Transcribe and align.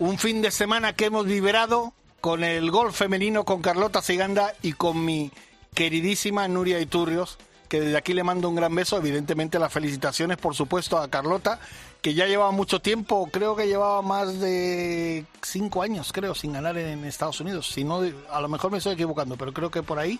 Un 0.00 0.16
fin 0.16 0.40
de 0.40 0.50
semana 0.50 0.94
que 0.94 1.04
hemos 1.04 1.26
liberado 1.26 1.92
con 2.22 2.42
el 2.42 2.70
golf 2.70 2.96
femenino 2.96 3.44
con 3.44 3.60
Carlota 3.60 4.00
Siganda 4.00 4.54
y 4.62 4.72
con 4.72 5.04
mi 5.04 5.30
queridísima 5.74 6.48
Nuria 6.48 6.80
Iturrios, 6.80 7.36
que 7.68 7.82
desde 7.82 7.98
aquí 7.98 8.14
le 8.14 8.24
mando 8.24 8.48
un 8.48 8.54
gran 8.54 8.74
beso, 8.74 8.96
evidentemente 8.96 9.58
las 9.58 9.70
felicitaciones 9.70 10.38
por 10.38 10.54
supuesto 10.54 10.96
a 10.96 11.10
Carlota, 11.10 11.60
que 12.00 12.14
ya 12.14 12.26
llevaba 12.26 12.50
mucho 12.50 12.80
tiempo, 12.80 13.28
creo 13.30 13.54
que 13.54 13.66
llevaba 13.66 14.00
más 14.00 14.40
de 14.40 15.26
cinco 15.42 15.82
años, 15.82 16.14
creo, 16.14 16.34
sin 16.34 16.54
ganar 16.54 16.78
en 16.78 17.04
Estados 17.04 17.38
Unidos. 17.42 17.68
Si 17.68 17.84
no, 17.84 18.00
a 18.30 18.40
lo 18.40 18.48
mejor 18.48 18.70
me 18.70 18.78
estoy 18.78 18.94
equivocando, 18.94 19.36
pero 19.36 19.52
creo 19.52 19.70
que 19.70 19.82
por 19.82 19.98
ahí. 19.98 20.18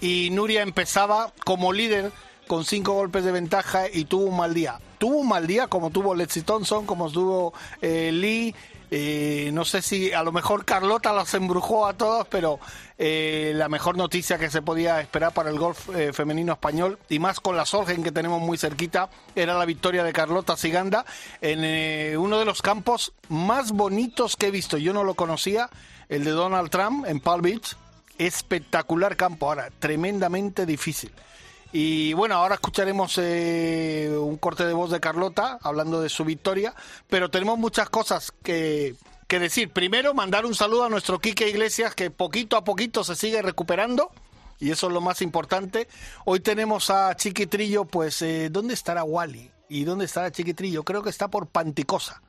Y 0.00 0.30
Nuria 0.32 0.62
empezaba 0.62 1.32
como 1.44 1.72
líder 1.72 2.10
con 2.48 2.64
cinco 2.64 2.94
golpes 2.94 3.24
de 3.24 3.30
ventaja 3.30 3.84
y 3.88 4.06
tuvo 4.06 4.24
un 4.24 4.36
mal 4.36 4.54
día. 4.54 4.80
Tuvo 4.98 5.18
un 5.18 5.28
mal 5.28 5.46
día 5.46 5.68
como 5.68 5.90
tuvo 5.90 6.16
Lexi 6.16 6.42
Thompson, 6.42 6.84
como 6.84 7.12
tuvo 7.12 7.54
eh, 7.80 8.10
Lee. 8.12 8.56
Eh, 8.90 9.50
no 9.52 9.64
sé 9.64 9.82
si 9.82 10.12
a 10.12 10.22
lo 10.22 10.32
mejor 10.32 10.64
Carlota 10.64 11.12
las 11.12 11.34
embrujó 11.34 11.86
a 11.86 11.94
todos, 11.94 12.26
pero 12.28 12.60
eh, 12.98 13.52
la 13.54 13.68
mejor 13.68 13.96
noticia 13.96 14.38
que 14.38 14.50
se 14.50 14.62
podía 14.62 15.00
esperar 15.00 15.32
para 15.32 15.50
el 15.50 15.58
golf 15.58 15.88
femenino 16.12 16.52
español, 16.52 16.98
y 17.08 17.18
más 17.18 17.40
con 17.40 17.56
la 17.56 17.66
Solgen 17.66 18.02
que 18.02 18.12
tenemos 18.12 18.40
muy 18.40 18.58
cerquita, 18.58 19.08
era 19.34 19.54
la 19.54 19.64
victoria 19.64 20.04
de 20.04 20.12
Carlota 20.12 20.56
Siganda 20.56 21.04
en 21.40 22.18
uno 22.18 22.38
de 22.38 22.44
los 22.44 22.62
campos 22.62 23.12
más 23.28 23.72
bonitos 23.72 24.36
que 24.36 24.48
he 24.48 24.50
visto. 24.50 24.78
Yo 24.78 24.92
no 24.92 25.04
lo 25.04 25.14
conocía, 25.14 25.70
el 26.08 26.24
de 26.24 26.30
Donald 26.30 26.70
Trump 26.70 27.06
en 27.06 27.20
Palm 27.20 27.42
Beach. 27.42 27.76
Espectacular 28.16 29.16
campo, 29.16 29.48
ahora 29.48 29.70
tremendamente 29.80 30.66
difícil. 30.66 31.10
Y 31.76 32.12
bueno, 32.12 32.36
ahora 32.36 32.54
escucharemos 32.54 33.18
eh, 33.18 34.08
un 34.16 34.36
corte 34.36 34.64
de 34.64 34.72
voz 34.72 34.92
de 34.92 35.00
Carlota 35.00 35.58
hablando 35.60 36.00
de 36.00 36.08
su 36.08 36.24
victoria, 36.24 36.72
pero 37.08 37.32
tenemos 37.32 37.58
muchas 37.58 37.90
cosas 37.90 38.30
que, 38.44 38.94
que 39.26 39.40
decir. 39.40 39.72
Primero, 39.72 40.14
mandar 40.14 40.46
un 40.46 40.54
saludo 40.54 40.84
a 40.84 40.88
nuestro 40.88 41.18
Quique 41.18 41.48
Iglesias, 41.48 41.96
que 41.96 42.12
poquito 42.12 42.56
a 42.56 42.62
poquito 42.62 43.02
se 43.02 43.16
sigue 43.16 43.42
recuperando. 43.42 44.12
Y 44.60 44.70
eso 44.70 44.86
es 44.86 44.92
lo 44.92 45.00
más 45.00 45.20
importante. 45.20 45.88
Hoy 46.24 46.38
tenemos 46.38 46.90
a 46.90 47.16
Chiquitrillo, 47.16 47.86
pues, 47.86 48.22
eh, 48.22 48.50
¿dónde 48.52 48.74
estará 48.74 49.02
Wally? 49.02 49.50
¿Y 49.68 49.82
dónde 49.82 50.04
estará 50.04 50.30
Chiquitrillo? 50.30 50.84
Creo 50.84 51.02
que 51.02 51.10
está 51.10 51.26
por 51.26 51.48
Panticosa. 51.48 52.22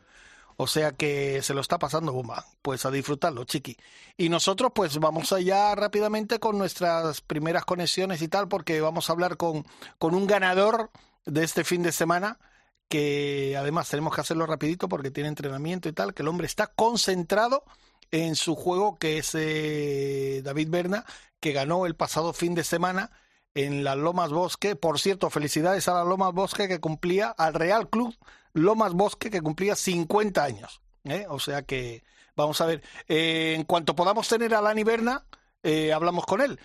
O 0.58 0.68
sea 0.68 0.94
que 0.94 1.42
se 1.42 1.54
lo 1.54 1.62
está 1.62 1.80
pasando 1.80 2.14
bomba. 2.14 2.46
Pues 2.62 2.86
a 2.86 2.92
disfrutarlo, 2.92 3.44
chiqui. 3.44 3.78
Y 4.18 4.30
nosotros 4.30 4.72
pues 4.74 4.98
vamos 5.00 5.34
allá 5.34 5.76
rápidamente 5.76 6.40
con 6.40 6.58
nuestras 6.58 7.22
primeras 7.22 7.66
conexiones 7.66 8.22
y 8.22 8.28
tal, 8.28 8.48
porque 8.48 8.82
vamos 8.82 9.10
a 9.10 9.14
hablar 9.14 9.38
con, 9.38 9.66
con 9.98 10.16
un 10.16 10.28
ganador 10.28 10.92
de 11.26 11.44
este 11.44 11.64
fin 11.64 11.84
de 11.84 11.92
semana, 11.92 12.40
que 12.88 13.56
además 13.58 13.90
tenemos 13.90 14.14
que 14.16 14.22
hacerlo 14.22 14.46
rapidito 14.46 14.88
porque 14.88 15.12
tiene 15.12 15.30
entrenamiento 15.30 15.90
y 15.90 15.94
tal, 15.94 16.14
que 16.14 16.22
el 16.22 16.30
hombre 16.30 16.48
está 16.48 16.68
concentrado 16.68 17.64
en 18.12 18.36
su 18.36 18.56
juego, 18.56 18.98
que 18.98 19.18
es 19.18 19.32
eh, 19.34 20.42
David 20.44 20.70
Berna, 20.70 21.06
que 21.40 21.52
ganó 21.52 21.86
el 21.86 21.96
pasado 21.96 22.32
fin 22.34 22.56
de 22.56 22.64
semana 22.64 23.12
en 23.56 23.84
las 23.84 23.98
Lomas 23.98 24.32
Bosque. 24.32 24.76
Por 24.76 25.00
cierto, 25.00 25.30
felicidades 25.30 25.88
a 25.88 25.96
las 25.96 26.08
Lomas 26.08 26.34
Bosque 26.34 26.68
que 26.68 26.80
cumplía 26.80 27.30
al 27.30 27.54
Real 27.54 27.90
Club 27.90 28.16
Lomas 28.56 28.94
Bosque, 28.94 29.30
que 29.30 29.42
cumplía 29.42 29.76
50 29.76 30.44
años. 30.44 30.82
¿eh? 31.04 31.26
O 31.30 31.40
sea 31.40 31.64
que, 31.64 32.04
vamos 32.36 32.60
a 32.62 32.66
ver, 32.66 32.82
eh, 33.08 33.54
en 33.56 33.66
cuanto 33.66 33.96
podamos 33.96 34.28
tener 34.28 34.56
a 34.56 34.62
Lani 34.62 34.84
Berna, 34.84 35.26
eh, 35.62 35.94
hablamos 35.94 36.26
con 36.26 36.42
él. 36.42 36.60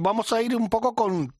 vamos 0.00 0.32
a 0.32 0.42
ir 0.42 0.56
un 0.56 0.68
poco 0.68 0.94
con, 0.94 1.34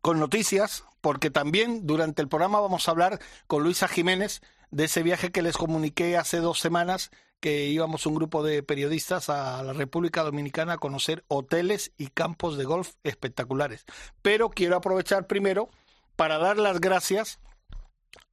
con 0.00 0.20
noticias, 0.20 0.84
porque 1.00 1.30
también 1.30 1.84
durante 1.84 2.22
el 2.22 2.28
programa 2.28 2.60
vamos 2.60 2.86
a 2.86 2.92
hablar 2.92 3.18
con 3.48 3.64
Luisa 3.64 3.88
Jiménez 3.88 4.40
de 4.70 4.84
ese 4.84 5.02
viaje 5.02 5.32
que 5.32 5.42
les 5.42 5.56
comuniqué 5.56 6.16
hace 6.16 6.38
dos 6.38 6.60
semanas 6.60 7.10
que 7.40 7.66
íbamos 7.66 8.06
un 8.06 8.14
grupo 8.14 8.42
de 8.42 8.62
periodistas 8.62 9.30
a 9.30 9.62
la 9.62 9.72
República 9.72 10.22
Dominicana 10.22 10.74
a 10.74 10.78
conocer 10.78 11.24
hoteles 11.28 11.92
y 11.96 12.08
campos 12.08 12.56
de 12.56 12.64
golf 12.64 12.94
espectaculares. 13.02 13.84
Pero 14.22 14.50
quiero 14.50 14.76
aprovechar 14.76 15.26
primero 15.26 15.70
para 16.16 16.38
dar 16.38 16.58
las 16.58 16.80
gracias 16.80 17.40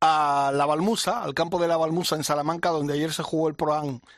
a 0.01 0.51
La 0.53 0.65
Balmusa, 0.65 1.23
al 1.23 1.33
campo 1.33 1.59
de 1.59 1.67
La 1.67 1.77
Balmusa 1.77 2.15
en 2.15 2.23
Salamanca, 2.23 2.69
donde 2.69 2.93
ayer 2.93 3.13
se 3.13 3.23
jugó 3.23 3.47
el 3.47 3.55
Pro 3.55 3.73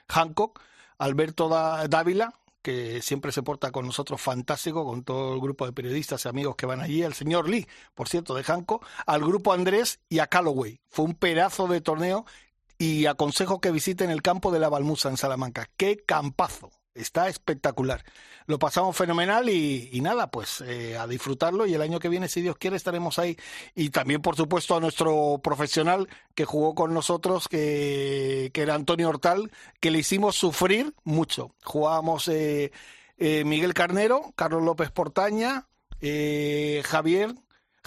Hancock, 0.08 0.62
Alberto 0.98 1.50
Dávila, 1.50 2.34
que 2.62 3.02
siempre 3.02 3.32
se 3.32 3.44
porta 3.44 3.72
con 3.72 3.86
nosotros 3.86 4.20
fantástico, 4.20 4.86
con 4.86 5.04
todo 5.04 5.34
el 5.34 5.40
grupo 5.40 5.66
de 5.66 5.72
periodistas 5.72 6.26
y 6.26 6.28
amigos 6.28 6.56
que 6.56 6.66
van 6.66 6.82
allí, 6.82 7.04
al 7.04 7.14
señor 7.14 7.48
Lee, 7.48 7.68
por 7.96 8.10
cierto, 8.10 8.34
de 8.34 8.44
Hancock, 8.44 8.86
al 9.06 9.22
grupo 9.22 9.54
Andrés 9.54 10.00
y 10.10 10.20
a 10.20 10.28
Calloway. 10.28 10.82
Fue 10.90 11.06
un 11.06 11.16
pedazo 11.16 11.68
de 11.68 11.82
torneo 11.82 12.26
y 12.78 13.06
aconsejo 13.06 13.62
que 13.62 13.72
visiten 13.72 14.10
el 14.10 14.22
campo 14.22 14.52
de 14.52 14.60
La 14.60 14.70
Balmusa 14.70 15.10
en 15.10 15.18
Salamanca. 15.18 15.70
¡Qué 15.78 15.98
campazo! 16.06 16.72
Está 16.98 17.30
espectacular. 17.30 18.04
Lo 18.48 18.60
pasamos 18.60 18.96
fenomenal 18.96 19.50
y, 19.50 20.00
nada, 20.02 20.32
pues 20.32 20.62
eh, 20.62 20.98
a 20.98 21.06
disfrutarlo 21.06 21.66
y 21.66 21.74
el 21.74 21.82
año 21.82 22.00
que 22.00 22.10
viene, 22.10 22.28
si 22.28 22.42
Dios 22.42 22.58
quiere, 22.58 22.76
estaremos 22.76 23.20
ahí. 23.20 23.38
Y 23.76 23.90
también, 23.90 24.22
por 24.22 24.36
supuesto, 24.36 24.76
a 24.76 24.80
nuestro 24.80 25.40
profesional 25.44 26.08
que 26.34 26.46
jugó 26.46 26.74
con 26.74 26.94
nosotros, 26.94 27.48
que, 27.48 28.50
que 28.54 28.62
era 28.62 28.76
Antonio 28.76 29.10
Hortal, 29.10 29.52
que 29.80 29.92
le 29.92 30.00
hicimos 30.00 30.36
sufrir 30.36 30.94
mucho. 31.04 31.54
Jugábamos 31.64 32.28
eh, 32.30 32.72
eh, 33.18 33.44
Miguel 33.44 33.74
Carnero, 33.74 34.34
Carlos 34.36 34.64
López 34.64 34.92
Portaña, 34.92 35.68
Javier, 36.84 37.34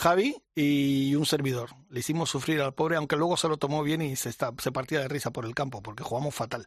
Javi 0.01 0.43
y 0.55 1.15
un 1.15 1.27
servidor. 1.27 1.71
Le 1.91 2.01
hicimos 2.01 2.31
sufrir 2.31 2.61
al 2.63 2.73
pobre, 2.73 2.97
aunque 2.97 3.17
luego 3.17 3.37
se 3.37 3.49
lo 3.49 3.59
tomó 3.59 3.83
bien 3.83 4.01
y 4.01 4.17
se, 4.17 4.31
está, 4.31 4.53
se 4.59 4.73
partía 4.73 5.01
de 5.01 5.09
risa 5.09 5.31
por 5.31 5.45
el 5.45 5.55
campo, 5.55 5.83
porque 5.83 6.03
jugamos 6.03 6.35
fatal. 6.35 6.65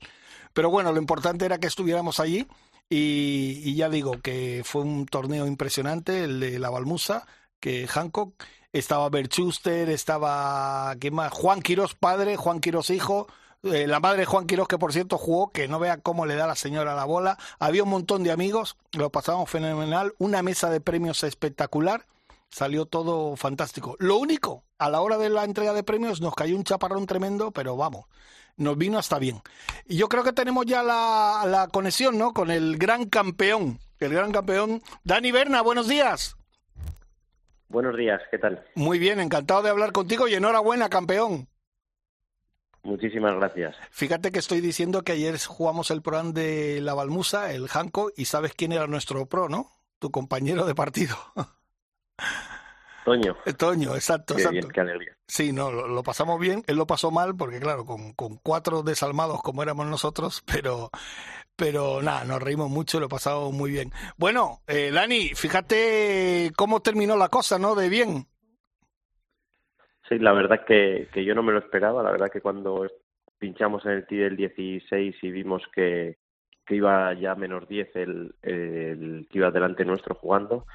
Pero 0.54 0.70
bueno, 0.70 0.92
lo 0.94 1.00
importante 1.00 1.46
era 1.46 1.58
que 1.58 1.68
estuviéramos 1.68 2.20
allí 2.20 2.48
y, 2.90 3.76
ya 3.76 3.90
digo 3.90 4.22
que 4.22 4.62
fue 4.64 4.84
un 4.84 5.08
torneo 5.08 5.48
impresionante, 5.48 6.26
el 6.26 6.40
de 6.40 6.60
la 6.60 6.70
Balmusa, 6.70 7.26
que 7.60 7.88
Hancock, 7.88 8.36
estaba 8.72 9.10
Berchuster, 9.10 9.90
estaba 9.90 10.96
¿qué 11.00 11.10
más? 11.10 11.34
Juan 11.34 11.62
Quirós 11.62 11.96
padre, 11.96 12.38
Juan 12.38 12.60
Quirós 12.60 12.92
hijo, 12.92 13.28
eh, 13.64 13.88
la 13.88 14.00
madre 14.00 14.20
de 14.20 14.26
Juan 14.26 14.46
Quirós, 14.46 14.68
que 14.68 14.78
por 14.78 14.94
cierto 14.94 15.18
jugó, 15.18 15.52
que 15.52 15.68
no 15.68 15.80
vea 15.80 15.98
cómo 15.98 16.28
le 16.28 16.36
da 16.36 16.46
la 16.46 16.56
señora 16.56 16.94
la 16.94 17.06
bola. 17.06 17.38
Había 17.58 17.84
un 17.84 17.90
montón 17.90 18.24
de 18.24 18.32
amigos, 18.32 18.78
lo 18.92 19.10
pasamos 19.10 19.50
fenomenal, 19.50 20.14
una 20.20 20.44
mesa 20.44 20.70
de 20.70 20.82
premios 20.82 21.24
espectacular, 21.24 22.06
salió 22.54 22.86
todo 22.86 23.36
fantástico. 23.36 23.96
Lo 24.00 24.18
único, 24.18 24.64
a 24.78 24.90
la 24.90 25.02
hora 25.02 25.18
de 25.18 25.30
la 25.30 25.44
entrega 25.44 25.74
de 25.74 25.84
premios 25.84 26.22
nos 26.22 26.36
cayó 26.36 26.56
un 26.56 26.64
chaparrón 26.64 27.08
tremendo, 27.08 27.52
pero 27.52 27.76
vamos, 27.76 28.06
nos 28.58 28.78
vino 28.78 29.00
hasta 29.00 29.18
bien. 29.18 29.42
Y 29.86 29.98
yo 29.98 30.08
creo 30.08 30.24
que 30.24 30.34
tenemos 30.34 30.66
ya 30.68 30.84
la, 30.84 31.46
la 31.48 31.68
conexión, 31.68 32.18
¿no? 32.18 32.32
Con 32.32 32.52
el 32.52 32.78
gran 32.78 33.10
campeón, 33.10 33.80
el 34.00 34.14
gran 34.14 34.32
campeón, 34.32 34.84
Dani 35.04 35.32
Berna, 35.32 35.62
buenos 35.64 35.88
días. 35.88 36.38
Buenos 37.70 37.98
días, 37.98 38.22
¿qué 38.30 38.38
tal? 38.38 38.64
Muy 38.76 39.00
bien, 39.00 39.20
encantado 39.20 39.64
de 39.64 39.70
hablar 39.70 39.92
contigo 39.92 40.28
y 40.28 40.36
enhorabuena, 40.36 40.90
campeón. 40.90 41.48
Muchísimas 42.84 43.34
gracias. 43.34 43.76
Fíjate 43.90 44.32
que 44.32 44.38
estoy 44.38 44.62
diciendo 44.62 45.04
que 45.04 45.14
ayer 45.14 45.40
jugamos 45.40 45.90
el 45.90 46.04
programa 46.04 46.34
de 46.34 46.82
la 46.82 46.94
Balmusa, 46.94 47.52
el 47.52 47.68
Janco, 47.68 48.12
y 48.16 48.26
sabes 48.26 48.54
quién 48.54 48.74
era 48.74 48.86
nuestro 48.86 49.26
pro, 49.26 49.50
¿no? 49.50 49.72
Tu 49.98 50.12
compañero 50.12 50.66
de 50.66 50.76
partido. 50.76 51.16
Toño. 53.04 53.36
Eh, 53.46 53.54
Toño, 53.54 53.96
exacto, 53.96 54.34
exacto. 54.34 54.68
qué 54.70 54.82
alegría. 54.82 55.14
Sí, 55.28 55.52
no, 55.52 55.72
lo, 55.72 56.04
pasamos 56.04 56.40
bien. 56.40 56.64
Él 56.68 56.78
lo 56.78 56.88
pasó 56.88 57.12
mal 57.12 57.36
porque, 57.36 57.60
claro, 57.60 57.86
con, 57.86 58.14
con, 58.14 58.38
cuatro 58.38 58.82
desalmados 58.82 59.42
como 59.42 59.62
éramos 59.62 59.88
nosotros, 59.88 60.44
pero, 60.52 60.90
pero 61.56 62.02
nada, 62.02 62.24
nos 62.24 62.42
reímos 62.42 62.70
mucho 62.70 62.98
y 62.98 63.02
lo 63.02 63.10
pasamos 63.10 63.52
muy 63.54 63.72
bien. 63.72 63.92
Bueno, 64.18 64.60
eh, 64.68 64.90
Lani, 64.92 65.30
fíjate 65.36 66.52
cómo 66.56 66.82
terminó 66.82 67.18
la 67.18 67.30
cosa, 67.30 67.60
¿no? 67.60 67.76
De 67.76 67.90
bien. 67.90 68.26
Sí, 70.08 70.20
la 70.20 70.34
verdad 70.34 70.66
que, 70.66 71.08
que 71.14 71.26
yo 71.26 71.36
no 71.36 71.44
me 71.44 71.54
lo 71.54 71.60
esperaba. 71.60 72.04
La 72.04 72.12
verdad 72.12 72.32
que 72.32 72.42
cuando 72.42 72.88
pinchamos 73.38 73.86
en 73.86 73.92
el 73.92 74.08
tee 74.08 74.20
del 74.20 74.38
16 74.38 75.16
y 75.22 75.32
vimos 75.32 75.64
que, 75.74 76.18
que 76.66 76.76
iba 76.76 77.14
ya 77.14 77.36
menos 77.36 77.68
10 77.68 77.96
el, 77.96 78.36
el 78.42 79.28
que 79.30 79.38
iba 79.38 79.52
delante 79.52 79.84
nuestro 79.84 80.16
jugando, 80.16 80.66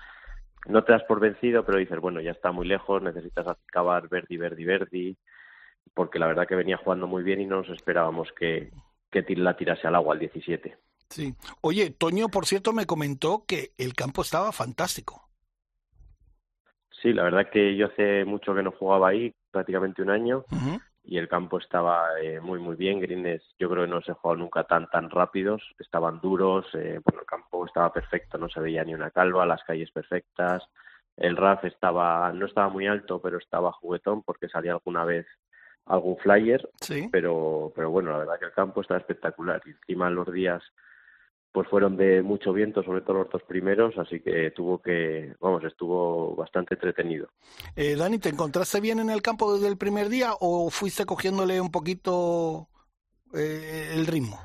no 0.66 0.84
te 0.84 0.93
das 0.93 1.05
por 1.05 1.20
vencido, 1.20 1.64
pero 1.64 1.78
dices, 1.78 2.00
bueno, 2.00 2.20
ya 2.20 2.32
está 2.32 2.52
muy 2.52 2.66
lejos, 2.66 3.02
necesitas 3.02 3.46
acabar 3.46 4.08
Verdi, 4.08 4.37
Verdi, 4.37 4.64
Verdi, 4.64 5.16
porque 5.94 6.19
la 6.19 6.26
verdad 6.26 6.46
que 6.46 6.55
venía 6.55 6.76
jugando 6.76 7.06
muy 7.06 7.22
bien 7.22 7.40
y 7.40 7.46
no 7.46 7.56
nos 7.56 7.70
esperábamos 7.70 8.32
que, 8.32 8.70
que 9.10 9.25
la 9.37 9.56
tirase 9.56 9.87
al 9.87 9.94
agua 9.94 10.14
al 10.14 10.20
17. 10.20 10.76
Sí. 11.08 11.34
Oye, 11.62 11.90
Toño, 11.90 12.28
por 12.28 12.46
cierto, 12.46 12.72
me 12.72 12.87
comentó 12.87 13.44
que 13.46 13.72
el 13.78 13.94
campo 13.94 14.22
estaba 14.22 14.52
fantástico. 14.52 15.28
Sí, 17.02 17.12
la 17.12 17.22
verdad 17.22 17.49
que 17.50 17.76
yo 17.76 17.87
hace 17.87 18.25
mucho 18.25 18.55
que 18.55 18.62
no 18.62 18.72
jugaba 18.72 19.08
ahí, 19.08 19.32
prácticamente 19.50 20.02
un 20.02 20.10
año, 20.10 20.44
y 21.05 21.16
el 21.16 21.28
campo 21.28 21.58
estaba 21.58 22.20
eh, 22.20 22.40
muy, 22.40 22.58
muy 22.58 22.76
bien. 22.76 23.00
Greens, 23.00 23.43
yo 23.58 23.70
creo 23.70 23.84
que 23.84 23.90
no 23.90 24.02
se 24.02 24.12
jugado 24.12 24.40
nunca 24.40 24.64
tan, 24.64 24.88
tan 24.90 25.08
rápidos, 25.08 25.62
estaban 25.78 26.20
duros, 26.20 26.66
eh, 26.75 27.00
bueno, 27.05 27.20
el 27.20 27.26
campo 27.26 27.47
estaba 27.66 27.93
perfecto, 27.93 28.38
no 28.38 28.49
se 28.49 28.60
veía 28.60 28.84
ni 28.84 28.94
una 28.94 29.10
calva, 29.10 29.46
las 29.46 29.62
calles 29.64 29.90
perfectas. 29.90 30.62
El 31.16 31.37
RAF 31.37 31.64
estaba, 31.64 32.32
no 32.32 32.46
estaba 32.46 32.69
muy 32.69 32.87
alto, 32.87 33.20
pero 33.20 33.38
estaba 33.38 33.72
juguetón 33.72 34.22
porque 34.22 34.49
salía 34.49 34.72
alguna 34.72 35.05
vez 35.05 35.26
algún 35.87 36.16
flyer, 36.19 36.69
¿Sí? 36.81 37.08
pero, 37.10 37.72
pero 37.75 37.90
bueno, 37.90 38.12
la 38.12 38.19
verdad 38.19 38.38
que 38.38 38.44
el 38.46 38.52
campo 38.52 38.81
estaba 38.81 39.00
espectacular. 39.00 39.60
Y 39.66 39.70
encima 39.70 40.10
los 40.10 40.31
días 40.32 40.62
pues 41.50 41.66
fueron 41.69 41.96
de 41.96 42.22
mucho 42.22 42.52
viento, 42.52 42.82
sobre 42.82 43.00
todo 43.00 43.19
los 43.19 43.31
dos 43.31 43.43
primeros, 43.43 43.96
así 43.99 44.20
que 44.20 44.50
tuvo 44.50 44.81
que, 44.81 45.34
vamos, 45.40 45.64
estuvo 45.64 46.37
bastante 46.37 46.75
entretenido. 46.75 47.28
Eh, 47.75 47.96
Dani, 47.96 48.19
¿te 48.19 48.28
encontraste 48.28 48.81
bien 48.81 49.00
en 49.00 49.10
el 49.10 49.22
campo 49.22 49.55
desde 49.55 49.69
el 49.69 49.78
primer 49.78 50.08
día 50.08 50.32
o 50.38 50.70
fuiste 50.70 51.06
cogiéndole 51.06 51.60
un 51.60 51.70
poquito 51.70 52.69
eh, 53.34 53.93
el 53.94 54.06
ritmo? 54.06 54.38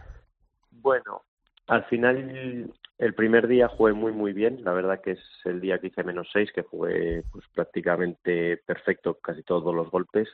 Bueno, 0.71 1.21
al 1.67 1.83
final 1.85 2.73
el 2.97 3.13
primer 3.15 3.47
día 3.47 3.67
jugué 3.67 3.93
muy 3.93 4.11
muy 4.11 4.33
bien, 4.33 4.63
la 4.63 4.73
verdad 4.73 5.01
que 5.01 5.11
es 5.11 5.23
el 5.45 5.61
día 5.61 5.79
que 5.79 5.87
hice 5.87 6.03
menos 6.03 6.29
seis, 6.31 6.51
que 6.53 6.61
jugué 6.61 7.23
pues 7.31 7.45
prácticamente 7.53 8.57
perfecto 8.65 9.15
casi 9.15 9.43
todos 9.43 9.73
los 9.73 9.89
golpes. 9.89 10.29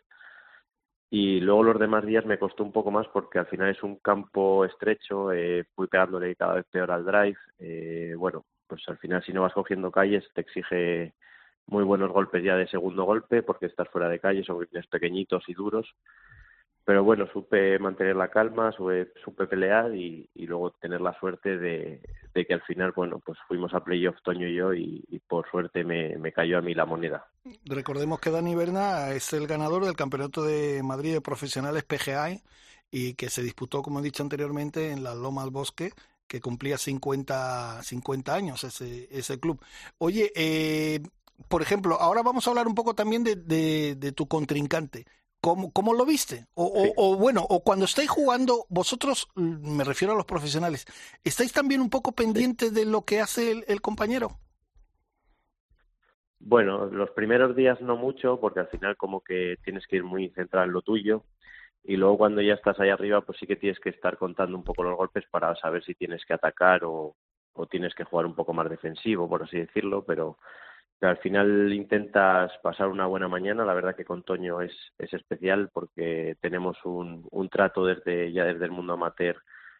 Y 1.11 1.39
luego 1.39 1.63
los 1.63 1.79
demás 1.79 2.05
días 2.05 2.25
me 2.25 2.37
costó 2.37 2.63
un 2.63 2.71
poco 2.71 2.91
más 2.91 3.07
porque 3.07 3.39
al 3.39 3.47
final 3.47 3.69
es 3.69 3.81
un 3.81 3.95
campo 3.97 4.63
estrecho, 4.65 5.31
eh, 5.31 5.65
fui 5.73 5.87
pegándole 5.87 6.35
cada 6.35 6.55
vez 6.55 6.65
peor 6.71 6.91
al 6.91 7.03
drive, 7.03 7.37
eh, 7.57 8.13
bueno, 8.15 8.45
pues 8.67 8.83
al 8.87 8.97
final 8.99 9.23
si 9.23 9.33
no 9.33 9.41
vas 9.41 9.53
cogiendo 9.53 9.91
calles 9.91 10.23
te 10.35 10.41
exige 10.41 11.15
muy 11.65 11.83
buenos 11.83 12.11
golpes 12.11 12.43
ya 12.43 12.55
de 12.55 12.67
segundo 12.67 13.05
golpe 13.05 13.41
porque 13.41 13.67
estás 13.67 13.89
fuera 13.89 14.09
de 14.09 14.19
calle, 14.19 14.43
son 14.43 14.59
greens 14.59 14.87
pequeñitos 14.87 15.43
y 15.47 15.53
duros, 15.53 15.95
pero 16.89 17.03
bueno, 17.03 17.27
supe 17.31 17.77
mantener 17.77 18.15
la 18.15 18.31
calma, 18.31 18.71
supe, 18.71 19.13
supe 19.23 19.45
pelear 19.45 19.93
y, 19.95 20.27
y, 20.33 20.47
luego 20.47 20.71
tener 20.71 21.01
la 21.01 21.15
suerte 21.19 21.55
de, 21.55 22.01
de, 22.33 22.45
que 22.47 22.53
al 22.55 22.63
final, 22.63 22.93
bueno, 22.95 23.21
pues 23.23 23.37
fuimos 23.47 23.75
a 23.75 23.83
playoff 23.83 24.15
Toño 24.23 24.47
y 24.47 24.55
yo 24.55 24.73
y, 24.73 25.21
por 25.27 25.47
suerte 25.51 25.83
me, 25.83 26.17
me, 26.17 26.33
cayó 26.33 26.57
a 26.57 26.63
mí 26.63 26.73
la 26.73 26.87
moneda. 26.87 27.27
Recordemos 27.63 28.19
que 28.19 28.31
Dani 28.31 28.55
Berna 28.55 29.11
es 29.11 29.31
el 29.33 29.45
ganador 29.45 29.85
del 29.85 29.95
Campeonato 29.95 30.41
de 30.41 30.81
Madrid 30.81 31.13
de 31.13 31.21
Profesionales 31.21 31.83
PGA 31.83 32.41
y 32.89 33.13
que 33.13 33.29
se 33.29 33.43
disputó, 33.43 33.83
como 33.83 33.99
he 33.99 34.01
dicho 34.01 34.23
anteriormente, 34.23 34.89
en 34.89 35.03
la 35.03 35.13
Loma 35.13 35.43
al 35.43 35.51
Bosque, 35.51 35.91
que 36.25 36.41
cumplía 36.41 36.79
50, 36.79 37.83
50 37.83 38.33
años 38.33 38.63
ese, 38.63 39.07
ese 39.11 39.39
club. 39.39 39.63
Oye, 39.99 40.31
eh, 40.35 41.01
por 41.49 41.61
ejemplo, 41.61 42.01
ahora 42.01 42.23
vamos 42.23 42.47
a 42.47 42.49
hablar 42.49 42.67
un 42.67 42.73
poco 42.73 42.95
también 42.95 43.23
de, 43.23 43.35
de 43.35 44.11
tu 44.11 44.27
contrincante. 44.27 45.05
¿Cómo, 45.41 45.71
¿Cómo, 45.71 45.93
lo 45.93 46.05
viste? 46.05 46.47
O, 46.53 46.67
sí. 46.75 46.93
o, 46.97 47.13
o, 47.13 47.15
bueno, 47.15 47.45
o 47.49 47.63
cuando 47.63 47.85
estáis 47.85 48.09
jugando, 48.09 48.65
vosotros, 48.69 49.29
me 49.35 49.85
refiero 49.85 50.13
a 50.13 50.17
los 50.17 50.25
profesionales, 50.25 50.85
¿estáis 51.23 51.53
también 51.53 51.79
un 51.79 51.89
poco 51.89 52.11
pendientes 52.11 52.69
sí. 52.69 52.75
de 52.75 52.85
lo 52.85 53.03
que 53.03 53.21
hace 53.21 53.51
el, 53.51 53.63
el, 53.67 53.81
compañero? 53.81 54.31
Bueno, 56.39 56.87
los 56.87 57.11
primeros 57.11 57.55
días 57.55 57.79
no 57.79 57.95
mucho, 57.95 58.39
porque 58.39 58.59
al 58.59 58.67
final 58.67 58.97
como 58.97 59.21
que 59.21 59.57
tienes 59.63 59.87
que 59.87 59.97
ir 59.97 60.03
muy 60.03 60.29
centrado 60.31 60.65
en 60.65 60.73
lo 60.73 60.81
tuyo. 60.81 61.23
Y 61.83 61.95
luego 61.95 62.17
cuando 62.17 62.41
ya 62.41 62.55
estás 62.55 62.79
ahí 62.79 62.89
arriba, 62.89 63.21
pues 63.21 63.37
sí 63.39 63.47
que 63.47 63.55
tienes 63.55 63.79
que 63.79 63.89
estar 63.89 64.17
contando 64.17 64.57
un 64.57 64.63
poco 64.63 64.83
los 64.83 64.97
golpes 64.97 65.23
para 65.31 65.55
saber 65.55 65.83
si 65.85 65.95
tienes 65.95 66.25
que 66.25 66.33
atacar 66.33 66.83
o, 66.83 67.15
o 67.53 67.65
tienes 67.67 67.93
que 67.95 68.03
jugar 68.03 68.25
un 68.25 68.35
poco 68.35 68.53
más 68.53 68.69
defensivo, 68.69 69.27
por 69.29 69.43
así 69.43 69.57
decirlo, 69.57 70.03
pero 70.03 70.37
que 70.99 71.05
al 71.05 71.17
final 71.17 71.71
intentas 71.73 72.51
pasar 72.61 72.87
una 72.89 73.05
buena 73.05 73.27
mañana. 73.27 73.65
La 73.65 73.73
verdad 73.73 73.95
que 73.95 74.05
con 74.05 74.23
Toño 74.23 74.61
es, 74.61 74.73
es 74.97 75.13
especial 75.13 75.69
porque 75.73 76.37
tenemos 76.41 76.77
un, 76.83 77.27
un 77.31 77.49
trato 77.49 77.85
desde 77.85 78.31
ya 78.31 78.45
desde 78.45 78.65
el 78.65 78.71
mundo 78.71 78.93
amateur 78.93 79.37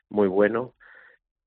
muy 0.10 0.28
bueno 0.28 0.76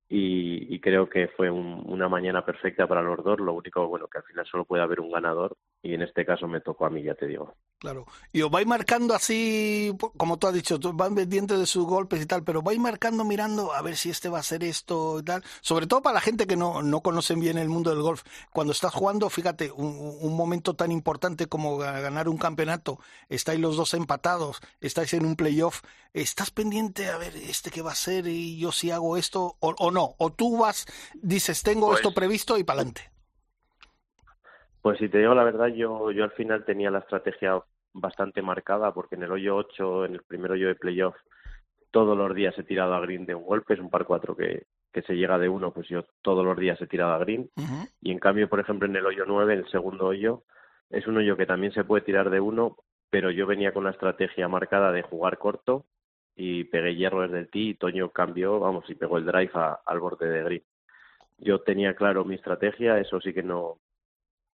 y, 0.09 0.79
creo 0.81 1.09
que 1.09 1.29
fue 1.29 1.51
un, 1.51 1.83
una 1.87 2.07
mañana 2.09 2.45
perfecta 2.45 2.87
para 2.87 3.03
los 3.03 3.25
dos. 3.25 3.41
Lo 3.41 3.55
único 3.55 3.89
bueno 3.89 4.09
que 4.09 4.19
al 4.19 4.25
final 4.25 4.47
solo 4.47 4.67
puede 4.67 4.83
haber 4.83 5.01
un 5.01 5.11
ganador 5.11 5.57
y 5.83 5.95
en 5.95 6.03
este 6.03 6.25
caso 6.25 6.47
me 6.47 6.61
tocó 6.61 6.87
a 6.87 6.91
mí, 6.91 7.03
ya 7.03 7.15
te 7.15 7.27
digo. 7.27 7.57
Claro. 7.79 8.07
Y 8.33 8.43
os 8.43 8.51
vais 8.51 8.67
marcando 8.67 9.15
así, 9.15 9.93
como 10.17 10.39
tú 10.39 10.47
has 10.47 10.55
dicho, 10.55 10.79
van 10.95 11.17
pendientes 11.17 11.59
de 11.59 11.67
sus 11.67 11.85
golpes 11.85 12.23
y 12.23 12.27
tal, 12.27 12.45
pero 12.45 12.63
vais 12.63 12.79
marcando 12.79 13.25
mirando 13.25 13.73
a 13.73 13.83
ver 13.83 13.97
si 13.97 14.09
este 14.09 14.29
va 14.29 14.39
a 14.39 14.45
ser 14.45 14.63
esto 14.63 15.19
y 15.19 15.25
tal. 15.25 15.43
Sobre 15.61 15.89
todo 15.89 16.01
para 16.01 16.15
la 16.15 16.21
gente 16.21 16.47
que 16.47 16.57
no, 16.57 16.83
no 16.83 17.01
conocen 17.01 17.41
bien 17.41 17.59
el 17.59 17.69
mundo 17.69 17.91
del 17.91 18.01
golf. 18.01 18.23
Cuando 18.53 18.73
estás 18.73 18.95
jugando, 18.95 19.29
fíjate, 19.29 19.73
un, 19.73 20.17
un 20.21 20.37
momento 20.37 20.75
tan 20.75 20.93
importante 20.93 21.49
como 21.49 21.77
ganar 21.79 22.29
un 22.29 22.39
campeonato, 22.39 23.01
estáis 23.29 23.59
los 23.59 23.77
dos 23.77 23.95
empatados, 23.95 24.61
estáis 24.81 25.13
en 25.15 25.27
un 25.27 25.35
playoff, 25.35 25.83
estás 26.13 26.53
pendiente 26.53 27.09
a 27.09 27.19
ver 27.19 27.37
este 27.37 27.73
qué 27.73 27.83
va 27.83 27.91
a 27.91 27.97
ser 27.97 28.29
y 28.29 28.57
yo 28.57 28.71
si 28.71 28.93
hago 28.93 29.17
esto 29.17 29.57
o, 29.59 29.75
o 29.77 29.91
no. 29.91 30.15
O 30.19 30.31
tú 30.31 30.59
vas, 30.59 30.87
dices, 31.15 31.65
tengo 31.65 31.89
pues... 31.89 31.99
esto 31.99 32.15
previsto 32.15 32.57
y 32.57 32.63
para 32.63 32.83
adelante. 32.83 33.12
Pues 34.83 34.99
si 34.99 35.09
te 35.09 35.19
digo 35.19 35.35
la 35.35 35.45
verdad, 35.45 35.69
yo, 35.69 36.11
yo 36.11 36.25
al 36.25 36.33
final 36.33 36.65
tenía 36.65 36.91
la 36.91 36.99
estrategia 36.99 37.63
bastante 37.95 38.43
marcada 38.43 38.93
porque 38.93 39.15
en 39.15 39.23
el 39.23 39.33
hoyo 39.33 39.57
8, 39.57 40.07
en 40.07 40.15
el 40.15 40.23
primer 40.23 40.51
hoyo 40.51 40.69
de 40.69 40.75
playoff, 40.75 41.15
todos 41.93 42.19
los 42.19 42.35
días 42.35 42.59
he 42.59 42.65
tirado 42.65 42.95
a 42.95 43.01
green 43.01 43.25
de 43.25 43.35
un 43.35 43.45
golpe, 43.45 43.75
es 43.75 43.81
un 43.81 43.91
par 43.91 44.05
4 44.05 44.35
que, 44.35 44.67
que 44.93 45.03
se 45.03 45.15
llega 45.15 45.39
de 45.39 45.49
uno, 45.49 45.73
pues 45.73 45.89
yo 45.89 46.05
todos 46.21 46.45
los 46.45 46.59
días 46.59 46.81
he 46.81 46.87
tirado 46.87 47.13
a 47.13 47.19
green. 47.19 47.49
Uh 47.57 47.61
-huh. 47.61 47.89
Y 48.01 48.11
en 48.11 48.19
cambio, 48.19 48.49
por 48.49 48.59
ejemplo, 48.61 48.89
en 48.89 48.97
el 48.97 49.07
hoyo 49.07 49.25
9, 49.27 49.55
el 49.55 49.69
segundo 49.71 50.07
hoyo, 50.07 50.43
es 50.91 51.07
un 51.07 51.17
hoyo 51.17 51.37
que 51.37 51.47
también 51.47 51.73
se 51.73 51.85
puede 51.85 52.05
tirar 52.05 52.29
de 52.31 52.41
uno, 52.41 52.77
pero 53.11 53.31
yo 53.31 53.47
venía 53.47 53.73
con 53.73 53.85
la 53.85 53.91
estrategia 53.91 54.49
marcada 54.49 54.91
de 54.91 55.03
jugar 55.03 55.39
corto 55.39 55.85
y 56.35 56.65
pegué 56.65 56.97
hierro 56.97 57.23
desde 57.23 57.41
el 57.41 57.51
tee 57.51 57.69
y 57.71 57.75
Toño 57.75 58.11
cambió, 58.11 58.59
vamos, 58.59 58.89
y 58.89 58.95
pegó 58.95 59.19
el 59.19 59.27
drive 59.27 59.53
a, 59.55 59.81
al 59.87 60.01
borde 60.01 60.27
de 60.29 60.43
green. 60.43 60.63
Yo 61.39 61.61
tenía 61.61 61.95
claro 61.95 62.25
mi 62.25 62.35
estrategia, 62.35 62.99
eso 62.99 63.21
sí 63.21 63.33
que 63.33 63.43
no, 63.43 63.79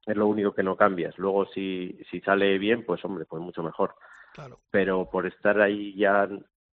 es 0.06 0.16
lo 0.16 0.26
único 0.26 0.52
que 0.52 0.62
no 0.62 0.76
cambias. 0.76 1.16
Luego, 1.18 1.46
si, 1.46 1.98
si 2.10 2.20
sale 2.20 2.58
bien, 2.58 2.84
pues 2.84 3.04
hombre, 3.04 3.24
pues 3.24 3.42
mucho 3.42 3.62
mejor. 3.62 3.94
Claro. 4.32 4.60
Pero 4.70 5.08
por 5.10 5.26
estar 5.26 5.60
ahí 5.60 5.94
ya 5.96 6.28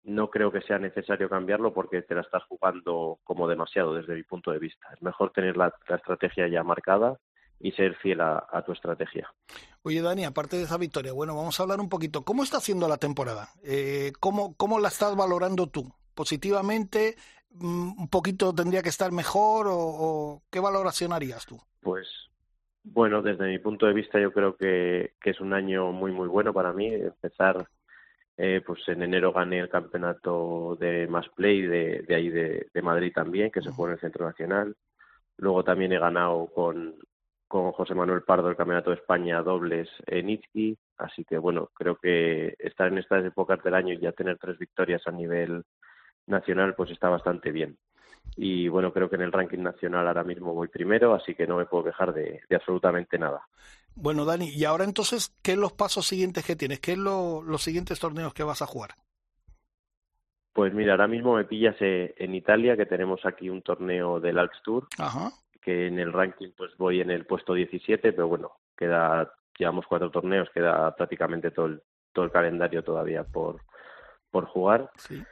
no 0.04 0.30
creo 0.30 0.50
que 0.50 0.62
sea 0.62 0.78
necesario 0.78 1.28
cambiarlo 1.28 1.75
porque 1.75 2.02
te 2.02 2.14
la 2.14 2.23
estás 2.23 2.42
jugando 2.44 3.18
como 3.25 3.49
demasiado 3.49 3.94
desde 3.94 4.14
mi 4.14 4.23
punto 4.23 4.50
de 4.50 4.58
vista. 4.58 4.88
Es 4.94 5.02
mejor 5.02 5.32
tener 5.32 5.56
la, 5.56 5.75
la 5.88 5.97
estrategia 5.97 6.49
ya 6.49 6.62
marcada 6.62 7.18
y 7.61 7.73
ser 7.73 7.97
fiel 7.97 8.20
a, 8.20 8.47
a, 8.50 8.62
tu 8.64 8.73
estrategia. 8.73 9.28
Oye, 9.82 10.00
Dani, 10.00 10.25
aparte 10.25 10.56
de 10.56 10.62
esa 10.62 10.78
victoria, 10.78 11.12
bueno, 11.12 11.35
vamos 11.37 11.58
a 11.58 11.62
hablar 11.62 11.80
un 11.80 11.88
poquito. 11.88 12.25
¿Cómo 12.25 12.42
está 12.42 12.58
haciendo 12.58 12.88
la 12.88 12.99
temporada? 12.99 13.49
Eh, 13.62 14.12
¿cómo, 14.20 14.54
¿Cómo 14.56 14.78
la 14.78 14.88
estás 14.88 15.16
valorando 15.16 15.66
tú? 15.66 15.92
¿Positivamente? 16.14 17.16
Mm, 17.50 18.00
¿Un 18.00 18.08
poquito 18.08 18.54
tendría 18.54 18.82
que 18.82 18.88
estar 18.88 19.12
mejor? 19.12 19.66
¿O, 19.66 19.76
o 19.76 20.42
qué 20.50 20.61
valoración 20.61 21.12
harías 21.12 21.44
tú? 21.47 21.61
Pues 21.80 22.27
bueno, 22.92 23.23
desde 23.23 23.47
mi 23.47 23.59
punto 23.59 23.87
de 23.87 23.92
vista 23.92 24.21
yo 24.21 24.33
creo 24.33 24.57
que, 24.57 25.12
es 25.25 25.40
un 25.40 25.52
año 25.52 25.92
muy 25.92 26.12
muy 26.12 26.28
bueno 26.28 26.52
para 26.52 26.73
mí. 26.73 26.87
Empezar, 26.87 27.68
eh, 28.37 28.62
pues 28.66 28.87
en 28.88 29.02
enero 29.02 29.33
gané 29.33 29.61
el 29.61 29.68
campeonato 29.68 30.76
de 30.80 31.07
Más 31.09 31.28
Play 31.30 31.62
de, 31.62 32.02
de 32.02 32.14
ahí 32.14 32.28
de, 32.30 32.83
Madrid 32.83 33.12
también, 33.14 33.50
que 33.50 33.62
se 33.62 33.71
juega 33.71 33.92
en 33.92 33.95
el 33.97 34.00
Centro 34.00 34.26
Nacional. 34.26 34.76
Luego 35.38 35.64
también 35.64 35.92
he 35.92 35.99
ganado 35.99 36.49
con, 36.54 36.97
con 37.49 37.73
José 37.73 37.95
Manuel 37.95 38.23
Pardo 38.23 38.50
el 38.50 38.57
Campeonato 38.57 38.90
de 38.90 38.97
España 38.97 39.42
dobles 39.42 39.88
en 40.07 40.30
Izqui. 40.30 40.78
Así 40.99 41.25
que 41.25 41.38
bueno, 41.38 41.71
creo 41.75 41.97
que 41.97 42.54
estar 42.59 42.88
en 42.88 42.99
estas 42.99 43.25
épocas 43.25 43.62
del 43.62 43.75
año 43.75 43.95
y 43.95 44.00
ya 44.00 44.12
tener 44.12 44.38
tres 44.38 44.59
victorias 44.59 45.02
a 45.07 45.12
nivel 45.12 45.64
nacional 46.26 46.75
pues 46.75 46.90
está 46.90 47.09
bastante 47.09 47.52
bien 47.52 47.78
y 48.37 48.68
bueno, 48.68 48.92
creo 48.92 49.08
que 49.08 49.16
en 49.16 49.23
el 49.23 49.32
ranking 49.32 49.58
nacional 49.62 50.06
ahora 50.06 50.25
mismo 50.25 50.54
voy 50.54 50.68
primero, 50.68 51.14
así 51.14 51.35
que 51.35 51.47
no 51.47 51.56
me 51.56 51.66
puedo 51.66 51.85
quejar 51.85 52.12
de, 52.12 52.40
de 52.49 52.56
absolutamente 52.56 53.18
nada. 53.18 53.47
Bueno, 53.94 54.25
Dani, 54.25 54.49
y 54.50 54.64
ahora 54.64 54.85
entonces, 54.85 55.35
¿qué 55.42 55.52
son 55.52 55.61
los 55.62 55.73
pasos 55.73 56.06
siguientes 56.06 56.44
que 56.44 56.54
tienes? 56.54 56.78
¿Qué 56.80 56.94
son 56.94 57.04
lo, 57.04 57.42
los 57.42 57.62
siguientes 57.62 57.99
torneos 57.99 58.32
que 58.32 58.44
vas 58.44 58.62
a 58.62 58.66
jugar? 58.66 58.90
Pues 60.52 60.75
mira, 60.75 60.92
ahora 60.92 61.06
mismo 61.06 61.35
me 61.37 61.44
pillas 61.44 61.76
en 61.80 62.35
Italia, 62.35 62.76
que 62.76 62.87
tenemos 62.87 63.25
aquí 63.25 63.49
un 63.49 63.62
torneo 63.62 64.18
del 64.18 64.38
Alps 64.38 64.61
Tour, 64.64 64.88
Ajá. 64.99 65.30
que 65.62 65.87
en 65.87 66.00
el 66.00 66.12
ranking 66.12 66.50
pues 66.56 66.76
voy 66.76 67.00
en 67.00 67.11
el 67.11 67.26
puesto 67.26 67.54
17, 67.54 68.12
pero 68.12 68.26
bueno, 68.26 68.52
queda, 68.76 69.32
llevamos 69.56 69.87
cuatro 69.88 70.11
torneos, 70.11 70.49
queda 70.52 70.94
prácticamente 70.97 71.52
todo 71.52 71.66
el, 71.66 71.82
todo 72.12 72.25
el 72.25 72.32
calendario 72.32 72.82
todavía 72.82 73.23
por, 73.23 73.62
por 74.30 74.47
jugar. 74.47 74.90
Sí. 74.97 75.23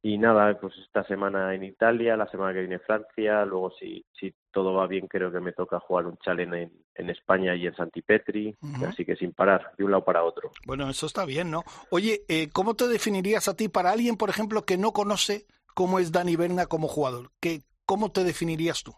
Y 0.00 0.16
nada, 0.16 0.58
pues 0.60 0.74
esta 0.78 1.04
semana 1.04 1.54
en 1.54 1.64
Italia, 1.64 2.16
la 2.16 2.30
semana 2.30 2.52
que 2.52 2.60
viene 2.60 2.78
Francia, 2.78 3.44
luego 3.44 3.72
si, 3.72 4.04
si 4.12 4.32
todo 4.52 4.72
va 4.74 4.86
bien 4.86 5.08
creo 5.08 5.32
que 5.32 5.40
me 5.40 5.52
toca 5.52 5.80
jugar 5.80 6.06
un 6.06 6.16
challenge 6.18 6.62
en, 6.62 6.72
en 6.94 7.10
España 7.10 7.56
y 7.56 7.66
en 7.66 7.74
Santipetri, 7.74 8.56
uh 8.60 8.66
-huh. 8.66 8.88
así 8.88 9.04
que 9.04 9.16
sin 9.16 9.32
parar, 9.32 9.72
de 9.76 9.84
un 9.84 9.90
lado 9.90 10.04
para 10.04 10.22
otro. 10.22 10.52
Bueno, 10.66 10.88
eso 10.88 11.06
está 11.06 11.24
bien, 11.24 11.50
¿no? 11.50 11.64
Oye, 11.90 12.20
eh, 12.28 12.48
¿cómo 12.52 12.74
te 12.74 12.86
definirías 12.86 13.48
a 13.48 13.56
ti 13.56 13.68
para 13.68 13.90
alguien, 13.90 14.16
por 14.16 14.30
ejemplo, 14.30 14.64
que 14.64 14.78
no 14.78 14.92
conoce 14.92 15.46
cómo 15.78 16.00
es 16.00 16.10
Dani 16.10 16.34
Berna 16.34 16.66
como 16.66 16.88
jugador. 16.88 17.30
¿Qué, 17.40 17.60
¿Cómo 17.86 18.10
te 18.10 18.24
definirías 18.24 18.82
tú? 18.82 18.96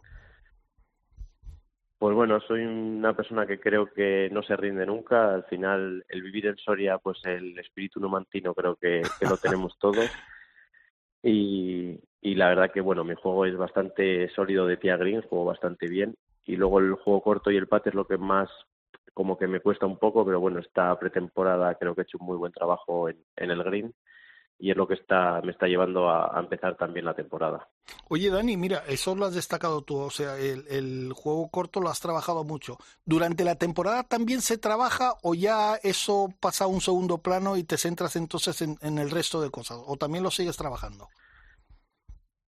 Pues 1.98 2.14
bueno, 2.14 2.40
soy 2.40 2.64
una 2.64 3.14
persona 3.14 3.46
que 3.46 3.60
creo 3.60 3.84
que 3.92 4.30
no 4.32 4.42
se 4.42 4.56
rinde 4.56 4.86
nunca. 4.86 5.34
Al 5.34 5.44
final, 5.44 6.02
el 6.08 6.22
vivir 6.22 6.46
en 6.46 6.56
Soria, 6.56 6.96
pues 6.96 7.18
el 7.26 7.58
espíritu 7.58 8.00
numantino 8.00 8.54
creo 8.54 8.76
que, 8.76 9.02
que 9.20 9.26
lo 9.26 9.36
tenemos 9.36 9.78
todos. 9.78 10.10
Y, 11.22 11.98
y 12.20 12.34
la 12.34 12.48
verdad 12.48 12.70
que, 12.72 12.80
bueno, 12.80 13.04
mi 13.04 13.14
juego 13.14 13.46
es 13.46 13.56
bastante 13.56 14.28
sólido 14.30 14.66
de 14.66 14.76
pie 14.76 14.92
a 14.92 14.96
green, 14.96 15.22
juego 15.22 15.44
bastante 15.44 15.88
bien. 15.88 16.14
Y 16.44 16.56
luego 16.56 16.78
el 16.80 16.94
juego 16.94 17.22
corto 17.22 17.50
y 17.50 17.56
el 17.56 17.68
pate 17.68 17.90
es 17.90 17.94
lo 17.94 18.06
que 18.06 18.16
más 18.16 18.48
como 19.14 19.36
que 19.36 19.46
me 19.46 19.60
cuesta 19.60 19.86
un 19.86 19.98
poco, 19.98 20.24
pero 20.24 20.40
bueno, 20.40 20.60
esta 20.60 20.98
pretemporada 20.98 21.74
creo 21.74 21.94
que 21.94 22.02
he 22.02 22.04
hecho 22.04 22.18
un 22.20 22.26
muy 22.26 22.36
buen 22.36 22.52
trabajo 22.52 23.08
en, 23.08 23.18
en 23.36 23.50
el 23.50 23.62
green 23.64 23.92
y 24.60 24.70
es 24.70 24.76
lo 24.76 24.86
que 24.86 24.94
está 24.94 25.40
me 25.42 25.52
está 25.52 25.66
llevando 25.66 26.10
a, 26.10 26.38
empezar 26.38 26.76
también 26.76 27.04
la 27.04 27.14
temporada. 27.14 27.68
Oye, 28.08 28.30
Dani, 28.30 28.56
mira, 28.56 28.84
eso 28.86 29.14
lo 29.14 29.26
has 29.26 29.34
destacado 29.34 29.82
tú, 29.82 29.96
o 29.96 30.10
sea, 30.10 30.36
el, 30.36 31.12
juego 31.14 31.48
corto 31.50 31.80
lo 31.80 31.88
has 31.88 32.00
trabajado 32.00 32.44
mucho. 32.44 32.76
¿Durante 33.04 33.44
la 33.44 33.56
temporada 33.56 34.02
también 34.04 34.42
se 34.42 34.58
trabaja 34.58 35.14
o 35.22 35.34
ya 35.34 35.76
eso 35.82 36.28
pasa 36.40 36.64
a 36.64 36.68
un 36.68 36.80
segundo 36.80 37.18
plano 37.18 37.56
y 37.56 37.64
te 37.64 37.78
centras 37.78 38.16
entonces 38.16 38.60
en, 38.62 38.76
en 38.82 38.98
el 38.98 39.10
resto 39.10 39.40
de 39.40 39.50
cosas? 39.50 39.78
¿O 39.86 39.96
también 39.96 40.22
lo 40.22 40.30
sigues 40.30 40.56
trabajando? 40.56 41.08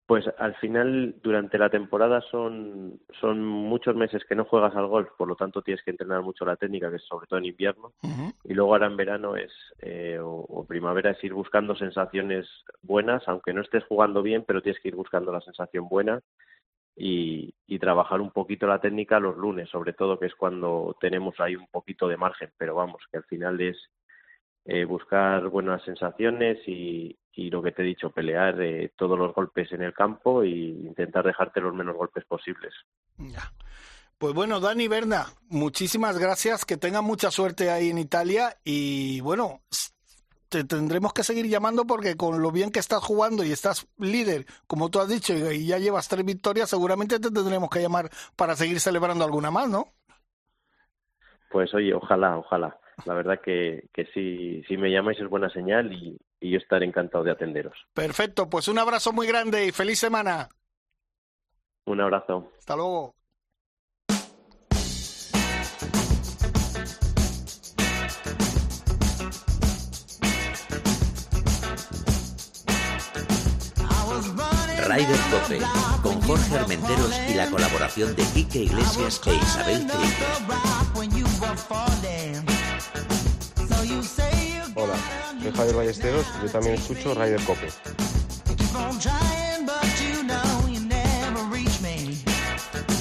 Pues 0.06 0.24
al 0.38 0.54
final, 0.56 1.16
durante 1.20 1.58
la 1.58 1.68
temporada 1.68 2.20
son, 2.30 3.00
son 3.20 3.44
muchos 3.44 3.96
meses 3.96 4.24
que 4.24 4.36
no 4.36 4.44
juegas 4.44 4.76
al 4.76 4.86
golf, 4.86 5.08
por 5.18 5.26
lo 5.26 5.34
tanto 5.34 5.62
tienes 5.62 5.82
que 5.82 5.90
entrenar 5.90 6.22
mucho 6.22 6.44
la 6.44 6.54
técnica, 6.54 6.90
que 6.90 6.96
es 6.96 7.04
sobre 7.04 7.26
todo 7.26 7.40
en 7.40 7.46
invierno. 7.46 7.92
Y 8.44 8.54
luego 8.54 8.72
ahora 8.72 8.86
en 8.86 8.96
verano 8.96 9.34
es, 9.34 9.50
eh, 9.80 10.20
o, 10.22 10.64
primavera 10.68 11.10
es 11.10 11.24
ir 11.24 11.34
buscando 11.34 11.74
sensaciones 11.74 12.46
buenas, 12.82 13.26
aunque 13.26 13.52
no 13.52 13.62
estés 13.62 13.82
jugando 13.84 14.22
bien, 14.22 14.44
pero 14.46 14.62
tienes 14.62 14.80
que 14.80 14.88
ir 14.88 14.94
buscando 14.94 15.32
la 15.32 15.40
sensación 15.40 15.88
buena 15.88 16.20
y, 16.94 17.52
y 17.66 17.80
trabajar 17.80 18.20
un 18.20 18.30
poquito 18.30 18.68
la 18.68 18.80
técnica 18.80 19.18
los 19.18 19.36
lunes, 19.36 19.68
sobre 19.70 19.92
todo, 19.92 20.20
que 20.20 20.26
es 20.26 20.36
cuando 20.36 20.96
tenemos 21.00 21.34
ahí 21.40 21.56
un 21.56 21.66
poquito 21.66 22.06
de 22.06 22.16
margen, 22.16 22.52
pero 22.56 22.76
vamos, 22.76 23.02
que 23.10 23.16
al 23.16 23.24
final 23.24 23.60
es 23.60 23.76
eh, 24.66 24.84
buscar 24.84 25.48
buenas 25.48 25.82
sensaciones 25.84 26.58
y, 26.66 27.16
y 27.32 27.50
lo 27.50 27.62
que 27.62 27.72
te 27.72 27.82
he 27.82 27.86
dicho, 27.86 28.10
pelear 28.10 28.60
eh, 28.60 28.92
todos 28.96 29.18
los 29.18 29.34
golpes 29.34 29.70
en 29.72 29.82
el 29.82 29.94
campo 29.94 30.42
e 30.42 30.48
intentar 30.48 31.24
dejarte 31.24 31.60
los 31.60 31.74
menos 31.74 31.94
golpes 31.94 32.24
posibles. 32.24 32.74
Ya. 33.16 33.52
Pues 34.18 34.34
bueno, 34.34 34.58
Dani 34.58 34.88
Berna, 34.88 35.26
muchísimas 35.50 36.18
gracias, 36.18 36.64
que 36.64 36.78
tenga 36.78 37.02
mucha 37.02 37.30
suerte 37.30 37.70
ahí 37.70 37.90
en 37.90 37.98
Italia 37.98 38.56
y 38.64 39.20
bueno, 39.20 39.60
te 40.48 40.64
tendremos 40.64 41.12
que 41.12 41.22
seguir 41.22 41.46
llamando 41.46 41.86
porque 41.86 42.16
con 42.16 42.40
lo 42.40 42.50
bien 42.50 42.72
que 42.72 42.78
estás 42.78 43.04
jugando 43.04 43.44
y 43.44 43.52
estás 43.52 43.86
líder, 43.98 44.46
como 44.66 44.88
tú 44.88 45.00
has 45.00 45.08
dicho, 45.08 45.34
y 45.34 45.66
ya 45.66 45.78
llevas 45.78 46.08
tres 46.08 46.24
victorias, 46.24 46.70
seguramente 46.70 47.20
te 47.20 47.30
tendremos 47.30 47.68
que 47.68 47.82
llamar 47.82 48.08
para 48.36 48.56
seguir 48.56 48.80
celebrando 48.80 49.24
alguna 49.24 49.50
más, 49.50 49.68
¿no? 49.68 49.92
Pues 51.50 51.72
oye, 51.74 51.92
ojalá, 51.92 52.38
ojalá. 52.38 52.78
La 53.04 53.14
verdad 53.14 53.40
que, 53.44 53.88
que 53.92 54.06
sí, 54.14 54.62
si 54.66 54.76
me 54.76 54.90
llamáis 54.90 55.20
es 55.20 55.28
buena 55.28 55.50
señal 55.50 55.92
y, 55.92 56.18
y 56.40 56.50
yo 56.50 56.58
estaré 56.58 56.86
encantado 56.86 57.24
de 57.24 57.30
atenderos. 57.30 57.76
Perfecto, 57.92 58.48
pues 58.48 58.68
un 58.68 58.78
abrazo 58.78 59.12
muy 59.12 59.26
grande 59.26 59.66
y 59.66 59.72
feliz 59.72 59.98
semana. 59.98 60.48
Un 61.84 62.00
abrazo. 62.00 62.50
Hasta 62.58 62.74
luego. 62.74 63.14
Rider 74.88 75.18
Cope, 75.30 75.58
con 76.02 76.20
Jorge 76.22 76.58
Armenteros 76.58 77.20
y 77.28 77.34
la 77.34 77.50
colaboración 77.50 78.14
de 78.16 78.22
Quique 78.32 78.60
Iglesias 78.60 79.20
e 79.26 79.34
Isabel 79.34 79.86
Trillo. 79.86 80.06
Soy 85.46 85.54
Javier 85.54 85.76
Ballesteros, 85.76 86.26
yo 86.42 86.50
también 86.50 86.74
escucho 86.74 87.14
Rider 87.14 87.40
Cope. 87.44 87.68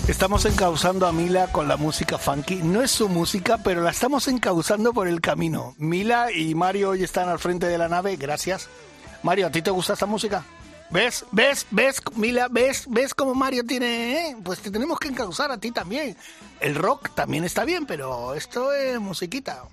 Estamos 0.07 0.45
encauzando 0.45 1.07
a 1.07 1.11
Mila 1.11 1.47
con 1.47 1.67
la 1.67 1.75
música 1.75 2.19
funky. 2.19 2.57
No 2.57 2.83
es 2.83 2.91
su 2.91 3.09
música, 3.09 3.57
pero 3.57 3.81
la 3.81 3.89
estamos 3.89 4.27
encauzando 4.27 4.93
por 4.93 5.07
el 5.07 5.21
camino. 5.21 5.73
Mila 5.79 6.31
y 6.31 6.53
Mario 6.53 6.91
hoy 6.91 7.03
están 7.03 7.29
al 7.29 7.39
frente 7.39 7.65
de 7.65 7.79
la 7.79 7.89
nave. 7.89 8.15
Gracias. 8.15 8.69
Mario, 9.23 9.47
¿a 9.47 9.51
ti 9.51 9.63
te 9.63 9.71
gusta 9.71 9.93
esta 9.93 10.05
música? 10.05 10.45
¿Ves? 10.91 11.25
¿Ves? 11.31 11.65
¿Ves? 11.71 11.99
Mila, 12.15 12.47
¿ves? 12.51 12.85
¿Ves 12.87 13.15
cómo 13.15 13.33
Mario 13.33 13.65
tiene? 13.65 14.29
Eh? 14.29 14.37
Pues 14.43 14.59
te 14.59 14.69
tenemos 14.69 14.99
que 14.99 15.07
encauzar 15.07 15.49
a 15.49 15.57
ti 15.57 15.71
también. 15.71 16.15
El 16.59 16.75
rock 16.75 17.09
también 17.15 17.43
está 17.43 17.65
bien, 17.65 17.87
pero 17.87 18.35
esto 18.35 18.71
es 18.71 18.99
musiquita. 18.99 19.63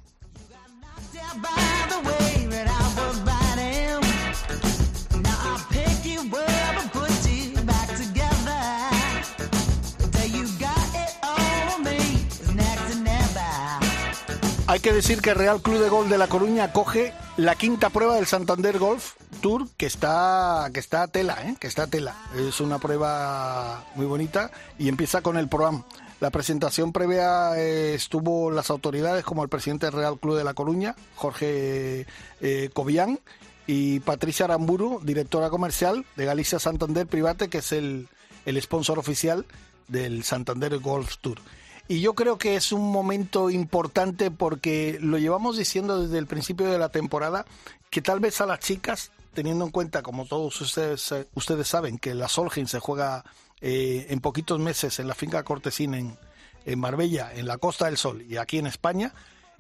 Hay 14.73 14.81
que 14.81 14.95
decir 14.95 15.21
que 15.21 15.35
Real 15.35 15.61
Club 15.61 15.83
de 15.83 15.91
Golf 15.91 16.09
de 16.09 16.17
La 16.17 16.29
Coruña 16.29 16.73
coge 16.73 17.13
la 17.37 17.57
quinta 17.57 17.91
prueba 17.91 18.17
del 18.17 18.25
Santander 18.25 18.79
Golf 18.79 19.17
Tour, 19.43 19.69
que 19.77 19.85
está, 19.85 20.71
que 20.73 20.81
está 20.81 21.03
a 21.03 21.09
tela, 21.09 21.37
¿eh? 21.47 21.57
que 21.61 21.67
está 21.67 21.83
a 21.83 21.87
tela. 21.89 22.17
Es 22.35 22.59
una 22.59 22.79
prueba 22.79 23.85
muy 23.97 24.07
bonita 24.07 24.51
y 24.79 24.89
empieza 24.89 25.21
con 25.21 25.37
el 25.37 25.51
ProAm. 25.51 25.85
La 26.21 26.31
presentación 26.31 26.91
previa 26.91 27.55
eh, 27.59 27.93
estuvo 27.93 28.51
las 28.51 28.71
autoridades 28.71 29.25
como 29.25 29.43
el 29.43 29.51
presidente 29.51 29.85
del 29.85 29.95
Real 29.95 30.19
Club 30.19 30.39
de 30.39 30.45
La 30.45 30.55
Coruña, 30.55 30.97
Jorge 31.17 32.07
eh, 32.41 32.71
Cobian, 32.73 33.21
y 33.67 34.01
Patricia 34.01 34.47
Aramburu, 34.47 35.03
directora 35.05 35.51
comercial 35.51 36.07
de 36.17 36.25
Galicia 36.25 36.59
Santander 36.59 37.07
Private, 37.07 37.51
que 37.51 37.59
es 37.59 37.73
el, 37.73 38.09
el 38.47 38.63
sponsor 38.63 38.99
oficial 38.99 39.45
del 39.89 40.25
Santander 40.25 40.79
Golf 40.79 41.19
Tour. 41.19 41.41
Y 41.89 42.01
yo 42.01 42.15
creo 42.15 42.39
que 42.39 42.57
es 42.57 42.73
un 42.73 42.91
momento 42.91 43.51
importante 43.51 44.31
porque 44.31 44.99
lo 45.01 45.19
llevamos 45.19 45.57
diciendo 45.57 46.01
desde 46.03 46.19
el 46.19 46.27
principio 46.27 46.71
de 46.71 46.79
la 46.79 46.91
temporada 46.91 47.45
que 47.91 48.01
tal 48.01 48.21
vez 48.21 48.41
a 48.41 48.47
las 48.47 48.61
chicas, 48.61 49.11
teniendo 49.35 49.65
en 49.65 49.71
cuenta, 49.71 50.03
como 50.03 50.25
todos 50.25 50.61
ustedes, 50.61 51.15
ustedes 51.35 51.69
saben, 51.69 51.99
que 51.99 52.15
la 52.15 52.29
Solheim 52.29 52.67
se 52.67 52.79
juega 52.79 53.25
eh, 53.61 54.07
en 54.11 54.21
poquitos 54.21 54.59
meses 54.59 54.99
en 54.99 55.09
la 55.09 55.15
finca 55.15 55.43
Cortesín 55.43 55.95
en, 55.95 56.19
en, 56.65 56.79
Marbella, 56.79 57.33
en 57.35 57.47
la 57.47 57.59
Costa 57.59 57.87
del 57.87 57.97
Sol 57.97 58.25
y 58.29 58.37
aquí 58.37 58.59
en 58.59 58.67
España, 58.67 59.13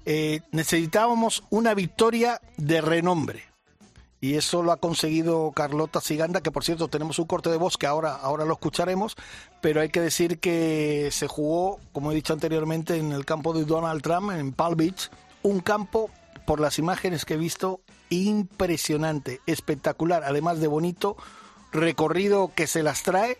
eh, 0.05 0.41
necesitábamos 0.50 1.45
una 1.50 1.75
victoria 1.75 2.41
de 2.57 2.81
renombre 2.81 3.51
y 4.23 4.37
eso 4.37 4.62
lo 4.62 4.71
ha 4.71 4.76
conseguido 4.76 5.50
Carlota 5.50 6.00
Siganda, 6.00 6.43
que 6.43 6.52
por 6.52 6.62
cierto 6.62 6.87
tenemos 6.87 7.19
un 7.19 7.26
corte 7.26 7.50
de 7.50 7.57
voz 7.57 7.76
que 7.76 7.88
ahora, 7.88 8.14
ahora 8.14 8.45
lo 8.45 8.52
escucharemos, 8.52 9.17
pero 9.61 9.81
hay 9.81 9.88
que 9.88 10.00
decir 10.00 10.38
que 10.38 11.09
se 11.11 11.26
jugó, 11.26 11.81
como 11.93 12.12
he 12.12 12.14
dicho 12.14 12.33
anteriormente, 12.33 12.97
en 12.99 13.11
el 13.11 13.25
campo 13.25 13.52
de 13.52 13.64
Donald 13.64 14.00
Trump, 14.00 14.31
en 14.31 14.52
Palm 14.52 14.76
Beach, 14.76 15.11
un 15.43 15.59
campo, 15.59 16.09
por 16.47 16.61
las 16.61 16.79
imágenes 16.79 17.25
que 17.25 17.35
he 17.35 17.37
visto, 17.37 17.81
impresionante, 18.11 19.41
espectacular, 19.47 20.23
además 20.23 20.61
de 20.61 20.69
bonito, 20.69 21.17
recorrido 21.73 22.52
que 22.55 22.69
se 22.69 22.85
las 22.85 23.02
trae. 23.02 23.38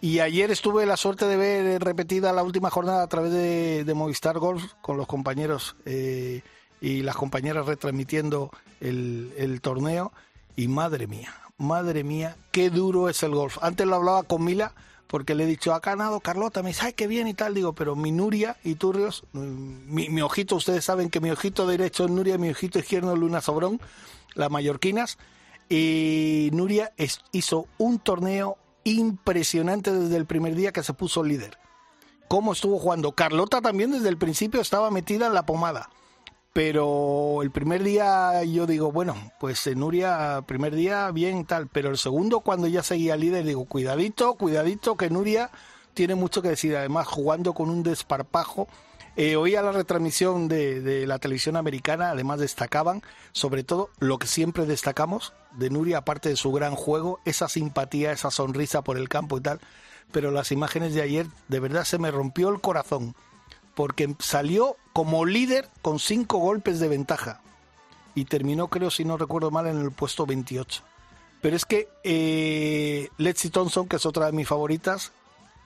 Y 0.00 0.20
ayer 0.20 0.52
estuve 0.52 0.86
la 0.86 0.96
suerte 0.96 1.26
de 1.26 1.36
ver 1.36 1.82
repetida 1.82 2.32
la 2.32 2.44
última 2.44 2.70
jornada 2.70 3.02
a 3.02 3.08
través 3.08 3.32
de, 3.32 3.92
Movistar 3.96 4.38
Golf 4.38 4.74
con 4.80 4.96
los 4.96 5.08
compañeros. 5.08 5.74
Eh, 5.86 6.42
y 6.80 7.02
las 7.02 7.16
compañeras 7.16 7.66
retransmitiendo 7.66 8.50
el, 8.80 9.32
el 9.36 9.60
torneo. 9.60 10.12
Y 10.56 10.68
madre 10.68 11.06
mía, 11.06 11.34
madre 11.58 12.04
mía, 12.04 12.36
qué 12.50 12.70
duro 12.70 13.08
es 13.08 13.22
el 13.22 13.34
golf. 13.34 13.58
Antes 13.62 13.86
lo 13.86 13.96
hablaba 13.96 14.22
con 14.24 14.44
Mila 14.44 14.72
porque 15.06 15.34
le 15.34 15.44
he 15.44 15.46
dicho, 15.46 15.74
ha 15.74 15.80
ganado 15.80 16.20
Carlota, 16.20 16.62
me 16.62 16.68
dice, 16.70 16.86
ay, 16.86 16.92
qué 16.92 17.08
bien 17.08 17.26
y 17.26 17.34
tal, 17.34 17.52
digo, 17.52 17.72
pero 17.72 17.96
mi 17.96 18.12
Nuria 18.12 18.56
y 18.62 18.76
Turrios, 18.76 19.24
mm, 19.32 19.92
mi, 19.92 20.08
mi, 20.08 20.22
ojito, 20.22 20.54
ustedes 20.54 20.84
saben 20.84 21.10
que 21.10 21.20
mi 21.20 21.30
ojito 21.32 21.66
derecho 21.66 22.04
es 22.04 22.10
Nuria, 22.10 22.38
mi 22.38 22.48
ojito 22.48 22.78
izquierdo 22.78 23.12
es 23.12 23.18
Luna 23.18 23.40
Sobrón, 23.40 23.80
las 24.34 24.50
mallorquinas, 24.52 25.18
y 25.68 26.50
Nuria 26.52 26.92
hizo 27.32 27.66
un 27.78 27.98
torneo 27.98 28.56
impresionante 28.84 29.92
desde 29.92 30.16
el 30.16 30.26
primer 30.26 30.54
día 30.54 30.72
que 30.72 30.84
se 30.84 30.94
puso 30.94 31.24
líder. 31.24 31.58
¿Cómo 32.28 32.52
estuvo 32.52 32.78
jugando? 32.78 33.12
Carlota 33.12 33.60
también 33.60 33.90
desde 33.90 34.08
el 34.08 34.16
principio 34.16 34.60
estaba 34.60 34.92
metida 34.92 35.26
en 35.26 35.34
la 35.34 35.44
pomada 35.44 35.90
pero 36.62 37.40
el 37.40 37.50
primer 37.50 37.82
día 37.82 38.44
yo 38.44 38.66
digo, 38.66 38.92
bueno, 38.92 39.16
pues 39.40 39.66
en 39.66 39.78
Nuria, 39.78 40.44
primer 40.46 40.74
día 40.74 41.10
bien 41.10 41.46
tal, 41.46 41.68
pero 41.68 41.88
el 41.88 41.96
segundo 41.96 42.40
cuando 42.40 42.66
ya 42.66 42.82
seguía 42.82 43.16
líder 43.16 43.46
digo, 43.46 43.64
cuidadito, 43.64 44.34
cuidadito, 44.34 44.94
que 44.94 45.08
Nuria 45.08 45.50
tiene 45.94 46.16
mucho 46.16 46.42
que 46.42 46.50
decir, 46.50 46.76
además 46.76 47.06
jugando 47.06 47.54
con 47.54 47.70
un 47.70 47.82
desparpajo 47.82 48.68
Eh, 49.16 49.36
oía 49.36 49.62
la 49.62 49.72
retransmisión 49.72 50.48
de, 50.48 50.82
de, 50.82 51.06
la 51.06 51.18
televisión 51.18 51.56
americana, 51.56 52.10
además 52.10 52.38
destacaban, 52.40 53.02
sobre 53.32 53.64
todo, 53.64 53.88
lo 53.98 54.18
que 54.18 54.26
siempre 54.26 54.66
destacamos 54.66 55.32
de 55.52 55.70
Nuria, 55.70 55.98
aparte 55.98 56.28
de 56.28 56.36
su 56.36 56.52
gran 56.52 56.74
juego, 56.74 57.20
esa 57.24 57.48
simpatía, 57.48 58.12
esa 58.12 58.30
sonrisa 58.30 58.82
por 58.82 58.98
el 58.98 59.08
campo 59.08 59.38
y 59.38 59.40
tal. 59.40 59.60
Pero 60.12 60.30
las 60.30 60.52
imágenes 60.52 60.92
de 60.92 61.02
ayer, 61.02 61.26
de 61.48 61.60
verdad, 61.60 61.84
se 61.84 61.98
me 61.98 62.10
rompió 62.10 62.50
el 62.50 62.60
corazón, 62.60 63.14
porque 63.74 64.14
salió 64.18 64.76
como 64.92 65.24
líder 65.24 65.68
con 65.82 65.98
cinco 65.98 66.38
golpes 66.38 66.80
de 66.80 66.88
ventaja 66.88 67.40
y 68.14 68.24
terminó, 68.24 68.68
creo, 68.68 68.90
si 68.90 69.04
no 69.04 69.16
recuerdo 69.16 69.50
mal, 69.50 69.66
en 69.66 69.80
el 69.80 69.92
puesto 69.92 70.26
28. 70.26 70.82
Pero 71.40 71.56
es 71.56 71.64
que 71.64 71.88
eh, 72.04 73.08
Lexi 73.16 73.50
Thompson, 73.50 73.88
que 73.88 73.96
es 73.96 74.06
otra 74.06 74.26
de 74.26 74.32
mis 74.32 74.48
favoritas, 74.48 75.12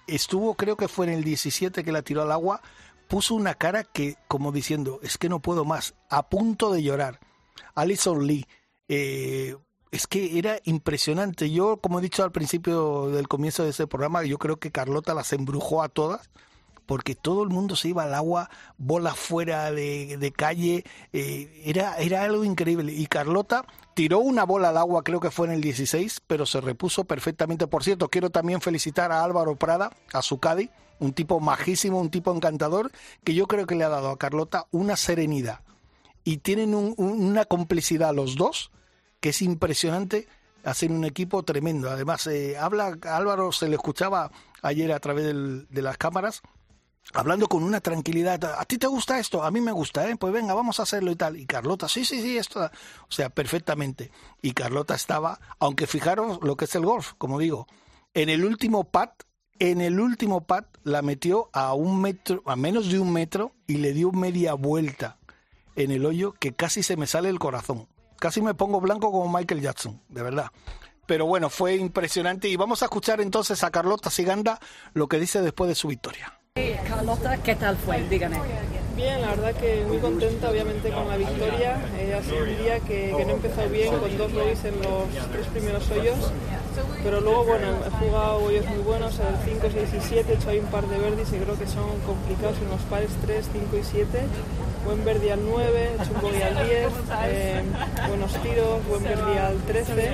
estuvo, 0.06 0.54
creo 0.54 0.76
que 0.76 0.88
fue 0.88 1.06
en 1.06 1.12
el 1.12 1.24
17 1.24 1.82
que 1.82 1.92
la 1.92 2.02
tiró 2.02 2.22
al 2.22 2.32
agua, 2.32 2.60
puso 3.08 3.34
una 3.34 3.54
cara 3.54 3.84
que, 3.84 4.16
como 4.28 4.52
diciendo, 4.52 5.00
es 5.02 5.18
que 5.18 5.28
no 5.28 5.40
puedo 5.40 5.64
más, 5.64 5.94
a 6.08 6.28
punto 6.28 6.72
de 6.72 6.82
llorar. 6.82 7.20
Alison 7.74 8.26
Lee, 8.26 8.46
eh, 8.88 9.56
es 9.90 10.06
que 10.06 10.38
era 10.38 10.58
impresionante. 10.64 11.50
Yo, 11.50 11.78
como 11.78 11.98
he 11.98 12.02
dicho 12.02 12.22
al 12.22 12.32
principio 12.32 13.08
del 13.08 13.28
comienzo 13.28 13.64
de 13.64 13.70
este 13.70 13.86
programa, 13.86 14.24
yo 14.24 14.38
creo 14.38 14.56
que 14.58 14.70
Carlota 14.70 15.14
las 15.14 15.32
embrujó 15.32 15.82
a 15.82 15.88
todas 15.88 16.30
porque 16.86 17.14
todo 17.14 17.42
el 17.42 17.50
mundo 17.50 17.76
se 17.76 17.88
iba 17.88 18.04
al 18.04 18.14
agua, 18.14 18.50
bola 18.76 19.14
fuera 19.14 19.70
de, 19.70 20.32
calle, 20.36 20.84
eh, 21.12 21.62
era, 21.64 21.96
era 21.98 22.22
algo 22.22 22.44
increíble. 22.44 22.92
Y 22.92 23.06
Carlota 23.06 23.66
tiró 23.94 24.18
una 24.18 24.44
bola 24.44 24.70
al 24.70 24.76
agua, 24.76 25.02
creo 25.02 25.20
que 25.20 25.30
fue 25.30 25.46
en 25.46 25.54
el 25.54 25.60
16, 25.60 26.22
pero 26.26 26.46
se 26.46 26.60
repuso 26.60 27.04
perfectamente. 27.04 27.66
Por 27.66 27.84
cierto, 27.84 28.08
quiero 28.08 28.30
también 28.30 28.60
felicitar 28.60 29.12
a 29.12 29.24
Álvaro 29.24 29.56
Prada, 29.56 29.90
a 30.12 30.22
su 30.22 30.38
un 31.00 31.12
tipo 31.12 31.40
majísimo, 31.40 32.00
un 32.00 32.10
tipo 32.10 32.34
encantador, 32.34 32.90
que 33.24 33.34
yo 33.34 33.46
creo 33.46 33.66
que 33.66 33.74
le 33.74 33.84
ha 33.84 33.88
dado 33.88 34.10
a 34.10 34.18
Carlota 34.18 34.66
una 34.70 34.96
serenidad. 34.96 35.60
Y 36.22 36.38
tienen 36.38 36.74
una 36.74 37.44
complicidad 37.44 38.14
los 38.14 38.36
dos, 38.36 38.70
que 39.20 39.30
es 39.30 39.42
impresionante 39.42 40.26
hacen 40.64 40.92
un 40.92 41.04
equipo 41.04 41.42
tremendo. 41.42 41.90
Además, 41.90 42.26
eh, 42.26 42.56
habla 42.58 42.96
Álvaro, 43.02 43.52
se 43.52 43.68
le 43.68 43.76
escuchaba 43.76 44.30
ayer 44.62 44.92
a 44.92 44.98
través 44.98 45.26
de 45.68 45.82
las 45.82 45.98
cámaras, 45.98 46.42
hablando 47.12 47.48
con 47.48 47.62
una 47.62 47.80
tranquilidad. 47.80 48.42
¿A 48.58 48.64
ti 48.64 48.78
te 48.78 48.86
gusta 48.86 49.18
esto? 49.18 49.42
A 49.42 49.50
mí 49.50 49.60
me 49.60 49.72
gusta, 49.72 50.08
¿eh? 50.08 50.16
Pues 50.16 50.32
venga, 50.32 50.54
vamos 50.54 50.80
a 50.80 50.84
hacerlo 50.84 51.10
y 51.10 51.16
tal. 51.16 51.36
Y 51.36 51.46
Carlota, 51.46 51.88
sí, 51.88 52.04
sí, 52.04 52.22
sí, 52.22 52.38
esto. 52.38 52.60
O 52.60 53.12
sea, 53.12 53.30
perfectamente. 53.30 54.10
Y 54.42 54.52
Carlota 54.52 54.94
estaba, 54.94 55.38
aunque 55.58 55.86
fijaros 55.86 56.38
lo 56.42 56.56
que 56.56 56.64
es 56.64 56.74
el 56.74 56.84
golf, 56.84 57.12
como 57.18 57.38
digo, 57.38 57.66
en 58.14 58.28
el 58.28 58.44
último 58.44 58.84
pat, 58.84 59.24
en 59.58 59.80
el 59.80 60.00
último 60.00 60.46
pat 60.46 60.66
la 60.82 61.02
metió 61.02 61.50
a 61.52 61.74
un 61.74 62.00
metro, 62.00 62.42
a 62.46 62.56
menos 62.56 62.90
de 62.90 62.98
un 62.98 63.12
metro 63.12 63.52
y 63.66 63.76
le 63.76 63.92
dio 63.92 64.10
media 64.12 64.54
vuelta 64.54 65.18
en 65.76 65.90
el 65.90 66.06
hoyo 66.06 66.32
que 66.32 66.54
casi 66.54 66.82
se 66.82 66.96
me 66.96 67.06
sale 67.06 67.28
el 67.28 67.38
corazón. 67.38 67.88
Casi 68.18 68.40
me 68.40 68.54
pongo 68.54 68.80
blanco 68.80 69.10
como 69.12 69.36
Michael 69.36 69.60
Jackson, 69.60 70.00
de 70.08 70.22
verdad. 70.22 70.50
Pero 71.06 71.26
bueno, 71.26 71.50
fue 71.50 71.76
impresionante 71.76 72.48
y 72.48 72.56
vamos 72.56 72.82
a 72.82 72.86
escuchar 72.86 73.20
entonces 73.20 73.62
a 73.62 73.70
Carlota 73.70 74.10
Siganda 74.10 74.58
lo 74.94 75.08
que 75.08 75.18
dice 75.18 75.42
después 75.42 75.68
de 75.68 75.74
su 75.74 75.88
victoria. 75.88 76.40
Carlota, 76.86 77.36
¿qué 77.38 77.56
tal 77.56 77.76
fue? 77.76 78.00
Dígame. 78.08 78.36
Bien, 78.94 79.20
la 79.20 79.30
verdad 79.30 79.54
que 79.54 79.84
muy 79.88 79.98
contenta 79.98 80.50
obviamente 80.50 80.88
con 80.90 81.08
la 81.08 81.16
victoria. 81.16 81.80
Eh, 81.98 82.14
ha 82.14 82.22
sido 82.22 82.44
un 82.44 82.56
día 82.58 82.78
que, 82.78 83.10
no 83.10 83.18
he 83.18 83.32
empezado 83.32 83.68
bien 83.70 83.98
con 83.98 84.16
dos 84.16 84.32
bogies 84.32 84.64
en 84.64 84.80
los 84.80 85.08
tres 85.32 85.46
primeros 85.48 85.90
hoyos, 85.90 86.32
pero 87.02 87.20
luego 87.20 87.44
bueno, 87.44 87.66
he 87.84 87.90
jugado 87.90 88.36
hoyos 88.36 88.66
muy 88.66 88.78
buenos, 88.84 89.18
el 89.18 89.52
5, 89.52 89.66
6 89.72 89.88
y 89.94 90.08
7, 90.08 90.32
he 90.32 90.34
hecho 90.36 90.50
ahí 90.50 90.60
un 90.60 90.66
par 90.66 90.86
de 90.86 90.96
verdes 90.96 91.32
y 91.32 91.38
creo 91.38 91.58
que 91.58 91.66
son 91.66 91.90
complicados 92.06 92.56
en 92.58 92.68
los 92.68 92.80
pares 92.82 93.10
3, 93.26 93.48
5 93.52 93.76
y 93.76 93.82
7. 93.82 94.20
Buen 94.84 95.04
verde 95.04 95.32
al 95.32 95.44
9, 95.44 95.66
he 95.66 96.02
hecho 96.02 96.12
un 96.14 96.20
bogey 96.20 96.42
al 96.42 96.54
10, 96.54 96.68
eh, 97.24 97.62
buenos 98.06 98.32
tiros, 98.42 98.86
buen 98.86 99.02
verde 99.02 99.38
al 99.40 99.56
13 99.62 100.12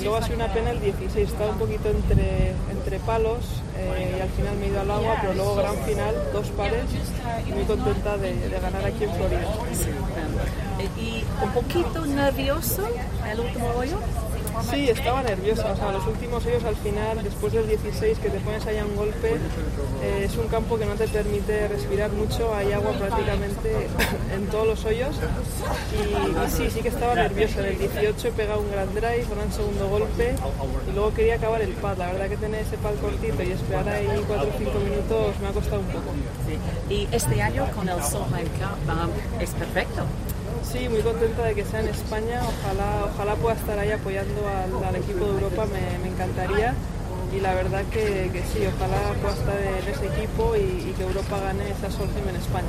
Luego 0.00 0.16
ha 0.16 0.22
sido 0.22 0.36
una 0.36 0.52
pena 0.52 0.70
el 0.70 0.80
16, 0.80 1.30
estaba 1.30 1.50
un 1.50 1.58
poquito 1.58 1.88
entre, 1.88 2.50
entre 2.70 2.98
palos 3.00 3.62
eh, 3.76 4.16
y 4.18 4.20
al 4.20 4.28
final 4.30 4.56
me 4.56 4.66
he 4.66 4.68
ido 4.68 4.80
al 4.80 4.90
agua, 4.90 5.16
pero 5.20 5.34
luego 5.34 5.54
gran 5.56 5.76
final, 5.84 6.14
dos 6.32 6.48
pares, 6.50 6.84
muy 7.54 7.64
contenta 7.64 8.16
de, 8.18 8.34
de 8.48 8.60
ganar 8.60 8.84
aquí 8.84 9.04
en 9.04 9.14
Florida. 9.14 9.48
¿Y 11.00 11.24
un 11.42 11.50
poquito 11.52 12.06
nervioso 12.06 12.82
el 13.30 13.40
último 13.40 13.68
hoyo? 13.76 13.98
Sí, 14.62 14.88
estaba 14.88 15.22
nerviosa. 15.22 15.72
O 15.72 15.76
sea, 15.76 15.92
los 15.92 16.06
últimos 16.06 16.44
hoyos 16.46 16.64
al 16.64 16.76
final, 16.76 17.22
después 17.22 17.52
del 17.52 17.66
16, 17.66 18.18
que 18.18 18.30
te 18.30 18.38
pones 18.40 18.66
ahí 18.66 18.78
a 18.78 18.84
un 18.84 18.96
golpe, 18.96 19.34
eh, 20.02 20.24
es 20.24 20.36
un 20.36 20.48
campo 20.48 20.78
que 20.78 20.86
no 20.86 20.94
te 20.94 21.08
permite 21.08 21.68
respirar 21.68 22.10
mucho. 22.12 22.54
Hay 22.54 22.72
agua 22.72 22.92
prácticamente 22.92 23.88
en 24.34 24.46
todos 24.46 24.66
los 24.66 24.84
hoyos. 24.84 25.16
Y, 25.94 26.50
sí, 26.50 26.70
sí 26.70 26.80
que 26.80 26.88
estaba 26.88 27.14
nerviosa. 27.14 27.60
En 27.60 27.66
el 27.66 27.78
18 27.78 28.28
he 28.28 28.32
pegado 28.32 28.60
un 28.60 28.70
gran 28.70 28.92
drive, 28.94 29.26
un 29.44 29.52
segundo 29.52 29.88
golpe 29.88 30.34
y 30.88 30.92
luego 30.92 31.12
quería 31.14 31.36
acabar 31.36 31.60
el 31.62 31.72
pad. 31.72 31.98
La 31.98 32.12
verdad 32.12 32.28
que 32.28 32.36
tener 32.36 32.60
ese 32.60 32.78
pad 32.78 32.94
cortito 33.00 33.42
y 33.42 33.52
esperar 33.52 33.88
ahí 33.88 34.06
4 34.26 34.48
o 34.48 34.58
5 34.58 34.78
minutos 34.80 35.34
me 35.40 35.48
ha 35.48 35.52
costado 35.52 35.80
un 35.80 35.86
poco. 35.86 36.12
Y 36.88 37.08
este 37.12 37.42
año 37.42 37.66
con 37.74 37.88
el 37.88 38.02
Solheim 38.02 38.48
Cup 38.48 39.10
es 39.40 39.50
perfecto. 39.50 40.04
Sí, 40.72 40.88
muy 40.88 41.00
contenta 41.00 41.44
de 41.44 41.54
que 41.54 41.64
sea 41.64 41.80
en 41.80 41.88
España. 41.88 42.40
Ojalá, 42.42 43.06
ojalá 43.12 43.34
pueda 43.36 43.54
estar 43.54 43.78
ahí 43.78 43.92
apoyando 43.92 44.42
al, 44.86 44.96
equipo 44.96 45.24
de 45.26 45.30
Europa, 45.32 45.66
me, 45.66 46.08
encantaría. 46.08 46.74
Y 47.34 47.40
la 47.40 47.54
verdad 47.54 47.82
que, 47.90 48.30
sí, 48.52 48.60
ojalá 48.66 48.96
pueda 49.20 49.34
estar 49.34 49.58
en 49.60 49.88
ese 49.88 50.06
equipo 50.06 50.54
y, 50.56 50.92
que 50.92 51.02
Europa 51.02 51.38
gane 51.40 51.70
esa 51.70 51.90
Solheim 51.90 52.28
en 52.28 52.36
España. 52.36 52.68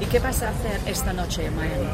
¿Y 0.00 0.06
qué 0.06 0.18
vas 0.18 0.42
a 0.42 0.50
hacer 0.50 0.80
esta 0.86 1.12
noche 1.12 1.46
en 1.46 1.56
Miami? 1.56 1.88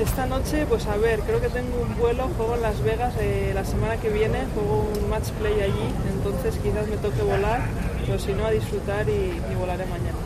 Esta 0.00 0.26
noche, 0.26 0.64
pues 0.66 0.86
a 0.86 0.96
ver, 0.96 1.20
creo 1.20 1.40
que 1.40 1.48
tengo 1.48 1.82
un 1.82 1.96
vuelo, 1.98 2.28
juego 2.36 2.54
en 2.54 2.62
Las 2.62 2.80
Vegas 2.82 3.12
eh, 3.20 3.52
la 3.54 3.64
semana 3.64 3.96
que 3.96 4.08
viene, 4.08 4.38
juego 4.54 4.88
un 4.98 5.10
match 5.10 5.28
play 5.40 5.60
allí, 5.60 5.94
entonces 6.10 6.58
quizás 6.62 6.88
me 6.88 6.96
toque 6.96 7.20
volar, 7.22 7.60
pero 8.06 8.18
si 8.18 8.32
no, 8.32 8.46
a 8.46 8.50
disfrutar 8.50 9.06
y, 9.08 9.12
y 9.12 9.54
volaré 9.58 9.84
mañana. 9.86 10.16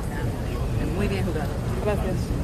Muy 0.96 1.08
bien 1.08 1.24
jugado. 1.24 1.50
Gracias. 1.84 2.43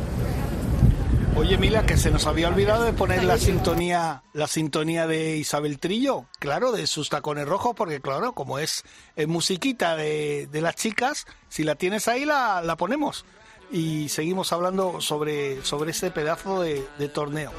Oye, 1.37 1.57
Mila, 1.57 1.87
que 1.87 1.97
se 1.97 2.11
nos 2.11 2.27
había 2.27 2.49
olvidado 2.49 2.85
de 2.85 2.93
poner 2.93 3.25
la 3.25 3.39
sintonía, 3.39 4.23
la 4.33 4.47
sintonía 4.47 5.07
de 5.07 5.37
Isabel 5.37 5.79
Trillo, 5.79 6.27
claro, 6.39 6.73
de 6.73 6.87
sus 6.87 7.09
tacones 7.09 7.47
rojos, 7.47 7.75
porque 7.75 8.01
claro, 8.01 8.33
como 8.33 8.59
es, 8.59 8.85
musiquita 9.27 9.97
de, 9.97 10.49
las 10.53 10.75
chicas, 10.75 11.27
si 11.49 11.65
la 11.65 11.77
tienes 11.77 12.09
ahí 12.09 12.25
la, 12.25 12.61
la 12.63 12.77
ponemos. 12.77 13.25
Y 13.73 14.09
seguimos 14.09 14.53
hablando 14.53 15.01
sobre, 15.01 15.65
sobre 15.65 15.93
este 15.93 16.11
pedazo 16.11 16.61
de, 16.61 16.83
torneo. 17.13 17.53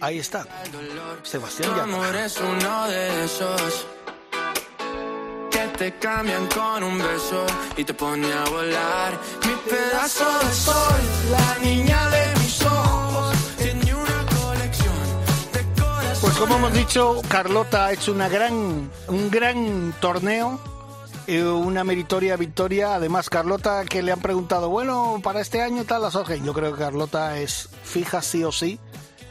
Ahí 0.00 0.18
está. 0.18 0.46
Sebastián 1.22 1.72
te 5.78 5.92
cambian 5.92 6.46
con 6.48 6.82
un 6.82 6.98
beso 6.98 7.46
y 7.76 7.84
te 7.84 7.94
pone 7.94 8.30
a 8.32 8.44
volar. 8.44 9.18
Mi 9.46 9.70
pedazo 9.70 10.24
de 10.40 10.54
sol, 10.54 11.00
la 11.30 11.64
niña 11.64 12.10
de 12.10 12.40
mis 12.40 12.62
ojos, 12.62 13.36
tiene 13.56 13.94
una 13.94 14.26
colección 14.38 14.94
de 15.52 15.82
corazones. 15.82 16.18
Pues 16.20 16.34
como 16.34 16.56
hemos 16.56 16.72
dicho, 16.72 17.20
Carlota 17.28 17.86
ha 17.86 17.92
hecho 17.92 18.12
una 18.12 18.28
gran, 18.28 18.90
un 19.08 19.30
gran 19.30 19.94
torneo 20.00 20.60
eh, 21.26 21.42
una 21.42 21.84
meritoria 21.84 22.36
victoria. 22.36 22.94
Además, 22.94 23.28
Carlota, 23.30 23.84
que 23.84 24.02
le 24.02 24.12
han 24.12 24.20
preguntado, 24.20 24.68
bueno, 24.68 25.20
para 25.22 25.40
este 25.40 25.62
año 25.62 25.84
tal 25.84 26.02
la 26.02 26.10
Sorgen. 26.10 26.44
Yo 26.44 26.52
creo 26.52 26.72
que 26.72 26.78
Carlota 26.78 27.38
es 27.38 27.68
fija 27.82 28.22
sí 28.22 28.44
o 28.44 28.52
sí. 28.52 28.78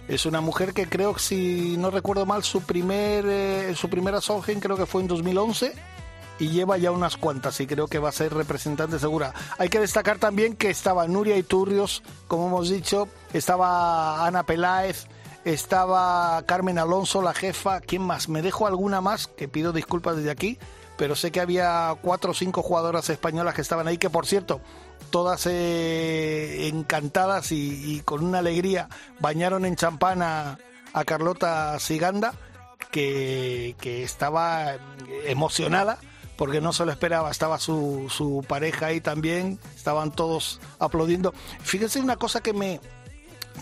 Es 0.07 0.25
una 0.25 0.41
mujer 0.41 0.73
que 0.73 0.87
creo 0.87 1.13
que, 1.13 1.19
si 1.19 1.77
no 1.77 1.89
recuerdo 1.91 2.25
mal, 2.25 2.43
su 2.43 2.61
primer 2.61 3.25
eh, 3.27 3.73
su 3.75 3.89
primera 3.89 4.21
Sorgen 4.21 4.59
creo 4.59 4.77
que 4.77 4.85
fue 4.85 5.01
en 5.01 5.07
2011 5.07 5.94
y 6.39 6.49
lleva 6.49 6.77
ya 6.77 6.91
unas 6.91 7.17
cuantas 7.17 7.59
y 7.59 7.67
creo 7.67 7.87
que 7.87 7.99
va 7.99 8.09
a 8.09 8.13
ser 8.13 8.33
representante 8.33 8.99
segura. 8.99 9.33
Hay 9.57 9.69
que 9.69 9.79
destacar 9.79 10.17
también 10.17 10.55
que 10.55 10.69
estaba 10.69 11.07
Nuria 11.07 11.37
Iturrios, 11.37 12.03
como 12.27 12.47
hemos 12.47 12.69
dicho, 12.69 13.07
estaba 13.33 14.25
Ana 14.25 14.43
Peláez, 14.43 15.07
estaba 15.45 16.41
Carmen 16.45 16.79
Alonso, 16.79 17.21
la 17.21 17.33
jefa, 17.33 17.79
¿quién 17.79 18.01
más? 18.01 18.29
Me 18.29 18.41
dejo 18.41 18.67
alguna 18.67 19.01
más, 19.01 19.27
que 19.27 19.47
pido 19.47 19.71
disculpas 19.71 20.17
desde 20.17 20.31
aquí, 20.31 20.57
pero 20.97 21.15
sé 21.15 21.31
que 21.31 21.41
había 21.41 21.95
cuatro 22.01 22.31
o 22.31 22.33
cinco 22.33 22.61
jugadoras 22.61 23.09
españolas 23.09 23.53
que 23.53 23.61
estaban 23.61 23.87
ahí, 23.87 23.97
que 23.97 24.09
por 24.09 24.25
cierto, 24.25 24.61
todas 25.11 25.45
eh, 25.45 26.67
encantadas 26.67 27.51
y, 27.51 28.01
con 28.05 28.23
una 28.23 28.39
alegría 28.39 28.89
bañaron 29.19 29.65
en 29.65 29.75
champán 29.75 30.21
a 30.21 30.57
Carlota 31.05 31.77
Siganda, 31.79 32.33
que, 32.91 33.75
que 33.79 34.03
estaba 34.03 34.77
emocionada 35.25 35.99
porque 36.37 36.61
no 36.61 36.73
se 36.73 36.85
lo 36.85 36.91
esperaba, 36.91 37.31
estaba 37.31 37.59
su, 37.59 38.07
su 38.09 38.43
pareja 38.47 38.87
ahí 38.87 39.01
también, 39.01 39.59
estaban 39.75 40.11
todos 40.11 40.59
aplaudiendo. 40.79 41.33
Fíjense 41.61 41.99
una 41.99 42.17
cosa 42.17 42.41
que 42.41 42.53
me 42.53 42.79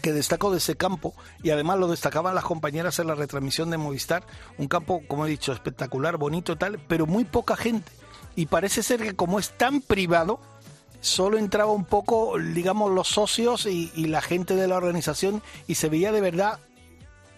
que 0.02 0.12
destaco 0.12 0.52
de 0.52 0.58
ese 0.58 0.76
campo 0.76 1.14
y 1.44 1.52
además 1.52 1.78
lo 1.78 1.88
destacaban 1.88 2.34
las 2.34 2.44
compañeras 2.44 2.98
en 2.98 3.08
la 3.08 3.16
retransmisión 3.16 3.70
de 3.70 3.78
Movistar, 3.78 4.24
un 4.58 4.68
campo, 4.68 5.04
como 5.08 5.26
he 5.26 5.30
dicho, 5.30 5.54
espectacular, 5.54 6.18
bonito 6.18 6.58
tal, 6.58 6.80
pero 6.88 7.06
muy 7.06 7.26
poca 7.26 7.56
gente. 7.56 7.92
Y 8.36 8.48
parece 8.48 8.82
ser 8.82 9.02
que 9.02 9.16
como 9.16 9.38
es 9.38 9.52
tan 9.52 9.82
privado, 9.82 10.40
solo 11.02 11.38
entraba 11.38 11.72
un 11.72 11.86
poco, 11.86 12.38
digamos, 12.40 12.92
los 12.92 13.08
socios 13.08 13.68
y 13.68 14.08
la 14.08 14.22
gente 14.22 14.56
de 14.56 14.68
la 14.68 14.78
organización 14.78 15.44
y 15.68 15.76
se 15.76 15.90
veía 15.90 16.12
de 16.12 16.22
verdad, 16.22 16.60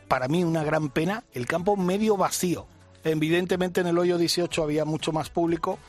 para 0.07 0.27
mí 0.27 0.43
una 0.43 0.63
gran 0.63 0.89
pena, 0.89 1.23
el 1.33 1.47
campo 1.47 1.75
medio 1.75 2.15
vacío. 2.15 2.67
Evidentemente 3.05 3.81
en 3.81 3.87
el 3.87 3.97
hoyo 3.97 4.17
18 4.17 4.63
había 4.63 4.83
mucho 4.83 5.11
más 5.11 5.29
público 5.29 5.79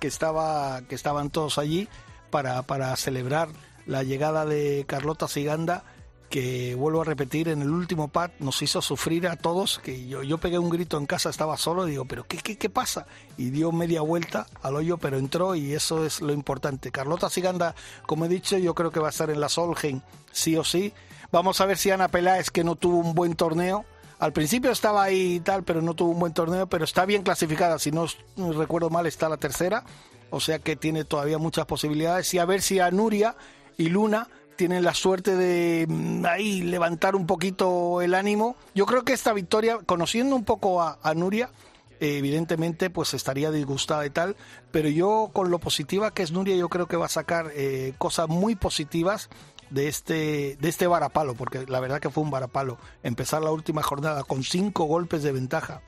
que, 0.00 0.08
estaba, 0.08 0.82
que 0.88 0.94
estaban 0.94 1.30
todos 1.30 1.58
allí 1.58 1.88
para, 2.30 2.62
para 2.62 2.96
celebrar 2.96 3.48
la 3.86 4.02
llegada 4.02 4.46
de 4.46 4.84
Carlota 4.88 5.28
Siganda 5.28 5.84
que 6.32 6.74
vuelvo 6.74 7.02
a 7.02 7.04
repetir, 7.04 7.48
en 7.48 7.60
el 7.60 7.68
último 7.68 8.08
pad 8.08 8.30
nos 8.38 8.62
hizo 8.62 8.80
sufrir 8.80 9.28
a 9.28 9.36
todos, 9.36 9.80
que 9.80 10.08
yo, 10.08 10.22
yo 10.22 10.38
pegué 10.38 10.58
un 10.58 10.70
grito 10.70 10.96
en 10.96 11.04
casa, 11.04 11.28
estaba 11.28 11.58
solo, 11.58 11.84
digo, 11.84 12.06
pero 12.06 12.24
¿qué, 12.24 12.38
qué, 12.38 12.56
qué 12.56 12.70
pasa? 12.70 13.06
Y 13.36 13.50
dio 13.50 13.70
media 13.70 14.00
vuelta 14.00 14.46
al 14.62 14.76
hoyo, 14.76 14.96
pero 14.96 15.18
entró 15.18 15.54
y 15.54 15.74
eso 15.74 16.06
es 16.06 16.22
lo 16.22 16.32
importante. 16.32 16.90
Carlota 16.90 17.28
Siganda, 17.28 17.74
como 18.06 18.24
he 18.24 18.28
dicho, 18.28 18.56
yo 18.56 18.74
creo 18.74 18.90
que 18.90 18.98
va 18.98 19.08
a 19.08 19.10
estar 19.10 19.28
en 19.28 19.40
la 19.40 19.50
Solheim, 19.50 20.00
sí 20.32 20.56
o 20.56 20.64
sí. 20.64 20.94
Vamos 21.32 21.60
a 21.60 21.66
ver 21.66 21.76
si 21.76 21.90
Ana 21.90 22.08
Peláez, 22.08 22.50
que 22.50 22.64
no 22.64 22.76
tuvo 22.76 22.96
un 22.96 23.14
buen 23.14 23.34
torneo, 23.34 23.84
al 24.22 24.32
principio 24.32 24.70
estaba 24.70 25.02
ahí 25.02 25.34
y 25.34 25.40
tal, 25.40 25.64
pero 25.64 25.82
no 25.82 25.94
tuvo 25.94 26.12
un 26.12 26.20
buen 26.20 26.32
torneo, 26.32 26.68
pero 26.68 26.84
está 26.84 27.04
bien 27.04 27.24
clasificada, 27.24 27.80
si 27.80 27.90
no 27.90 28.06
recuerdo 28.52 28.88
mal 28.88 29.04
está 29.06 29.28
la 29.28 29.36
tercera, 29.36 29.82
o 30.30 30.38
sea 30.38 30.60
que 30.60 30.76
tiene 30.76 31.02
todavía 31.02 31.38
muchas 31.38 31.66
posibilidades. 31.66 32.32
Y 32.32 32.38
a 32.38 32.44
ver 32.44 32.62
si 32.62 32.78
a 32.78 32.92
Nuria 32.92 33.34
y 33.76 33.88
Luna 33.88 34.28
tienen 34.54 34.84
la 34.84 34.94
suerte 34.94 35.34
de 35.34 35.86
mm, 35.88 36.24
ahí 36.24 36.62
levantar 36.62 37.16
un 37.16 37.26
poquito 37.26 38.00
el 38.00 38.14
ánimo. 38.14 38.54
Yo 38.76 38.86
creo 38.86 39.02
que 39.02 39.12
esta 39.12 39.32
victoria, 39.32 39.78
conociendo 39.86 40.36
un 40.36 40.44
poco 40.44 40.80
a, 40.80 41.00
a 41.02 41.14
Nuria, 41.14 41.50
evidentemente 41.98 42.90
pues 42.90 43.14
estaría 43.14 43.50
disgustada 43.50 44.04
y 44.06 44.10
tal, 44.10 44.36
pero 44.70 44.88
yo 44.88 45.30
con 45.32 45.50
lo 45.50 45.58
positiva 45.58 46.12
que 46.12 46.22
es 46.22 46.32
Nuria, 46.32 46.56
yo 46.56 46.68
creo 46.68 46.86
que 46.86 46.96
va 46.96 47.06
a 47.06 47.08
sacar 47.08 47.50
eh, 47.54 47.94
cosas 47.98 48.28
muy 48.28 48.54
positivas 48.54 49.30
de 49.72 49.88
este, 49.88 50.56
de 50.60 50.68
este 50.68 50.86
varapalo, 50.86 51.34
porque 51.34 51.64
la 51.66 51.80
verdad 51.80 52.00
que 52.00 52.10
fue 52.10 52.22
un 52.22 52.30
varapalo. 52.30 52.78
Empezar 53.02 53.42
la 53.42 53.50
última 53.50 53.82
jornada 53.82 54.24
con 54.24 54.44
cinco 54.44 54.84
golpes 54.84 55.22
de 55.22 55.32
ventaja 55.32 55.82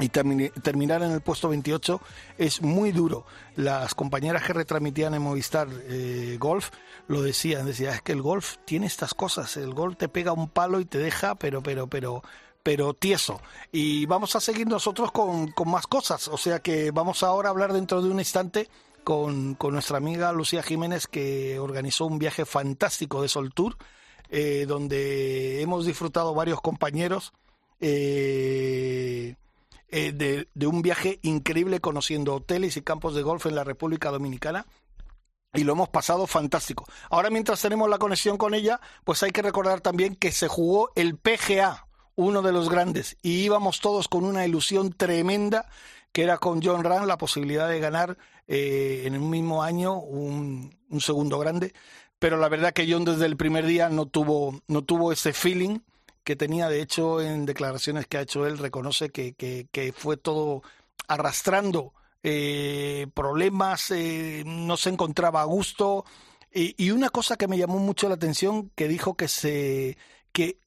y 0.00 0.08
terminar 0.08 1.02
en 1.02 1.12
el 1.12 1.20
puesto 1.20 1.48
28 1.48 2.00
es 2.38 2.62
muy 2.62 2.90
duro. 2.90 3.24
Las 3.54 3.94
compañeras 3.94 4.42
que 4.42 4.52
retransmitían 4.52 5.14
en 5.14 5.22
Movistar 5.22 5.68
eh, 5.70 6.36
Golf 6.40 6.70
lo 7.06 7.22
decían, 7.22 7.66
decía, 7.66 7.92
es 7.92 8.02
que 8.02 8.12
el 8.12 8.22
golf 8.22 8.56
tiene 8.64 8.86
estas 8.86 9.14
cosas, 9.14 9.56
el 9.56 9.72
golf 9.72 9.96
te 9.96 10.08
pega 10.08 10.32
un 10.32 10.48
palo 10.48 10.80
y 10.80 10.84
te 10.84 10.98
deja, 10.98 11.36
pero, 11.36 11.62
pero, 11.62 11.86
pero, 11.86 12.22
pero 12.62 12.94
tieso. 12.94 13.40
Y 13.70 14.06
vamos 14.06 14.34
a 14.34 14.40
seguir 14.40 14.66
nosotros 14.66 15.12
con, 15.12 15.52
con 15.52 15.70
más 15.70 15.86
cosas, 15.86 16.26
o 16.28 16.38
sea 16.38 16.58
que 16.58 16.90
vamos 16.90 17.22
ahora 17.22 17.48
a 17.48 17.52
hablar 17.52 17.72
dentro 17.72 18.02
de 18.02 18.10
un 18.10 18.18
instante 18.18 18.68
con, 19.04 19.54
con 19.54 19.74
nuestra 19.74 19.98
amiga 19.98 20.32
Lucía 20.32 20.62
Jiménez 20.62 21.06
que 21.06 21.58
organizó 21.58 22.06
un 22.06 22.18
viaje 22.18 22.44
fantástico 22.44 23.22
de 23.22 23.28
Sol 23.28 23.52
Tour, 23.54 23.76
eh, 24.30 24.64
donde 24.66 25.62
hemos 25.62 25.86
disfrutado 25.86 26.34
varios 26.34 26.60
compañeros. 26.60 27.32
Eh, 27.80 29.36
eh, 29.88 30.12
de, 30.12 30.48
de, 30.54 30.66
un 30.66 30.82
viaje 30.82 31.20
increíble 31.22 31.80
conociendo 31.80 32.34
hoteles 32.34 32.76
y 32.76 32.82
campos 32.82 33.14
de 33.14 33.22
golf 33.22 33.46
en 33.46 33.54
la 33.54 33.62
República 33.62 34.10
Dominicana. 34.10 34.66
Y 35.52 35.62
lo 35.62 35.74
hemos 35.74 35.88
pasado 35.88 36.26
fantástico. 36.26 36.84
Ahora 37.10 37.30
mientras 37.30 37.62
tenemos 37.62 37.88
la 37.88 37.98
conexión 37.98 38.36
con 38.36 38.54
ella, 38.54 38.80
pues 39.04 39.22
hay 39.22 39.30
que 39.30 39.42
recordar 39.42 39.80
también 39.80 40.16
que 40.16 40.32
se 40.32 40.48
jugó 40.48 40.90
el 40.96 41.16
PGA, 41.16 41.86
uno 42.16 42.42
de 42.42 42.50
los 42.52 42.68
grandes, 42.68 43.16
y 43.22 43.44
íbamos 43.44 43.80
todos 43.80 44.08
con 44.08 44.24
una 44.24 44.44
ilusión 44.44 44.92
tremenda, 44.92 45.68
que 46.14 46.22
era 46.22 46.38
con 46.38 46.62
John 46.62 46.84
Ram 46.84 47.06
la 47.06 47.18
posibilidad 47.18 47.68
de 47.68 47.80
ganar 47.80 48.16
eh, 48.46 49.02
en 49.04 49.20
un 49.20 49.28
mismo 49.30 49.64
año 49.64 49.98
un, 49.98 50.72
un, 50.88 51.00
segundo 51.00 51.40
grande. 51.40 51.74
Pero 52.20 52.36
la 52.38 52.48
verdad 52.48 52.72
que 52.72 52.86
John 52.88 53.04
desde 53.04 53.26
el 53.26 53.36
primer 53.36 53.66
día 53.66 53.88
no 53.88 54.06
tuvo, 54.06 54.62
no 54.68 54.82
tuvo 54.82 55.10
ese 55.10 55.32
feeling 55.32 55.80
que 56.22 56.36
tenía, 56.36 56.68
de 56.68 56.80
hecho, 56.80 57.20
en 57.20 57.46
declaraciones 57.46 58.06
que 58.06 58.18
ha 58.18 58.20
hecho 58.20 58.46
él, 58.46 58.58
reconoce 58.58 59.10
que, 59.10 59.34
que, 59.34 59.66
que 59.72 59.92
fue 59.92 60.16
todo 60.16 60.62
arrastrando 61.08 61.94
eh, 62.22 63.08
problemas, 63.12 63.90
eh, 63.90 64.44
no 64.46 64.76
se 64.76 64.90
encontraba 64.90 65.40
a 65.40 65.46
gusto. 65.46 66.04
Y, 66.52 66.76
y, 66.78 66.92
una 66.92 67.10
cosa 67.10 67.36
que 67.36 67.48
me 67.48 67.58
llamó 67.58 67.80
mucho 67.80 68.08
la 68.08 68.14
atención, 68.14 68.70
que 68.76 68.86
dijo 68.86 69.16
que 69.16 69.26
se, 69.26 69.98
que 70.30 70.60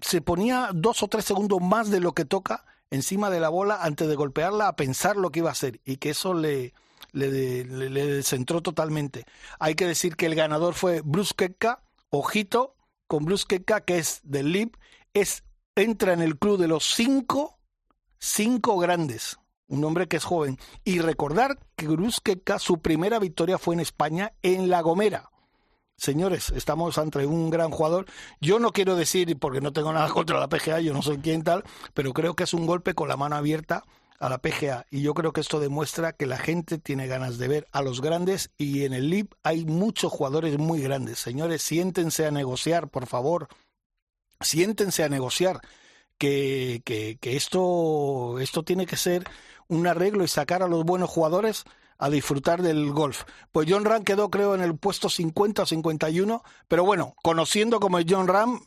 se 0.00 0.20
ponía 0.22 0.70
dos 0.74 1.04
o 1.04 1.08
tres 1.08 1.24
segundos 1.24 1.60
más 1.60 1.88
de 1.88 2.00
lo 2.00 2.14
que 2.14 2.24
toca 2.24 2.64
encima 2.90 3.30
de 3.30 3.40
la 3.40 3.48
bola 3.48 3.78
antes 3.82 4.08
de 4.08 4.16
golpearla 4.16 4.68
a 4.68 4.76
pensar 4.76 5.16
lo 5.16 5.30
que 5.30 5.40
iba 5.40 5.48
a 5.48 5.52
hacer 5.52 5.80
y 5.84 5.96
que 5.96 6.10
eso 6.10 6.34
le, 6.34 6.72
le, 7.12 7.64
le, 7.64 7.90
le 7.90 8.06
descentró 8.06 8.62
totalmente. 8.62 9.24
Hay 9.58 9.74
que 9.74 9.86
decir 9.86 10.16
que 10.16 10.26
el 10.26 10.34
ganador 10.34 10.74
fue 10.74 11.02
Bruce 11.04 11.34
Kepka, 11.36 11.82
ojito 12.10 12.76
con 13.08 13.24
Bruce 13.24 13.46
que 13.46 13.98
es 13.98 14.20
del 14.22 14.52
LIB, 14.52 14.76
es, 15.14 15.42
entra 15.74 16.12
en 16.12 16.20
el 16.20 16.38
club 16.38 16.58
de 16.58 16.68
los 16.68 16.84
cinco, 16.84 17.58
cinco 18.18 18.78
grandes, 18.78 19.38
un 19.66 19.82
hombre 19.84 20.06
que 20.06 20.18
es 20.18 20.24
joven. 20.24 20.58
Y 20.84 21.00
recordar 21.00 21.58
que 21.74 21.88
Bruce 21.88 22.20
Kepka, 22.22 22.58
su 22.58 22.80
primera 22.80 23.18
victoria 23.18 23.58
fue 23.58 23.74
en 23.74 23.80
España, 23.80 24.34
en 24.42 24.68
La 24.68 24.82
Gomera. 24.82 25.30
Señores, 25.98 26.50
estamos 26.50 26.96
ante 26.96 27.26
un 27.26 27.50
gran 27.50 27.72
jugador. 27.72 28.06
Yo 28.40 28.60
no 28.60 28.72
quiero 28.72 28.94
decir, 28.94 29.36
porque 29.36 29.60
no 29.60 29.72
tengo 29.72 29.92
nada 29.92 30.08
contra 30.14 30.38
la 30.38 30.48
PGA, 30.48 30.80
yo 30.80 30.94
no 30.94 31.02
soy 31.02 31.18
quien 31.18 31.42
tal, 31.42 31.64
pero 31.92 32.14
creo 32.14 32.34
que 32.34 32.44
es 32.44 32.54
un 32.54 32.66
golpe 32.66 32.94
con 32.94 33.08
la 33.08 33.16
mano 33.16 33.34
abierta 33.34 33.84
a 34.20 34.28
la 34.28 34.38
PGA 34.38 34.86
y 34.90 35.02
yo 35.02 35.12
creo 35.14 35.32
que 35.32 35.40
esto 35.40 35.60
demuestra 35.60 36.12
que 36.12 36.26
la 36.26 36.38
gente 36.38 36.78
tiene 36.78 37.06
ganas 37.08 37.38
de 37.38 37.48
ver 37.48 37.68
a 37.72 37.82
los 37.82 38.00
grandes 38.00 38.50
y 38.58 38.84
en 38.84 38.92
el 38.92 39.10
LIB 39.10 39.28
hay 39.42 39.64
muchos 39.64 40.12
jugadores 40.12 40.56
muy 40.56 40.80
grandes. 40.80 41.18
Señores, 41.18 41.62
siéntense 41.62 42.26
a 42.26 42.30
negociar, 42.30 42.88
por 42.88 43.06
favor. 43.06 43.48
Siéntense 44.40 45.02
a 45.02 45.08
negociar. 45.08 45.60
Que, 46.16 46.82
que, 46.84 47.16
que 47.20 47.36
esto, 47.36 48.40
esto 48.40 48.64
tiene 48.64 48.86
que 48.86 48.96
ser 48.96 49.22
un 49.68 49.86
arreglo 49.86 50.24
y 50.24 50.28
sacar 50.28 50.64
a 50.64 50.68
los 50.68 50.82
buenos 50.82 51.10
jugadores 51.10 51.64
a 51.98 52.08
disfrutar 52.10 52.62
del 52.62 52.90
golf. 52.92 53.24
Pues 53.52 53.66
John 53.68 53.84
Ram 53.84 54.04
quedó 54.04 54.30
creo 54.30 54.54
en 54.54 54.62
el 54.62 54.76
puesto 54.76 55.08
50 55.08 55.62
o 55.62 55.66
51, 55.66 56.42
pero 56.68 56.84
bueno, 56.84 57.14
conociendo 57.22 57.80
como 57.80 57.98
es 57.98 58.06
John 58.08 58.28
Ram, 58.28 58.60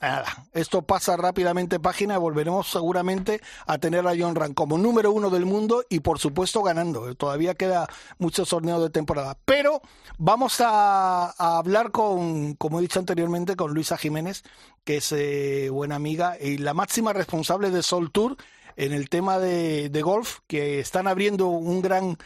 esto 0.53 0.81
pasa 0.81 1.17
rápidamente 1.17 1.79
página 1.79 2.17
volveremos 2.17 2.67
seguramente 2.67 3.41
a 3.65 3.77
tener 3.77 4.05
a 4.07 4.13
John 4.17 4.35
Ram 4.35 4.53
como 4.53 4.77
número 4.77 5.11
uno 5.11 5.29
del 5.29 5.45
mundo 5.45 5.83
y 5.89 6.01
por 6.01 6.19
supuesto 6.19 6.61
ganando. 6.61 7.15
Todavía 7.15 7.55
queda 7.55 7.87
muchos 8.19 8.49
torneos 8.49 8.81
de 8.81 8.89
temporada. 8.89 9.37
Pero 9.45 9.81
vamos 10.17 10.59
a, 10.61 11.33
a 11.37 11.57
hablar 11.57 11.91
con, 11.91 12.55
como 12.55 12.79
he 12.79 12.81
dicho 12.81 12.99
anteriormente, 12.99 13.55
con 13.55 13.73
Luisa 13.73 13.97
Jiménez, 13.97 14.43
que 14.83 14.97
es 14.97 15.11
eh, 15.11 15.69
buena 15.71 15.95
amiga 15.95 16.37
y 16.39 16.57
la 16.57 16.73
máxima 16.73 17.13
responsable 17.13 17.71
de 17.71 17.83
Sol 17.83 18.11
Tour 18.11 18.35
en 18.75 18.93
el 18.93 19.09
tema 19.09 19.37
de, 19.37 19.89
de 19.89 20.01
golf, 20.01 20.39
que 20.47 20.79
están 20.79 21.07
abriendo 21.07 21.47
un 21.47 21.81
gran 21.81 22.17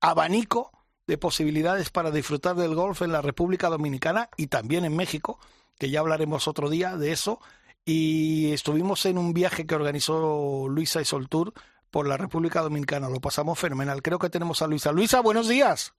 abanico 0.00 0.72
de 1.06 1.18
posibilidades 1.18 1.90
para 1.90 2.10
disfrutar 2.10 2.56
del 2.56 2.74
golf 2.74 3.02
en 3.02 3.12
la 3.12 3.22
República 3.22 3.68
Dominicana 3.68 4.28
y 4.36 4.48
también 4.48 4.84
en 4.84 4.96
México, 4.96 5.38
que 5.78 5.90
ya 5.90 6.00
hablaremos 6.00 6.48
otro 6.48 6.68
día 6.68 6.96
de 6.96 7.12
eso. 7.12 7.40
Y 7.84 8.52
estuvimos 8.52 9.06
en 9.06 9.16
un 9.16 9.32
viaje 9.32 9.66
que 9.66 9.76
organizó 9.76 10.66
Luisa 10.68 11.00
y 11.00 11.04
Soltour 11.04 11.52
por 11.90 12.08
la 12.08 12.16
República 12.16 12.60
Dominicana. 12.60 13.08
Lo 13.08 13.20
pasamos 13.20 13.58
fenomenal. 13.58 14.02
Creo 14.02 14.18
que 14.18 14.28
tenemos 14.28 14.60
a 14.62 14.66
Luisa. 14.66 14.90
Luisa, 14.90 15.20
buenos 15.20 15.46
días. 15.46 15.94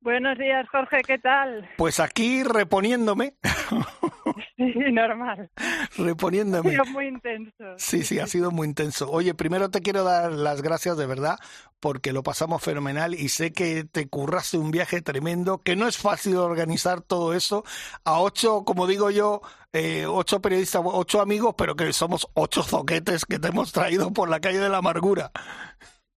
Buenos 0.00 0.38
días, 0.38 0.66
Jorge, 0.70 1.02
¿qué 1.06 1.18
tal? 1.18 1.68
Pues 1.76 2.00
aquí 2.00 2.42
reponiéndome. 2.42 3.34
Sí, 4.56 4.72
normal. 4.92 5.50
Reponiéndome. 5.98 6.70
Ha 6.70 6.72
sido 6.72 6.84
muy 6.86 7.06
intenso. 7.08 7.64
Sí, 7.76 8.02
sí, 8.04 8.18
ha 8.18 8.26
sido 8.26 8.50
muy 8.50 8.66
intenso. 8.66 9.10
Oye, 9.10 9.34
primero 9.34 9.70
te 9.70 9.82
quiero 9.82 10.02
dar 10.02 10.32
las 10.32 10.62
gracias 10.62 10.96
de 10.96 11.06
verdad 11.06 11.38
porque 11.78 12.12
lo 12.12 12.22
pasamos 12.22 12.62
fenomenal 12.62 13.14
y 13.14 13.28
sé 13.28 13.52
que 13.52 13.84
te 13.84 14.08
curraste 14.08 14.56
un 14.56 14.70
viaje 14.70 15.02
tremendo, 15.02 15.58
que 15.58 15.76
no 15.76 15.86
es 15.86 15.98
fácil 15.98 16.36
organizar 16.36 17.02
todo 17.02 17.34
eso 17.34 17.64
a 18.04 18.18
ocho, 18.20 18.64
como 18.64 18.86
digo 18.86 19.10
yo, 19.10 19.42
eh, 19.74 20.06
ocho 20.06 20.40
periodistas, 20.40 20.82
ocho 20.84 21.20
amigos, 21.20 21.54
pero 21.56 21.76
que 21.76 21.92
somos 21.92 22.26
ocho 22.34 22.62
zoquetes 22.62 23.26
que 23.26 23.38
te 23.38 23.48
hemos 23.48 23.72
traído 23.72 24.12
por 24.12 24.30
la 24.30 24.40
calle 24.40 24.58
de 24.58 24.70
la 24.70 24.78
amargura. 24.78 25.32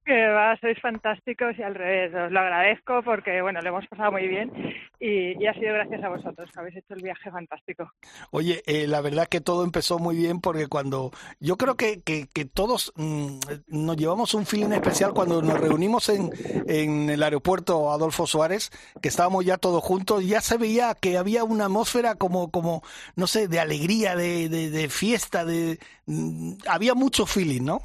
Que 0.09 0.27
va, 0.29 0.57
sois 0.57 0.81
fantásticos 0.81 1.59
y 1.59 1.63
al 1.63 1.75
revés, 1.75 2.15
os 2.15 2.33
lo 2.33 2.41
agradezco 2.41 3.03
porque, 3.03 3.43
bueno, 3.43 3.61
lo 3.61 3.69
hemos 3.69 3.87
pasado 3.89 4.11
muy 4.11 4.27
bien 4.27 4.51
y, 4.99 5.45
ha 5.45 5.53
sido 5.53 5.75
gracias 5.75 6.03
a 6.03 6.09
vosotros 6.09 6.51
que 6.51 6.59
habéis 6.59 6.77
hecho 6.77 6.95
el 6.95 7.03
viaje 7.03 7.31
fantástico. 7.31 7.93
Oye, 8.31 8.63
eh, 8.65 8.87
la 8.87 9.03
verdad 9.03 9.27
que 9.27 9.43
todo 9.43 9.65
empezó 9.65 9.99
muy 9.99 10.17
bien 10.17 10.41
porque 10.41 10.67
cuando 10.67 11.11
yo 11.41 11.59
creo 11.59 11.77
que, 11.77 12.01
que, 12.01 12.27
que 12.27 12.47
todos 12.47 12.91
mmm, 12.97 13.39
nos 13.67 13.99
llevamos 13.99 14.33
un 14.33 14.47
feeling 14.47 14.73
especial 14.73 15.13
cuando 15.13 15.43
nos 15.43 15.61
reunimos 15.61 16.09
en, 16.09 16.31
en 16.67 17.11
el 17.11 17.23
aeropuerto 17.23 17.93
Adolfo 17.93 18.27
Suárez, 18.27 18.71
que 19.03 19.09
estábamos 19.09 19.45
ya 19.45 19.59
todos 19.59 19.85
juntos, 19.85 20.27
ya 20.27 20.41
se 20.41 20.57
veía 20.57 20.95
que 20.99 21.19
había 21.19 21.45
una 21.45 21.67
atmósfera 21.67 22.15
como, 22.15 22.51
como 22.51 22.83
no 23.15 23.27
sé, 23.27 23.47
de 23.47 23.61
alegría, 23.61 24.17
de, 24.17 24.49
de, 24.49 24.71
de 24.71 24.89
fiesta, 24.89 25.45
de, 25.45 25.79
mmm, 26.07 26.55
había 26.67 26.95
mucho 26.95 27.27
feeling, 27.27 27.67
¿no? 27.67 27.83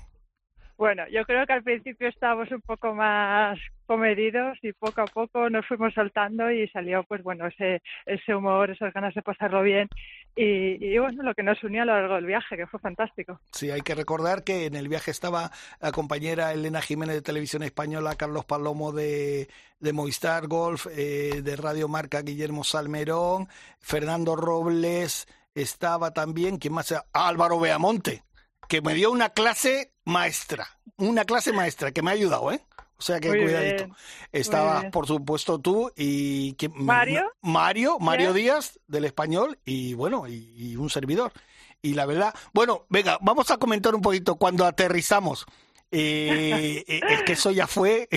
Bueno, 0.84 1.04
yo 1.08 1.24
creo 1.24 1.48
que 1.48 1.54
al 1.54 1.64
principio 1.64 2.10
estábamos 2.10 2.52
un 2.52 2.60
poco 2.60 2.94
más 2.94 3.58
comedidos 3.86 4.58
y 4.62 4.74
poco 4.74 5.00
a 5.00 5.06
poco 5.06 5.50
nos 5.50 5.66
fuimos 5.66 5.94
soltando 5.94 6.52
y 6.52 6.68
salió 6.68 7.06
pues 7.06 7.24
bueno 7.24 7.48
ese, 7.48 7.82
ese 8.06 8.36
humor, 8.36 8.70
esas 8.70 8.94
ganas 8.94 9.16
de 9.16 9.22
pasarlo 9.22 9.62
bien 9.62 9.88
y, 10.36 10.98
bueno, 10.98 11.24
lo 11.24 11.34
que 11.36 11.42
nos 11.42 11.64
unió 11.64 11.84
a 11.84 11.86
lo 11.86 11.94
largo 11.94 12.16
del 12.16 12.26
viaje, 12.26 12.58
que 12.58 12.68
fue 12.68 12.82
fantástico. 12.82 13.40
Sí, 13.54 13.72
hay 13.72 13.80
que 13.80 13.96
recordar 13.96 14.44
que 14.44 14.66
en 14.66 14.76
el 14.76 14.90
viaje 14.90 15.12
estaba 15.12 15.52
la 15.80 15.94
compañera 15.94 16.52
Elena 16.52 16.82
Jiménez 16.82 17.16
de 17.16 17.22
Televisión 17.22 17.64
Española, 17.64 18.16
Carlos 18.18 18.44
Palomo 18.44 18.92
de, 18.92 19.48
de 19.80 19.94
Movistar 19.94 20.48
Golf, 20.48 20.88
eh, 20.92 21.42
de 21.42 21.56
Radio 21.56 21.88
Marca 21.88 22.24
Guillermo 22.24 22.66
Salmerón, 22.66 23.48
Fernando 23.80 24.36
Robles, 24.36 25.30
estaba 25.56 26.12
también, 26.12 26.58
¿quién 26.58 26.74
más? 26.74 26.94
Álvaro 27.14 27.58
Beamonte, 27.58 28.24
que 28.74 28.82
me 28.82 28.96
dio 28.96 29.12
una 29.12 29.30
clase 29.30 29.94
maestra, 30.04 30.68
una 30.98 31.26
clase 31.26 31.54
maestra 31.54 31.92
que 31.92 32.02
me 32.02 32.10
ha 32.10 32.16
ayudado, 32.16 32.52
¿eh? 32.52 32.60
O 32.98 33.04
sea 33.04 33.20
que 33.20 33.30
cuidadito. 33.30 33.96
Estaba, 34.32 34.90
por 34.90 35.06
supuesto, 35.06 35.60
tú 35.60 35.92
y 35.96 36.58
Mario. 36.74 37.32
Mario, 37.44 38.00
Mario 38.00 38.34
Díaz 38.34 38.80
del 38.88 39.06
español 39.06 39.60
y 39.64 39.94
bueno, 39.94 40.28
y, 40.28 40.76
un 40.76 40.90
servidor. 40.90 41.34
Y 41.84 41.94
la 41.94 42.08
verdad, 42.08 42.34
bueno, 42.52 42.88
venga, 42.90 43.20
vamos 43.22 43.52
a 43.52 43.58
comentar 43.58 43.94
un 43.94 44.02
poquito 44.02 44.38
cuando 44.38 44.66
aterrizamos. 44.66 45.46
Eh, 45.92 46.84
es 46.88 47.22
que 47.22 47.34
eso 47.34 47.52
ya 47.52 47.68
fue, 47.68 48.10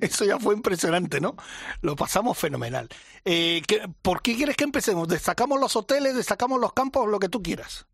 eso 0.00 0.24
ya 0.24 0.40
fue 0.40 0.56
impresionante, 0.56 1.20
¿no? 1.20 1.36
Lo 1.80 1.94
pasamos 1.94 2.36
fenomenal. 2.36 2.88
Eh, 3.24 3.62
¿Por 4.02 4.20
qué 4.20 4.34
quieres 4.34 4.56
que 4.56 4.64
empecemos? 4.64 5.06
¿Destacamos 5.06 5.60
los 5.60 5.76
hoteles, 5.76 6.16
destacamos 6.16 6.60
los 6.60 6.72
campos, 6.72 7.08
lo 7.08 7.20
que 7.20 7.28
tú 7.28 7.40
quieras? 7.40 7.86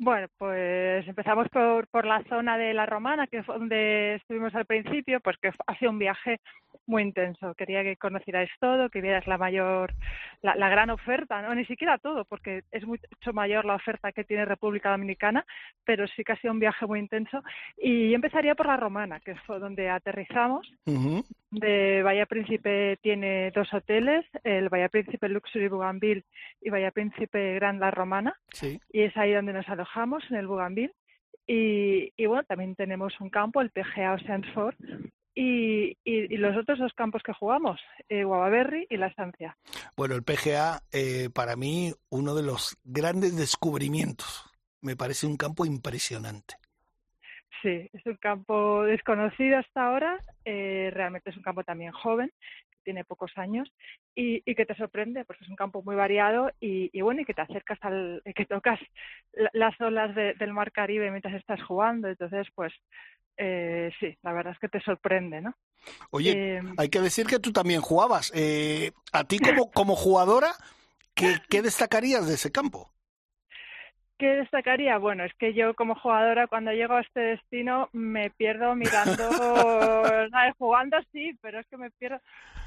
Bueno, 0.00 0.28
pues 0.38 1.08
empezamos 1.08 1.48
por, 1.48 1.88
por 1.88 2.06
la 2.06 2.22
zona 2.28 2.56
de 2.56 2.72
La 2.72 2.86
Romana, 2.86 3.26
que 3.26 3.38
es 3.38 3.46
donde 3.46 4.14
estuvimos 4.14 4.54
al 4.54 4.64
principio, 4.64 5.18
pues 5.18 5.36
que 5.38 5.50
ha 5.66 5.74
sido 5.76 5.90
un 5.90 5.98
viaje 5.98 6.40
muy 6.86 7.02
intenso. 7.02 7.52
Quería 7.54 7.82
que 7.82 7.96
conocierais 7.96 8.50
todo, 8.60 8.90
que 8.90 9.00
vieras 9.00 9.26
la 9.26 9.38
mayor, 9.38 9.92
la, 10.40 10.54
la, 10.54 10.68
gran 10.68 10.90
oferta, 10.90 11.42
no 11.42 11.52
ni 11.52 11.64
siquiera 11.64 11.98
todo, 11.98 12.24
porque 12.24 12.62
es 12.70 12.86
mucho 12.86 13.32
mayor 13.32 13.64
la 13.64 13.74
oferta 13.74 14.12
que 14.12 14.22
tiene 14.22 14.44
República 14.44 14.92
Dominicana, 14.92 15.44
pero 15.84 16.06
sí 16.06 16.22
que 16.22 16.32
ha 16.32 16.40
sido 16.40 16.52
un 16.52 16.60
viaje 16.60 16.86
muy 16.86 17.00
intenso. 17.00 17.42
Y 17.76 18.14
empezaría 18.14 18.54
por 18.54 18.66
la 18.66 18.76
Romana, 18.76 19.18
que 19.18 19.34
fue 19.34 19.58
donde 19.58 19.90
aterrizamos. 19.90 20.72
De 21.50 22.02
Bahía 22.02 22.26
Príncipe 22.26 22.98
tiene 23.00 23.50
dos 23.52 23.72
hoteles, 23.72 24.26
el 24.44 24.68
Bahía 24.68 24.88
Príncipe 24.88 25.28
Luxury 25.28 25.68
Bougainville 25.68 26.24
y 26.60 26.70
Bahía 26.70 26.90
Príncipe 26.90 27.54
Grand 27.54 27.80
La 27.80 27.90
Romana. 27.90 28.38
Sí. 28.52 28.80
Y 28.92 29.02
es 29.02 29.16
ahí 29.16 29.32
donde 29.32 29.54
nos 29.54 29.68
alojamos, 29.68 30.22
en 30.30 30.36
el 30.36 30.46
Bougainville. 30.46 30.94
Y, 31.46 32.12
y, 32.16 32.26
bueno, 32.26 32.44
también 32.44 32.74
tenemos 32.74 33.18
un 33.20 33.30
campo, 33.30 33.62
el 33.62 33.70
PGA 33.70 34.12
Oceansford, 34.12 34.74
y, 35.34 35.96
y, 36.04 36.34
y, 36.34 36.36
los 36.36 36.56
otros 36.56 36.78
dos 36.78 36.92
campos 36.94 37.22
que 37.24 37.32
jugamos, 37.32 37.80
eh, 38.08 38.24
Guavaberry 38.24 38.86
y 38.90 38.96
La 38.96 39.06
Estancia. 39.06 39.56
Bueno, 39.96 40.14
el 40.14 40.24
PGA, 40.24 40.82
eh, 40.92 41.30
para 41.32 41.56
mí, 41.56 41.94
uno 42.10 42.34
de 42.34 42.42
los 42.42 42.76
grandes 42.84 43.36
descubrimientos. 43.36 44.44
Me 44.82 44.96
parece 44.96 45.26
un 45.26 45.36
campo 45.36 45.64
impresionante. 45.64 46.56
Sí, 47.62 47.88
es 47.92 48.06
un 48.06 48.16
campo 48.16 48.84
desconocido 48.84 49.58
hasta 49.58 49.86
ahora, 49.86 50.18
eh, 50.44 50.90
realmente 50.92 51.30
es 51.30 51.36
un 51.36 51.42
campo 51.42 51.64
también 51.64 51.92
joven, 51.92 52.32
tiene 52.84 53.04
pocos 53.04 53.32
años 53.36 53.68
y, 54.14 54.42
y, 54.50 54.54
que 54.54 54.64
te 54.64 54.74
sorprende, 54.74 55.24
porque 55.24 55.44
es 55.44 55.50
un 55.50 55.56
campo 55.56 55.82
muy 55.82 55.94
variado 55.94 56.50
y, 56.60 56.88
y 56.92 57.00
bueno, 57.02 57.20
y 57.20 57.24
que 57.24 57.34
te 57.34 57.42
acercas 57.42 57.78
al, 57.82 58.22
que 58.34 58.46
tocas 58.46 58.80
las 59.52 59.78
olas 59.80 60.14
de, 60.14 60.34
del 60.34 60.52
mar 60.52 60.72
Caribe 60.72 61.10
mientras 61.10 61.34
estás 61.34 61.62
jugando, 61.62 62.08
entonces 62.08 62.46
pues 62.54 62.72
eh, 63.36 63.90
sí, 64.00 64.16
la 64.22 64.32
verdad 64.32 64.52
es 64.52 64.58
que 64.58 64.68
te 64.68 64.80
sorprende, 64.80 65.40
¿no? 65.40 65.54
Oye, 66.10 66.32
eh, 66.32 66.62
hay 66.76 66.88
que 66.88 67.00
decir 67.00 67.26
que 67.26 67.38
tú 67.38 67.52
también 67.52 67.80
jugabas. 67.80 68.32
Eh, 68.34 68.92
a 69.12 69.24
ti 69.24 69.38
como, 69.38 69.70
como 69.70 69.94
jugadora, 69.94 70.54
¿qué, 71.14 71.36
¿qué 71.48 71.62
destacarías 71.62 72.26
de 72.26 72.34
ese 72.34 72.50
campo? 72.50 72.90
¿Qué 74.18 74.26
destacaría? 74.34 74.98
Bueno, 74.98 75.22
es 75.22 75.32
que 75.34 75.54
yo 75.54 75.74
como 75.74 75.94
jugadora 75.94 76.48
cuando 76.48 76.72
llego 76.72 76.94
a 76.94 77.02
este 77.02 77.20
destino 77.20 77.88
me 77.92 78.30
pierdo 78.30 78.74
mirando, 78.74 79.14
¿sabes? 80.30 80.54
jugando 80.58 80.96
sí, 81.12 81.38
pero 81.40 81.60
es 81.60 81.66
que 81.68 81.76
me 81.76 81.90
pierdo 81.92 82.18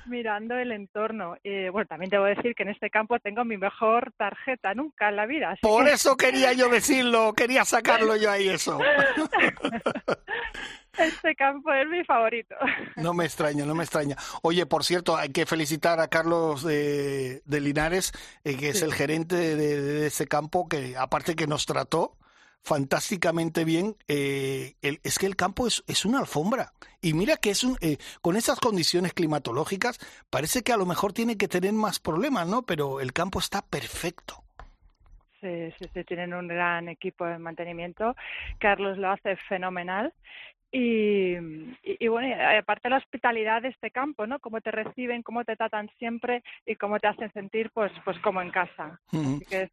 mirando 0.05 0.55
el 0.55 0.71
entorno. 0.71 1.35
Eh, 1.43 1.69
bueno, 1.69 1.87
también 1.87 2.09
debo 2.09 2.23
decir 2.23 2.55
que 2.55 2.63
en 2.63 2.69
este 2.69 2.89
campo 2.89 3.19
tengo 3.19 3.43
mi 3.43 3.57
mejor 3.57 4.13
tarjeta 4.15 4.73
nunca 4.73 5.09
en 5.09 5.17
la 5.17 5.25
vida. 5.25 5.57
Por 5.61 5.85
que... 5.85 5.91
eso 5.91 6.15
quería 6.15 6.53
yo 6.53 6.69
decirlo, 6.69 7.33
quería 7.33 7.65
sacarlo 7.65 8.15
yo 8.15 8.31
ahí 8.31 8.47
eso. 8.47 8.79
Este 10.97 11.35
campo 11.35 11.71
es 11.71 11.87
mi 11.87 12.03
favorito. 12.03 12.55
No 12.97 13.13
me 13.13 13.25
extraña, 13.25 13.65
no 13.65 13.75
me 13.75 13.83
extraña. 13.83 14.15
Oye, 14.41 14.65
por 14.65 14.83
cierto, 14.83 15.15
hay 15.15 15.29
que 15.29 15.45
felicitar 15.45 15.99
a 15.99 16.07
Carlos 16.07 16.63
de, 16.63 17.41
de 17.45 17.61
Linares, 17.61 18.11
eh, 18.43 18.57
que 18.57 18.69
es 18.69 18.79
sí. 18.79 18.85
el 18.85 18.93
gerente 18.93 19.35
de, 19.35 19.55
de, 19.55 20.07
ese 20.07 20.27
campo, 20.27 20.67
que 20.67 20.97
aparte 20.97 21.35
que 21.35 21.47
nos 21.47 21.65
trató 21.65 22.17
fantásticamente 22.61 23.65
bien. 23.65 23.95
Eh, 24.07 24.75
el, 24.81 24.99
es 25.03 25.19
que 25.19 25.25
el 25.25 25.35
campo 25.35 25.67
es, 25.67 25.83
es, 25.87 26.05
una 26.05 26.19
alfombra. 26.19 26.73
Y 27.01 27.13
mira 27.13 27.37
que 27.37 27.49
es 27.49 27.63
un, 27.63 27.77
eh, 27.81 27.97
con 28.21 28.35
esas 28.35 28.59
condiciones 28.59 29.13
climatológicas, 29.13 29.99
parece 30.29 30.61
que 30.61 30.73
a 30.73 30.77
lo 30.77 30.85
mejor 30.85 31.13
tiene 31.13 31.37
que 31.37 31.47
tener 31.47 31.73
más 31.73 31.99
problemas, 31.99 32.47
¿no? 32.47 32.63
Pero 32.63 33.01
el 33.01 33.13
campo 33.13 33.39
está 33.39 33.61
perfecto. 33.61 34.43
Sí, 35.41 35.71
sí, 35.79 35.89
sí, 35.91 36.03
tienen 36.03 36.35
un 36.35 36.47
gran 36.47 36.87
equipo 36.87 37.25
de 37.25 37.39
mantenimiento. 37.39 38.15
Carlos 38.59 38.97
lo 38.99 39.09
hace 39.09 39.35
fenomenal. 39.37 40.13
Y, 40.71 41.35
y, 41.35 41.97
y, 41.99 42.07
bueno, 42.07 42.29
y 42.29 42.31
aparte 42.33 42.89
la 42.89 42.97
hospitalidad 42.97 43.61
de 43.61 43.69
este 43.69 43.91
campo, 43.91 44.25
¿no? 44.25 44.39
Cómo 44.39 44.61
te 44.61 44.71
reciben, 44.71 45.21
cómo 45.21 45.43
te 45.43 45.57
tratan 45.57 45.89
siempre 45.99 46.43
y 46.65 46.75
cómo 46.75 46.97
te 46.99 47.07
hacen 47.07 47.31
sentir, 47.33 47.71
pues, 47.73 47.91
pues 48.05 48.17
como 48.19 48.41
en 48.41 48.51
casa. 48.51 48.99
Así 49.11 49.45
que 49.49 49.63
es, 49.63 49.71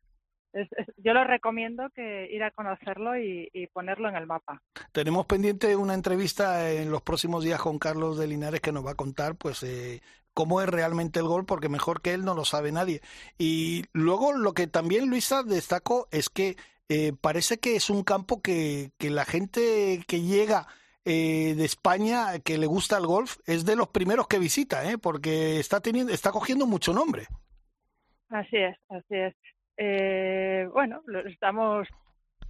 es, 0.52 0.68
yo 0.96 1.12
lo 1.12 1.22
recomiendo 1.22 1.88
que 1.90 2.28
ir 2.32 2.42
a 2.42 2.50
conocerlo 2.50 3.16
y, 3.16 3.48
y, 3.52 3.68
ponerlo 3.68 4.08
en 4.08 4.16
el 4.16 4.26
mapa. 4.26 4.60
Tenemos 4.90 5.26
pendiente 5.26 5.76
una 5.76 5.94
entrevista 5.94 6.72
en 6.72 6.90
los 6.90 7.02
próximos 7.02 7.44
días 7.44 7.60
con 7.60 7.78
Carlos 7.78 8.18
de 8.18 8.26
Linares 8.26 8.60
que 8.60 8.72
nos 8.72 8.84
va 8.84 8.92
a 8.92 8.96
contar, 8.96 9.36
pues, 9.36 9.62
eh, 9.62 10.00
cómo 10.34 10.60
es 10.60 10.68
realmente 10.68 11.20
el 11.20 11.26
gol, 11.26 11.46
porque 11.46 11.68
mejor 11.68 12.00
que 12.00 12.12
él 12.12 12.24
no 12.24 12.34
lo 12.34 12.44
sabe 12.44 12.72
nadie. 12.72 13.02
Y 13.38 13.84
luego 13.92 14.32
lo 14.32 14.52
que 14.52 14.66
también 14.66 15.08
Luisa 15.08 15.44
destacó 15.44 16.08
es 16.10 16.28
que 16.28 16.56
eh, 16.88 17.12
parece 17.20 17.58
que 17.58 17.76
es 17.76 17.90
un 17.90 18.02
campo 18.02 18.40
que, 18.40 18.90
que 18.98 19.10
la 19.10 19.24
gente 19.24 20.02
que 20.06 20.22
llega 20.22 20.66
eh, 21.10 21.54
de 21.54 21.64
España 21.64 22.38
que 22.44 22.58
le 22.58 22.66
gusta 22.66 22.98
el 22.98 23.06
golf 23.06 23.38
es 23.46 23.64
de 23.64 23.76
los 23.76 23.88
primeros 23.88 24.28
que 24.28 24.38
visita, 24.38 24.84
¿eh? 24.90 24.98
porque 24.98 25.58
está 25.58 25.80
teniendo, 25.80 26.12
está 26.12 26.30
cogiendo 26.32 26.66
mucho 26.66 26.92
nombre. 26.92 27.26
Así 28.28 28.58
es, 28.58 28.76
así 28.90 29.14
es. 29.14 29.34
Eh, 29.78 30.68
bueno, 30.70 31.00
lo 31.06 31.20
estamos 31.20 31.88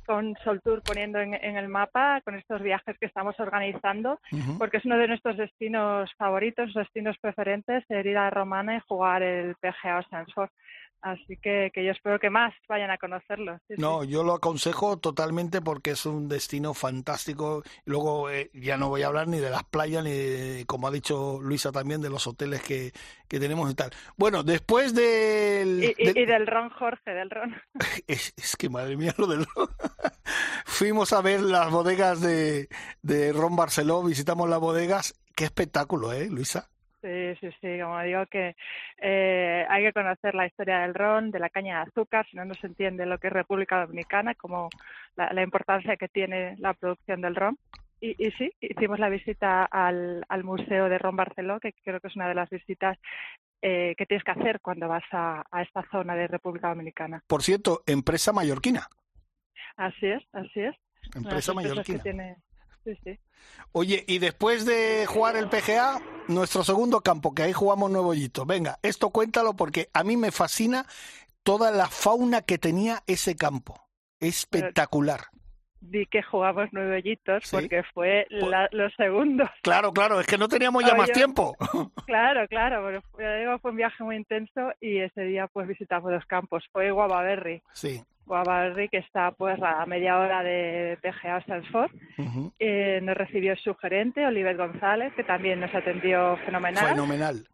con 0.05 0.35
Sol 0.43 0.61
Tour 0.65 0.83
poniendo 0.83 1.21
en, 1.21 1.35
en, 1.35 1.57
el 1.57 1.69
mapa 1.69 2.21
con 2.25 2.35
estos 2.35 2.61
viajes 2.61 2.99
que 2.99 3.07
estamos 3.07 3.39
organizando, 3.39 4.19
uh 4.33 4.37
-huh. 4.37 4.59
porque 4.59 4.79
es 4.79 4.85
uno 4.87 4.99
de 4.99 5.07
nuestros 5.07 5.37
destinos 5.37 6.11
favoritos, 6.17 6.75
destinos 6.75 7.17
preferentes, 7.21 7.85
ir 7.91 8.19
a 8.19 8.31
Romana 8.31 8.77
y 8.77 8.81
jugar 8.89 9.23
el 9.23 9.55
PGA 9.57 9.99
Oceansford. 9.99 10.51
Así 11.01 11.37
que, 11.37 11.71
que 11.73 11.85
yo 11.85 11.93
espero 11.93 12.19
que 12.19 12.29
más 12.29 12.53
vayan 12.69 12.91
a 12.91 12.99
conocerlo. 12.99 13.59
Sí, 13.69 13.75
no, 13.79 14.03
sí. 14.03 14.09
yo 14.09 14.25
lo 14.25 14.35
aconsejo 14.35 14.99
totalmente 14.99 15.61
porque 15.61 15.93
es 15.93 16.05
un 16.07 16.29
destino 16.29 16.75
fantástico. 16.75 17.63
Luego 17.85 18.31
eh, 18.31 18.51
ya 18.53 18.77
no 18.77 18.89
voy 18.89 19.03
a 19.03 19.07
hablar 19.07 19.29
ni 19.29 19.39
de 19.39 19.51
las 19.51 19.63
playas, 19.65 20.03
ni 20.03 20.11
de, 20.11 20.65
como 20.67 20.89
ha 20.89 20.91
dicho 20.91 21.39
Luisa 21.41 21.71
también, 21.71 22.01
de 22.01 22.11
los 22.11 22.27
hoteles 22.27 22.63
que, 22.63 22.93
que 23.29 23.39
tenemos 23.39 23.71
y 23.71 23.75
tal. 23.75 23.91
Bueno, 24.17 24.43
después 24.43 24.93
del... 24.93 25.85
Y, 25.85 25.95
y, 25.97 26.13
de... 26.13 26.21
y 26.21 26.27
del 26.27 26.47
ron, 26.47 26.71
Jorge, 26.71 27.13
del 27.13 27.31
ron. 27.31 27.55
Es, 28.09 28.33
es, 28.37 28.57
que 28.57 28.69
madre 28.69 28.97
mía 28.97 29.15
lo 29.19 29.27
del 29.27 29.45
ron. 29.45 29.69
Fuimos 30.65 31.13
a 31.13 31.21
ver 31.21 31.41
las 31.41 31.71
bodegas 31.71 32.21
de, 32.21 32.69
de 33.03 33.33
Ron 33.33 33.55
Barceló, 33.55 34.03
visitamos 34.03 34.49
las 34.49 34.61
bodegas. 34.61 35.15
Qué 35.37 35.45
espectáculo, 35.45 36.13
¿eh, 36.13 36.29
Luisa? 36.29 36.71
Sí, 37.09 37.35
sí, 37.41 37.49
sí, 37.63 37.81
como 37.81 38.03
digo 38.03 38.27
que 38.27 38.55
eh, 38.99 39.65
hay 39.67 39.83
que 39.85 39.95
conocer 39.95 40.35
la 40.35 40.47
historia 40.47 40.81
del 40.81 40.95
ron, 40.95 41.31
de 41.31 41.39
la 41.39 41.49
caña 41.49 41.77
de 41.77 41.91
azúcar, 41.91 42.27
si 42.29 42.37
no, 42.37 42.45
no 42.45 42.53
se 42.53 42.67
entiende 42.67 43.07
lo 43.07 43.17
que 43.17 43.29
es 43.29 43.33
República 43.33 43.81
Dominicana, 43.81 44.35
como 44.35 44.69
la, 45.17 45.33
la 45.33 45.43
importancia 45.43 45.97
que 45.97 46.09
tiene 46.09 46.57
la 46.59 46.75
producción 46.75 47.23
del 47.23 47.35
ron. 47.35 47.59
Y, 47.99 48.11
y, 48.23 48.31
sí, 48.33 48.53
hicimos 48.61 48.99
la 48.99 49.09
visita 49.09 49.65
al, 49.65 50.23
al 50.29 50.45
Museo 50.45 50.91
de 50.91 50.99
Ron 50.99 51.17
Barceló, 51.17 51.59
que 51.61 51.73
creo 51.83 51.99
que 51.99 52.09
es 52.09 52.17
una 52.17 52.29
de 52.29 52.35
las 52.35 52.51
visitas 52.51 52.99
eh, 53.63 53.95
que 53.97 54.05
tienes 54.05 54.23
que 54.23 54.33
hacer 54.33 54.61
cuando 54.61 54.87
vas 54.87 55.05
a, 55.13 55.45
a 55.51 55.63
esta 55.63 55.83
zona 55.91 56.15
de 56.15 56.27
República 56.27 56.69
Dominicana. 56.69 57.23
Por 57.27 57.43
cierto, 57.43 57.81
empresa 57.87 58.35
mallorquina. 58.35 58.87
Así 59.79 60.09
es, 60.09 60.23
así 60.33 60.61
es. 60.61 60.77
Empresa 61.15 61.55
mallorquina. 61.55 62.03
Tiene... 62.03 62.37
Sí, 62.95 63.01
sí. 63.05 63.19
Oye, 63.73 64.05
y 64.07 64.19
después 64.19 64.65
de 64.65 65.05
jugar 65.07 65.37
el 65.37 65.49
PGA, 65.49 66.01
nuestro 66.29 66.65
segundo 66.65 67.01
campo, 67.03 67.35
que 67.35 67.43
ahí 67.43 67.53
jugamos 67.53 67.91
Nuevo 67.91 68.15
Hito. 68.15 68.47
Venga, 68.47 68.79
esto 68.83 69.11
cuéntalo 69.11 69.55
porque 69.55 69.89
a 69.93 70.05
mí 70.05 70.17
me 70.17 70.31
fascina 70.33 70.87
toda 71.43 71.71
la 71.71 71.89
fauna 71.89 72.43
que 72.43 72.59
tenía 72.59 73.03
ese 73.07 73.37
campo. 73.37 73.81
Espectacular. 74.21 75.21
di 75.81 76.07
que 76.07 76.25
jugamos 76.25 76.69
nueve 76.73 76.97
hoyitos 76.97 77.45
Sí. 77.45 77.55
porque 77.55 77.85
fue 77.95 78.27
la- 78.31 78.69
los 78.73 78.93
segundos. 78.97 79.49
Claro, 79.63 79.93
claro, 79.93 80.19
es 80.19 80.27
que 80.27 80.37
no 80.37 80.49
teníamos 80.49 80.85
ya 80.85 80.97
más 80.97 81.13
tiempo. 81.13 81.55
Claro, 82.07 82.49
claro, 82.49 82.85
pero 83.17 83.59
fue 83.61 83.71
un 83.71 83.77
viaje 83.77 84.03
muy 84.03 84.17
intenso 84.17 84.73
y 84.81 84.99
ese 84.99 85.21
día 85.23 85.47
pues 85.47 85.69
visitamos 85.69 86.11
los 86.11 86.25
campos. 86.27 86.65
Fue 86.73 86.91
Guavaberry, 86.91 87.63
Sí. 87.73 88.03
Guavaberry 88.29 88.89
que 88.89 88.99
está 88.99 89.33
pues 89.33 89.61
a 89.63 89.85
media 89.87 90.19
hora 90.19 90.43
de 90.43 90.99
PGA 91.03 91.45
Salford. 91.45 91.91
ujú. 92.19 92.53
Eh, 92.59 93.01
nos 93.03 93.17
recibió 93.17 93.57
su 93.57 93.75
gerente, 93.75 94.25
Oliver 94.27 94.57
González, 94.57 95.13
que 95.15 95.25
también 95.25 95.61
nos 95.61 95.75
atendió 95.75 96.37
fenomenal. 96.45 96.89
Fenomenal. 96.91 97.47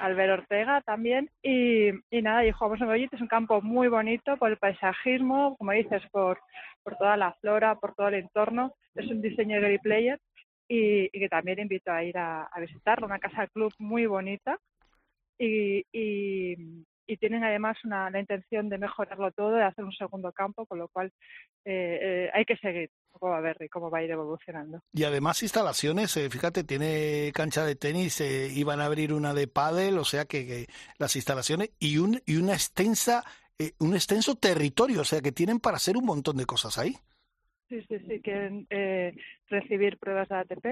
Albert 0.00 0.40
Ortega 0.40 0.80
también. 0.80 1.30
Y, 1.42 1.90
y 2.10 2.22
nada, 2.22 2.44
y 2.44 2.50
jugamos 2.50 2.80
en 2.80 2.86
Goyit, 2.88 3.14
es 3.14 3.20
un 3.20 3.28
campo 3.28 3.62
muy 3.62 3.88
bonito 3.88 4.36
por 4.36 4.50
el 4.50 4.56
paisajismo, 4.56 5.56
como 5.56 5.72
dices, 5.72 6.02
por, 6.10 6.40
por 6.82 6.96
toda 6.96 7.16
la 7.16 7.32
flora, 7.34 7.76
por 7.76 7.94
todo 7.94 8.08
el 8.08 8.14
entorno. 8.14 8.74
Es 8.94 9.08
un 9.08 9.22
diseño 9.22 9.60
de 9.60 9.78
Player 9.78 10.18
y, 10.68 11.04
y 11.06 11.20
que 11.20 11.28
también 11.28 11.60
invito 11.60 11.92
a 11.92 12.02
ir 12.02 12.16
a, 12.18 12.44
a 12.44 12.60
visitarlo. 12.60 13.06
Una 13.06 13.18
casa 13.18 13.46
club 13.48 13.72
muy 13.78 14.06
bonita 14.06 14.58
y, 15.38 15.84
y, 15.92 16.56
y 17.06 17.16
tienen 17.16 17.44
además 17.44 17.76
una, 17.84 18.10
la 18.10 18.20
intención 18.20 18.68
de 18.68 18.78
mejorarlo 18.78 19.30
todo, 19.32 19.52
de 19.52 19.64
hacer 19.64 19.84
un 19.84 19.92
segundo 19.92 20.32
campo, 20.32 20.66
con 20.66 20.78
lo 20.78 20.88
cual 20.88 21.12
eh, 21.64 21.98
eh, 22.00 22.30
hay 22.32 22.44
que 22.44 22.56
seguir 22.56 22.90
cómo 23.12 23.32
va 23.32 23.38
a 23.38 23.42
ver 23.42 23.56
y 23.60 23.68
cómo 23.68 23.90
va 23.90 23.98
a 23.98 24.02
ir 24.02 24.10
evolucionando. 24.10 24.80
Y 24.92 25.04
además 25.04 25.42
instalaciones, 25.42 26.16
eh, 26.16 26.28
fíjate, 26.30 26.64
tiene 26.64 27.30
cancha 27.34 27.64
de 27.64 27.76
tenis, 27.76 28.20
eh, 28.20 28.48
iban 28.52 28.80
a 28.80 28.86
abrir 28.86 29.12
una 29.12 29.34
de 29.34 29.46
pádel, 29.46 29.98
o 29.98 30.04
sea 30.04 30.24
que, 30.24 30.46
que 30.46 30.66
las 30.98 31.16
instalaciones 31.16 31.70
y 31.78 31.98
un 31.98 32.20
y 32.26 32.36
una 32.36 32.54
extensa 32.54 33.24
eh, 33.58 33.72
un 33.78 33.94
extenso 33.94 34.34
territorio, 34.34 35.02
o 35.02 35.04
sea 35.04 35.20
que 35.20 35.30
tienen 35.30 35.60
para 35.60 35.76
hacer 35.76 35.96
un 35.96 36.04
montón 36.04 36.36
de 36.36 36.44
cosas 36.44 36.76
ahí. 36.76 36.94
Sí, 37.68 37.80
sí, 37.88 37.98
sí, 38.00 38.20
quieren 38.20 38.66
eh, 38.68 39.14
recibir 39.48 39.96
pruebas 39.98 40.28
de 40.28 40.34
ATP 40.34 40.66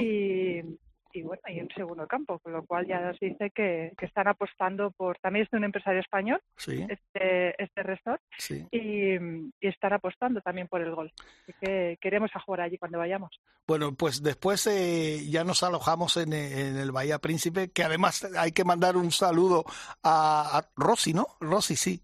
y, 0.00 0.62
y 1.12 1.22
bueno, 1.22 1.42
y 1.48 1.60
un 1.60 1.68
segundo 1.70 2.06
campo, 2.06 2.38
con 2.38 2.52
lo 2.52 2.64
cual 2.64 2.86
ya 2.86 3.00
nos 3.00 3.18
dice 3.18 3.50
que, 3.50 3.92
que 3.96 4.06
están 4.06 4.28
apostando 4.28 4.90
por, 4.90 5.18
también 5.18 5.44
es 5.44 5.50
de 5.50 5.56
un 5.58 5.64
empresario 5.64 6.00
español, 6.00 6.40
Sí, 6.56 6.86
este, 6.88 7.62
este 7.62 7.82
resort, 7.82 8.20
sí. 8.38 8.66
y, 8.70 9.14
y 9.14 9.68
están 9.68 9.92
apostando 9.92 10.40
también 10.40 10.68
por 10.68 10.80
el 10.82 10.94
gol. 10.94 11.12
Así 11.42 11.52
que 11.60 11.98
queremos 12.00 12.30
a 12.34 12.40
jugar 12.40 12.62
allí 12.62 12.78
cuando 12.78 12.98
vayamos. 12.98 13.40
Bueno, 13.66 13.94
pues 13.94 14.22
después 14.22 14.66
eh, 14.66 15.26
ya 15.28 15.44
nos 15.44 15.62
alojamos 15.62 16.16
en, 16.16 16.32
en 16.32 16.76
el 16.76 16.92
Bahía 16.92 17.18
Príncipe, 17.18 17.70
que 17.70 17.84
además 17.84 18.24
hay 18.36 18.52
que 18.52 18.64
mandar 18.64 18.96
un 18.96 19.10
saludo 19.10 19.64
a, 20.02 20.58
a 20.58 20.68
Rosy, 20.76 21.14
¿no? 21.14 21.26
Rosy, 21.40 21.76
sí. 21.76 22.00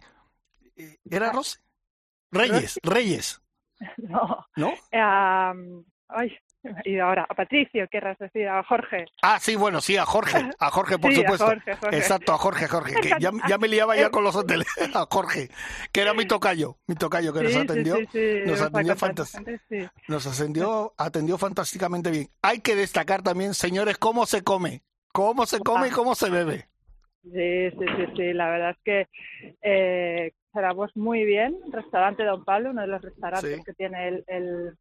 Eh, 0.77 0.99
¿Era 1.11 1.31
Rosy? 1.33 1.59
Reyes, 2.31 2.81
Reyes, 2.83 3.41
No, 3.99 4.47
¿no? 4.57 4.73
ay, 4.93 6.37
y 6.85 6.99
ahora 6.99 7.27
a 7.29 7.35
Patricio, 7.35 7.87
querrás 7.89 8.19
decir, 8.19 8.49
a 8.49 8.63
Jorge. 8.65 9.07
Ah, 9.23 9.39
sí, 9.41 9.57
bueno, 9.57 9.81
sí, 9.81 9.97
a 9.97 10.05
Jorge, 10.07 10.51
a 10.59 10.71
Jorge, 10.71 10.99
por 10.99 11.13
Sí, 11.15 11.19
a 11.21 11.23
supuesto. 11.23 11.47
Jorge, 11.47 11.77
Jorge. 11.77 11.97
Exacto, 11.97 12.33
a 12.33 12.39
Jorge, 12.39 12.69
Jorge, 12.69 12.95
que 13.01 13.09
ya, 13.21 13.31
ya 13.49 13.59
me 13.59 13.69
liaba 13.69 13.97
ya 13.97 14.11
con 14.11 14.25
los 14.25 14.35
hoteles, 14.37 14.67
a 14.95 15.07
Jorge, 15.11 15.49
que 15.93 16.01
era 16.01 16.15
mi 16.15 16.27
tocayo, 16.27 16.79
mi 16.87 16.95
tocayo 16.95 17.33
que 17.33 17.43
nos 17.43 17.53
Sí, 17.53 17.59
atendió, 17.59 17.97
sí, 18.11 18.43
nos 18.47 18.61
atendió 18.61 18.97
sí. 19.69 19.89
nos 20.09 20.27
atendió, 20.27 20.95
atendió 20.99 21.39
fantásticamente 21.39 22.11
bien. 22.11 22.29
Hay 22.43 22.61
que 22.61 22.75
destacar 22.75 23.23
también, 23.23 23.55
señores, 23.55 23.99
cómo 23.99 24.27
se 24.27 24.43
come, 24.43 24.83
cómo 25.13 25.47
se 25.47 25.61
come 25.61 25.89
y 25.89 25.91
cómo 25.91 26.15
se 26.15 26.31
bebe. 26.31 26.69
Sí, 27.23 27.71
sí, 27.71 27.87
sí, 27.97 28.07
sí, 28.17 28.33
la 28.33 28.51
verdad 28.51 28.71
es 28.71 28.79
que 28.85 29.09
eh, 29.63 30.33
muy 30.95 31.25
bien. 31.25 31.57
Restaurante 31.73 32.25
Don 32.25 32.45
Pablo, 32.45 32.71
uno 32.71 32.83
de 32.83 32.89
los 32.89 33.03
restaurantes 33.03 33.65
que 33.65 33.73
tiene 33.73 34.09
el, 34.09 34.25
el, 34.27 34.79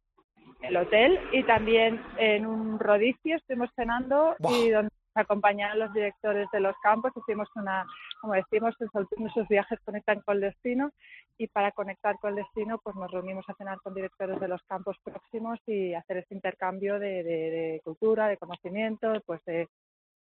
el 0.68 0.76
hotel, 0.76 1.18
y 1.32 1.42
también 1.44 2.00
en 2.18 2.46
un 2.46 2.78
rodicio 2.78 3.36
estuvimos 3.36 3.70
cenando 3.76 4.34
Buah. 4.38 4.52
y 4.56 4.70
donde 4.70 4.90
nos 5.14 5.22
acompañaron 5.24 5.78
los 5.78 5.92
directores 5.92 6.48
de 6.52 6.60
los 6.60 6.74
campos. 6.82 7.12
Hicimos 7.16 7.48
una, 7.54 7.86
como 8.20 8.34
decimos, 8.34 8.74
nuestros 9.16 9.48
viajes 9.48 9.78
conectan 9.84 10.20
con 10.22 10.36
el 10.36 10.40
destino 10.42 10.90
y 11.38 11.46
para 11.48 11.70
conectar 11.72 12.16
con 12.20 12.30
el 12.30 12.36
destino 12.36 12.78
pues 12.82 12.96
nos 12.96 13.10
reunimos 13.10 13.44
a 13.48 13.54
cenar 13.54 13.78
con 13.82 13.94
directores 13.94 14.40
de 14.40 14.48
los 14.48 14.62
campos 14.68 14.96
próximos 15.04 15.58
y 15.66 15.94
hacer 15.94 16.16
este 16.18 16.34
intercambio 16.34 16.98
de, 16.98 17.22
de, 17.22 17.50
de 17.50 17.80
cultura, 17.84 18.26
de 18.28 18.36
conocimiento, 18.36 19.12
pues 19.26 19.40
de 19.44 19.68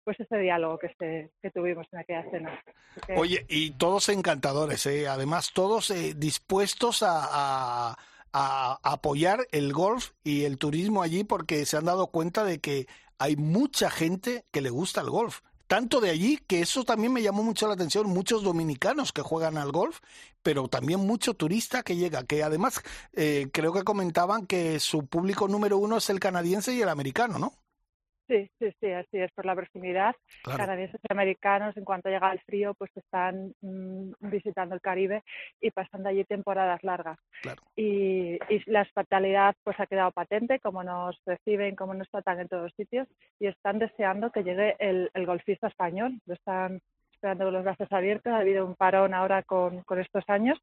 pues 0.03 0.19
ese 0.19 0.38
diálogo 0.38 0.77
que, 0.79 0.93
se, 0.99 1.32
que 1.41 1.49
tuvimos 1.49 1.88
en 1.93 1.99
aquella 1.99 2.29
cena. 2.29 2.62
Oye, 3.15 3.45
y 3.47 3.71
todos 3.77 4.10
encantadores, 4.10 4.86
¿eh? 4.86 5.08
además 5.08 5.53
todos 5.53 5.89
eh, 5.91 6.13
dispuestos 6.15 7.03
a, 7.03 7.21
a- 7.91 7.95
a 8.34 8.80
apoyar 8.84 9.48
el 9.52 9.74
golf 9.74 10.12
y 10.24 10.43
el 10.43 10.58
turismo 10.58 11.02
allí 11.04 11.24
porque 11.24 11.65
se 11.65 11.78
han 11.78 11.86
dado 11.86 12.08
cuenta 12.08 12.43
de 12.43 12.60
que 12.60 12.88
hay 13.19 13.36
mucha 13.36 13.89
gente 13.89 14.46
que 14.52 14.62
le 14.62 14.69
gusta 14.69 15.02
el 15.02 15.10
golf. 15.10 15.41
Tanto 15.67 16.02
de 16.02 16.10
allí 16.10 16.38
que 16.46 16.60
eso 16.60 16.84
también 16.84 17.13
me 17.13 17.22
llamó 17.22 17.41
mucho 17.41 17.67
la 17.67 17.74
atención, 17.74 18.08
muchos 18.08 18.43
dominicanos 18.43 19.12
que 19.12 19.22
juegan 19.22 19.58
al 19.58 19.72
golf, 19.72 20.02
pero 20.41 20.67
también 20.67 21.00
mucho 21.00 21.34
turista 21.36 21.84
que 21.84 21.96
llega, 21.96 22.24
que 22.26 22.43
además 22.43 22.82
eh, 23.13 23.48
creo 23.52 23.72
que 23.72 23.84
comentaban 23.84 24.46
que 24.46 24.80
su 24.80 25.06
público 25.08 25.48
número 25.48 25.78
uno 25.78 25.98
es 25.98 26.10
el 26.10 26.19
canadiense 26.19 26.74
y 26.74 26.82
el 26.82 26.89
americano, 26.89 27.39
¿no? 27.39 27.54
Sí, 28.27 28.49
sí, 28.57 28.73
sí, 28.79 28.91
así 28.91 29.17
es, 29.17 29.31
por 29.33 29.45
la 29.45 29.55
proximidad. 29.55 30.15
Claro. 30.43 30.57
Canadienses 30.57 31.01
y 31.03 31.12
americanos, 31.12 31.75
en 31.75 31.83
cuanto 31.83 32.09
llega 32.09 32.31
el 32.31 32.39
frío, 32.41 32.73
pues 32.73 32.89
están 32.95 33.53
mm, 33.62 34.12
visitando 34.21 34.75
el 34.75 34.81
Caribe 34.81 35.23
y 35.59 35.71
pasando 35.71 36.09
allí 36.09 36.23
temporadas 36.23 36.81
largas. 36.83 37.19
Claro. 37.41 37.62
Y, 37.75 38.39
y 38.49 38.63
la 38.67 38.83
hospitalidad 38.83 39.55
pues 39.63 39.77
ha 39.79 39.88
quedado 39.88 40.12
patente, 40.12 40.59
como 40.59 40.83
nos 40.83 41.19
reciben, 41.25 41.75
como 41.75 41.93
nos 41.93 42.09
tratan 42.09 42.39
en 42.39 42.47
todos 42.47 42.71
sitios, 42.77 43.07
y 43.39 43.47
están 43.47 43.79
deseando 43.79 44.31
que 44.31 44.43
llegue 44.43 44.75
el, 44.79 45.09
el 45.13 45.25
golfista 45.25 45.67
español. 45.67 46.19
Lo 46.25 46.36
están 46.36 46.79
esperando 47.23 47.45
con 47.45 47.53
los 47.53 47.63
brazos 47.63 47.88
abiertos. 47.91 48.33
Ha 48.33 48.39
habido 48.39 48.65
un 48.65 48.75
parón 48.75 49.13
ahora 49.13 49.43
con, 49.43 49.81
con 49.83 49.99
estos 49.99 50.25
años 50.27 50.59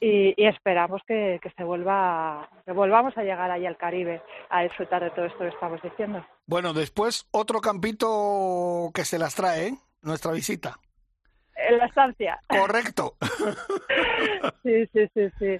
y, 0.00 0.34
y 0.36 0.46
esperamos 0.46 1.02
que, 1.06 1.38
que 1.42 1.50
se 1.50 1.64
vuelva, 1.64 2.48
que 2.64 2.72
volvamos 2.72 3.16
a 3.18 3.22
llegar 3.22 3.50
ahí 3.50 3.66
al 3.66 3.76
Caribe 3.76 4.22
a 4.48 4.62
disfrutar 4.62 5.04
de 5.04 5.10
todo 5.10 5.26
esto 5.26 5.40
que 5.40 5.48
estamos 5.48 5.82
diciendo. 5.82 6.24
Bueno, 6.46 6.72
después 6.72 7.26
otro 7.30 7.60
campito 7.60 8.90
que 8.94 9.04
se 9.04 9.18
las 9.18 9.34
trae, 9.34 9.68
¿eh? 9.68 9.74
nuestra 10.00 10.32
visita. 10.32 10.78
En 11.54 11.76
la 11.76 11.86
estancia. 11.86 12.40
Correcto. 12.46 13.16
Sí, 14.62 14.86
sí, 14.92 15.08
sí, 15.14 15.28
sí. 15.38 15.56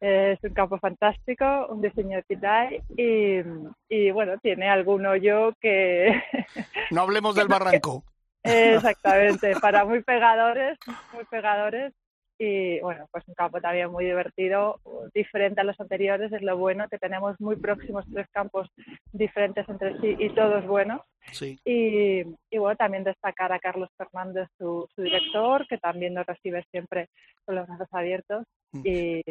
Es 0.00 0.42
un 0.42 0.54
campo 0.54 0.78
fantástico, 0.78 1.44
un 1.68 1.80
diseño 1.80 2.16
de 2.16 2.22
Pitay 2.22 2.82
y, 2.96 3.42
y 3.88 4.10
bueno, 4.10 4.38
tiene 4.38 4.68
algún 4.68 5.06
hoyo 5.06 5.52
que 5.60 6.22
No 6.90 7.02
hablemos 7.02 7.34
del 7.36 7.48
barranco. 7.48 8.04
exactamente 8.76 9.54
para 9.60 9.84
muy 9.84 10.02
pegadores, 10.02 10.78
muy 11.12 11.24
pegadores 11.24 11.92
y 12.40 12.78
bueno, 12.80 13.08
pues 13.10 13.26
un 13.26 13.34
campo 13.34 13.60
también 13.60 13.90
muy 13.90 14.04
divertido, 14.04 14.80
diferente 15.12 15.60
a 15.60 15.64
los 15.64 15.78
anteriores, 15.80 16.32
es 16.32 16.40
lo 16.40 16.56
bueno 16.56 16.88
que 16.88 16.96
tenemos 16.96 17.34
muy 17.40 17.56
próximos 17.56 18.04
tres 18.12 18.28
campos 18.30 18.70
diferentes 19.12 19.68
entre 19.68 20.00
sí 20.00 20.14
y 20.20 20.30
todos 20.30 20.64
buenos. 20.64 21.00
Sí. 21.32 21.58
Y, 21.64 22.20
y 22.48 22.58
bueno, 22.58 22.76
también 22.76 23.02
destacar 23.02 23.52
a 23.52 23.58
Carlos 23.58 23.90
Fernández, 23.96 24.48
su, 24.56 24.88
su 24.94 25.02
director, 25.02 25.66
que 25.66 25.78
también 25.78 26.14
nos 26.14 26.26
recibe 26.26 26.64
siempre 26.70 27.08
con 27.44 27.56
los 27.56 27.66
brazos 27.66 27.88
abiertos. 27.90 28.44
Mm. 28.70 28.82
Y 28.84 29.22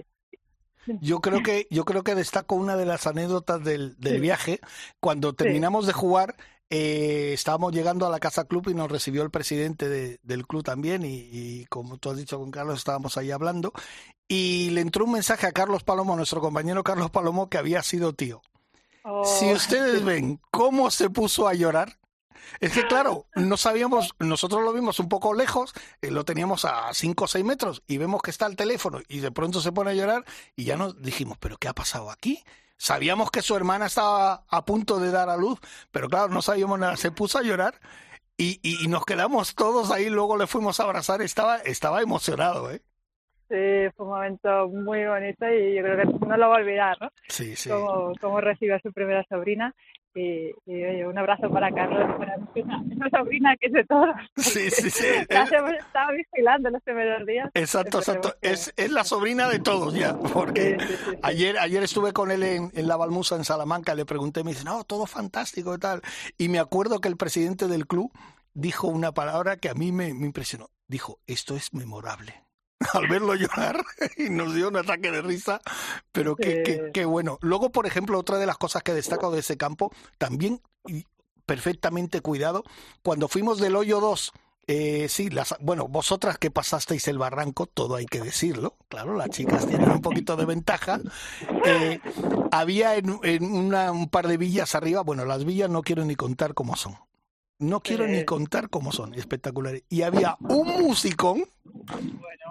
Yo 1.00 1.22
creo 1.22 1.42
que 1.42 1.66
yo 1.70 1.86
creo 1.86 2.04
que 2.04 2.14
destaco 2.14 2.56
una 2.56 2.76
de 2.76 2.86
las 2.86 3.08
anécdotas 3.08 3.64
del, 3.64 3.96
del 3.98 4.16
Sí. 4.16 4.20
viaje. 4.20 4.60
Cuando 5.00 5.32
terminamos 5.34 5.88
de 5.88 5.94
jugar, 5.94 6.36
eh, 6.70 7.32
estábamos 7.34 7.74
llegando 7.74 8.06
a 8.06 8.10
la 8.10 8.20
casa 8.20 8.46
club 8.46 8.68
y 8.70 8.74
nos 8.74 8.92
recibió 8.92 9.24
el 9.24 9.32
presidente 9.32 9.88
de- 9.90 10.20
del 10.24 10.46
club 10.48 10.64
también 10.64 11.06
y, 11.06 11.30
y 11.32 11.66
como 11.68 11.98
tú 11.98 12.10
has 12.10 12.18
dicho 12.18 12.38
con 12.40 12.52
Carlos 12.52 12.80
estábamos 12.80 13.18
ahí 13.18 13.32
hablando 13.32 13.72
y 14.28 14.70
le 14.72 14.82
entró 14.82 15.06
un 15.06 15.14
mensaje 15.14 15.48
a 15.48 15.52
Carlos 15.54 15.84
Palomo, 15.84 16.16
nuestro 16.18 16.42
compañero 16.42 16.84
Carlos 16.84 17.10
Palomo, 17.12 17.50
que 17.50 17.58
había 17.58 17.82
sido 17.84 18.14
tío. 18.14 18.42
oh, 19.04 19.24
Si 19.26 19.52
ustedes 19.52 20.04
ven 20.06 20.42
cómo 20.52 20.92
se 20.92 21.10
puso 21.10 21.48
a 21.48 21.54
llorar, 21.54 21.98
es 22.60 22.72
que 22.74 22.86
claro, 22.88 23.26
no 23.36 23.58
sabíamos, 23.58 24.16
nosotros 24.20 24.64
lo 24.64 24.74
vimos 24.74 25.00
un 25.00 25.10
poco 25.10 25.34
lejos, 25.34 25.74
eh, 26.02 26.12
lo 26.12 26.26
teníamos 26.26 26.66
a 26.66 26.94
5 26.94 27.26
o 27.26 27.28
6 27.28 27.44
metros 27.46 27.84
y 27.88 27.98
vemos 27.98 28.22
que 28.22 28.32
está 28.32 28.46
el 28.46 28.56
teléfono 28.56 29.00
y 29.08 29.20
de 29.20 29.32
pronto 29.32 29.62
se 29.62 29.72
pone 29.72 29.92
a 29.92 29.94
llorar 29.94 30.26
y 30.56 30.64
ya 30.66 30.78
nos 30.78 31.02
dijimos, 31.02 31.38
pero 31.40 31.58
¿qué 31.58 31.68
ha 31.68 31.74
pasado 31.74 32.10
aquí? 32.12 32.44
Sabíamos 32.78 33.32
que 33.32 33.42
su 33.42 33.56
hermana 33.56 33.88
estaba 33.88 34.46
a 34.48 34.66
punto 34.66 35.00
de 35.00 35.12
dar 35.12 35.30
a 35.30 35.38
luz, 35.38 35.60
pero 35.92 36.08
claro, 36.10 36.30
no 36.30 36.42
sabíamos 36.42 36.80
nada, 36.80 36.96
se 36.98 37.12
puso 37.12 37.40
a 37.40 37.44
llorar 37.44 37.76
y, 38.38 38.60
y- 38.64 38.86
y 38.86 38.88
nos 38.90 39.06
quedamos 39.06 39.56
todos 39.56 39.92
ahí, 39.92 40.10
luego 40.10 40.38
le 40.38 40.48
fuimos 40.48 40.80
a 40.80 40.84
abrazar, 40.84 41.22
estaba, 41.22 41.58
estaba 41.60 42.02
emocionado, 42.02 42.72
¿eh? 42.72 42.84
sí, 43.50 43.56
fue 43.96 44.06
un 44.06 44.12
momento 44.12 44.68
muy 44.70 45.06
bonito 45.06 45.46
y 45.50 45.76
yo 45.76 45.84
creo 45.84 45.98
que 45.98 46.26
no 46.28 46.38
lo 46.38 46.50
va 46.50 46.56
a 46.58 46.60
olvidar, 46.60 46.98
¿no? 47.02 47.10
Sí, 47.30 47.56
sí. 47.56 47.70
Cómo, 47.70 48.14
cómo 48.22 48.42
recibe 48.42 48.76
a 48.76 48.80
su 48.82 48.92
primera 48.94 49.26
sobrina. 49.30 49.74
Y, 50.18 50.54
y, 50.66 50.84
oye, 50.84 51.08
un 51.08 51.18
abrazo 51.18 51.50
para 51.50 51.72
Carlos, 51.72 52.18
para 52.18 52.36
una, 52.56 52.80
una 52.80 53.10
sobrina 53.10 53.56
que 53.58 53.68
es 53.68 53.74
de 53.74 53.84
todos. 53.86 54.10
Sí, 54.36 54.70
sí, 54.72 54.90
sí. 54.90 55.06
Las 55.30 55.52
hemos 55.52 55.72
estado 55.74 56.12
vigilando 56.14 56.70
los 56.70 56.82
primeros 56.84 57.26
días. 57.28 57.50
Exacto, 57.54 58.00
exacto. 58.00 58.34
Es, 58.42 58.74
es 58.76 58.92
la 58.92 59.04
sobrina 59.04 59.48
de 59.50 59.60
todos 59.60 59.94
ya, 59.94 60.18
porque 60.34 60.78
Sí, 60.80 60.86
sí, 60.88 60.94
sí, 60.96 61.12
sí. 61.12 61.20
ayer 61.24 61.58
ayer 61.60 61.84
estuve 61.84 62.14
con 62.14 62.32
él 62.32 62.44
en, 62.44 62.72
en 62.74 62.88
la 62.88 62.98
Balmusa, 62.98 63.36
en 63.36 63.44
Salamanca, 63.44 63.94
le 63.96 64.06
pregunté, 64.06 64.44
me 64.44 64.52
dice, 64.52 64.64
no, 64.64 64.84
todo 64.84 65.06
fantástico 65.06 65.76
y 65.76 65.78
tal. 65.80 66.02
Y 66.38 66.50
me 66.50 66.60
acuerdo 66.60 67.00
que 67.00 67.08
el 67.08 67.18
presidente 67.18 67.68
del 67.68 67.88
club 67.88 68.12
dijo 68.54 68.88
una 68.88 69.12
palabra 69.12 69.58
que 69.58 69.70
a 69.70 69.74
mí 69.76 69.92
me, 69.92 70.14
me 70.14 70.26
impresionó. 70.26 70.70
Dijo, 70.88 71.20
esto 71.28 71.56
es 71.56 71.74
memorable. 71.74 72.47
Al 72.94 73.08
verlo 73.08 73.34
llorar 73.36 73.84
y 74.18 74.30
nos 74.30 74.54
dio 74.54 74.68
un 74.70 74.78
ataque 74.78 75.12
de 75.12 75.22
risa, 75.22 75.62
pero 76.12 76.36
qué, 76.36 76.58
Sí. 76.58 76.64
qué, 76.64 76.92
qué 76.94 77.06
bueno. 77.06 77.38
Luego, 77.42 77.72
por 77.72 77.86
ejemplo, 77.88 78.20
otra 78.20 78.38
de 78.38 78.46
las 78.46 78.58
cosas 78.58 78.84
que 78.84 78.94
destaco 78.94 79.32
de 79.32 79.40
ese 79.40 79.58
campo, 79.58 79.92
también 80.18 80.62
perfectamente 81.46 82.22
cuidado, 82.22 82.64
cuando 83.04 83.28
fuimos 83.28 83.60
del 83.60 83.76
hoyo 83.76 84.00
2 84.00 84.32
eh, 84.70 85.08
sí, 85.08 85.30
las, 85.30 85.56
bueno, 85.62 85.88
vosotras 85.88 86.38
que 86.38 86.52
pasasteis 86.52 87.08
el 87.08 87.18
barranco, 87.18 87.68
todo 87.68 87.96
hay 87.96 88.06
que 88.06 88.20
decirlo, 88.20 88.76
claro, 88.90 89.16
las 89.16 89.30
chicas 89.30 89.66
tienen 89.66 89.90
un 89.90 90.02
poquito 90.02 90.36
de 90.36 90.44
ventaja. 90.44 91.00
Eh, 91.66 92.02
había 92.52 92.96
en, 92.98 93.18
en 93.24 93.46
una- 93.50 93.94
un 93.94 94.10
par 94.10 94.28
de 94.28 94.36
villas 94.36 94.76
arriba, 94.76 95.04
bueno, 95.04 95.24
las 95.24 95.46
villas 95.46 95.70
no 95.70 95.84
quiero 95.84 96.04
ni 96.04 96.18
contar 96.18 96.54
cómo 96.54 96.76
son. 96.76 96.96
No 97.60 97.80
quiero 97.82 98.08
ni 98.08 98.24
contar 98.24 98.70
cómo 98.70 98.92
son, 98.92 99.14
espectaculares. 99.16 99.84
Y 99.90 100.04
había 100.04 100.38
un 100.42 100.68
musicón, 100.84 101.44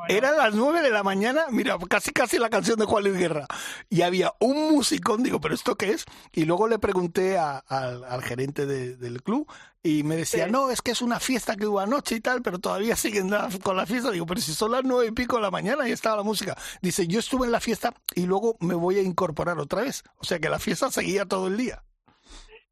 eran 0.09 0.37
las 0.37 0.55
nueve 0.55 0.83
de 0.83 0.91
la 0.91 1.03
mañana, 1.05 1.45
mira, 1.51 1.77
casi 1.89 2.11
casi 2.13 2.39
la 2.39 2.51
canción 2.51 2.77
de 2.79 2.87
Juan 2.87 3.05
Luis 3.05 3.17
Guerra. 3.17 3.47
Y 3.89 4.03
había 4.03 4.35
un 4.41 4.73
musicón, 4.75 5.23
digo, 5.23 5.41
¿pero 5.41 5.55
esto 5.55 5.77
qué 5.77 5.93
es? 5.93 6.07
Y 6.33 6.45
luego 6.45 6.67
le 6.67 6.79
pregunté 6.81 7.39
a- 7.39 7.59
al, 7.59 8.03
al 8.05 8.23
gerente 8.23 8.67
de- 8.67 8.97
del 8.97 9.23
club 9.23 9.47
y 9.83 10.03
me 10.03 10.17
decía, 10.17 10.47
Sí. 10.47 10.51
no, 10.51 10.71
es 10.71 10.83
que 10.83 10.91
es 10.91 11.01
una 11.03 11.21
fiesta 11.21 11.55
que 11.55 11.67
hubo 11.69 11.79
anoche 11.79 12.17
y 12.17 12.21
tal, 12.21 12.43
pero 12.43 12.59
todavía 12.59 12.97
siguen 12.97 13.31
la- 13.31 13.49
con 13.63 13.77
la 13.77 13.87
fiesta. 13.87 14.11
Digo, 14.11 14.27
pero 14.27 14.41
si 14.41 14.55
son 14.55 14.73
las 14.73 14.83
nueve 14.83 15.07
y 15.07 15.13
pico 15.13 15.37
de 15.37 15.43
la 15.43 15.51
mañana 15.53 15.89
y 15.89 15.93
estaba 15.93 16.17
la 16.17 16.23
música. 16.25 16.57
Dice, 16.83 17.07
yo 17.07 17.21
estuve 17.21 17.47
en 17.47 17.53
la 17.53 17.61
fiesta 17.61 17.95
y 18.17 18.27
luego 18.27 18.57
me 18.61 18.75
voy 18.75 18.99
a 18.99 19.03
incorporar 19.03 19.59
otra 19.61 19.83
vez. 19.83 20.03
O 20.19 20.25
sea 20.25 20.41
que 20.41 20.49
la 20.49 20.59
fiesta 20.59 20.91
seguía 20.91 21.27
todo 21.27 21.47
el 21.47 21.57
día. 21.57 21.85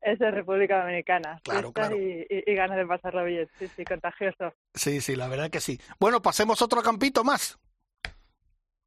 Es 0.04 0.18
de 0.18 0.30
República 0.30 0.80
Dominicana. 0.82 1.40
Claro, 1.42 1.72
claro. 1.72 1.96
Y, 1.96 2.26
y, 2.28 2.52
y 2.52 2.54
ganas 2.54 2.76
de 2.76 2.86
pasarlo 2.86 3.24
bien. 3.24 3.48
Sí, 3.58 3.68
sí, 3.68 3.84
contagioso. 3.86 4.52
Sí, 4.74 5.00
sí, 5.00 5.16
la 5.16 5.28
verdad 5.28 5.50
que 5.50 5.60
sí. 5.60 5.80
Bueno, 5.98 6.20
pasemos 6.20 6.60
otro 6.60 6.82
campito 6.82 7.24
más. 7.24 7.58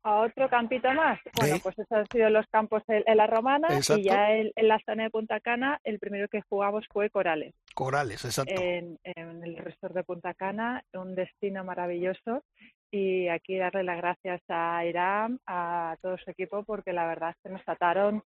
A 0.03 0.19
otro 0.21 0.47
campito 0.47 0.93
más. 0.93 1.19
Bueno, 1.35 1.57
pues 1.63 1.77
esos 1.79 1.91
han 1.91 2.05
sido 2.11 2.29
los 2.29 2.45
campos 2.51 2.83
en, 2.87 3.03
en 3.07 3.17
la 3.17 3.25
Romana 3.25 3.67
Exacto. 3.71 3.99
y 3.99 4.03
ya 4.03 4.31
en, 4.31 4.51
en 4.55 4.67
la 4.67 4.79
zona 4.85 5.03
de 5.05 5.09
Punta 5.09 5.39
Cana 5.39 5.81
el 5.83 5.97
primero 5.97 6.27
que 6.29 6.43
jugamos 6.47 6.85
fue 6.93 7.09
Corales. 7.09 7.55
Corales, 7.73 8.23
exacto. 8.23 8.53
en, 8.55 8.99
en 9.03 9.43
el 9.43 9.57
resort 9.57 9.95
de 9.95 10.03
Punta 10.03 10.35
Cana, 10.35 10.83
un 10.93 11.15
destino 11.15 11.63
maravilloso. 11.63 12.43
Y 12.91 13.27
aquí 13.27 13.57
darle 13.57 13.83
las 13.83 13.97
gracias 13.97 14.39
a 14.49 14.85
Irán, 14.85 15.39
a 15.47 15.97
todo 16.01 16.15
su 16.19 16.29
equipo, 16.29 16.63
porque 16.63 16.93
la 16.93 17.07
verdad 17.07 17.31
es 17.31 17.37
que 17.43 17.49
nos 17.49 17.65
trataron 17.65 18.23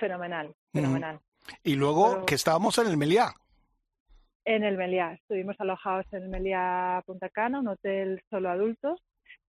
fenomenal, 0.00 0.52
fenomenal. 0.72 1.20
Y 1.64 1.74
luego 1.74 2.12
pero- 2.12 2.26
que 2.26 2.34
estábamos 2.34 2.78
en 2.78 2.86
el 2.88 2.96
Meliá. 2.96 3.32
En 4.44 4.64
el 4.64 4.76
Meliá, 4.76 5.12
estuvimos 5.14 5.54
alojados 5.60 6.04
en 6.12 6.24
el 6.24 6.28
Meliá 6.28 7.02
Punta 7.06 7.28
Cana, 7.28 7.60
un 7.60 7.68
hotel 7.68 8.20
solo 8.28 8.50
adultos. 8.50 9.00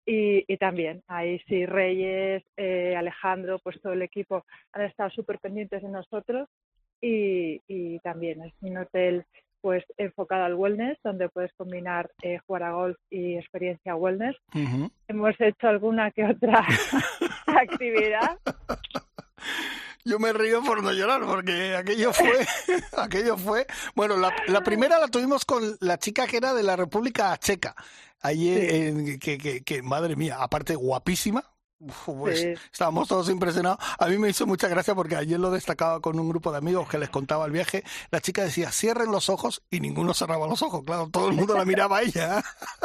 Y, 0.04 0.44
y 0.52 0.56
también, 0.56 1.02
ahí 1.06 1.38
sí, 1.46 1.66
Reyes, 1.66 2.42
eh, 2.56 2.96
Alejandro, 2.96 3.60
pues 3.62 3.80
todo 3.80 3.92
el 3.92 4.02
equipo 4.02 4.44
han 4.72 4.82
estado 4.82 5.10
súper 5.10 5.38
pendientes 5.38 5.82
de 5.82 5.88
nosotros. 5.88 6.48
Y, 7.00 7.60
y 7.68 7.98
también 8.00 8.42
es 8.42 8.52
un 8.62 8.78
hotel 8.78 9.24
pues 9.60 9.84
enfocado 9.98 10.44
al 10.44 10.54
wellness, 10.54 10.98
donde 11.04 11.28
puedes 11.28 11.52
combinar 11.52 12.10
eh, 12.22 12.38
jugar 12.46 12.62
a 12.64 12.72
golf 12.72 12.96
y 13.10 13.36
experiencia 13.36 13.94
wellness. 13.94 14.34
Hemos 15.06 15.38
hecho 15.40 15.68
alguna 15.68 16.10
que 16.10 16.24
otra 16.24 16.66
actividad. 17.46 18.38
Yo 20.10 20.18
me 20.18 20.32
río 20.32 20.60
por 20.62 20.82
no 20.82 20.90
llorar, 20.92 21.24
porque 21.24 21.76
aquello 21.76 22.12
fue, 22.12 22.46
aquello 22.98 23.36
fue. 23.38 23.64
Bueno, 23.94 24.16
la, 24.16 24.34
la 24.48 24.60
primera 24.62 24.98
la 24.98 25.06
tuvimos 25.06 25.44
con 25.44 25.76
la 25.80 25.98
chica 25.98 26.26
que 26.26 26.36
era 26.38 26.52
de 26.52 26.64
la 26.64 26.74
República 26.74 27.36
Checa. 27.38 27.76
Allí, 28.20 28.50
en- 28.52 29.18
que, 29.20 29.38
que, 29.38 29.62
que, 29.62 29.82
madre 29.82 30.16
mía, 30.16 30.38
aparte 30.40 30.74
guapísima. 30.74 31.44
Uf, 31.78 31.96
Pues 32.18 32.40
Sí. 32.40 32.48
estábamos 32.72 33.08
todos 33.08 33.30
impresionados. 33.30 33.78
A 33.98 34.06
mí 34.08 34.18
me 34.18 34.28
hizo 34.28 34.46
mucha 34.46 34.68
gracia 34.68 34.94
porque 34.94 35.16
ayer 35.16 35.38
lo 35.40 35.50
destacaba 35.50 36.00
con 36.00 36.18
un 36.20 36.28
grupo 36.28 36.50
de 36.52 36.58
amigos 36.58 36.86
que 36.88 36.98
les 36.98 37.08
contaba 37.08 37.46
el 37.46 37.52
viaje. 37.52 37.84
La 38.10 38.20
chica 38.20 38.42
decía, 38.42 38.70
cierren 38.72 39.10
los 39.10 39.30
ojos 39.30 39.62
y 39.70 39.80
ninguno 39.80 40.12
cerraba 40.12 40.46
los 40.46 40.60
ojos. 40.60 40.82
Claro, 40.84 41.08
todo 41.10 41.28
el 41.28 41.34
mundo 41.36 41.56
la 41.56 41.64
miraba 41.64 41.98
a 41.98 42.02
ella 42.02 42.42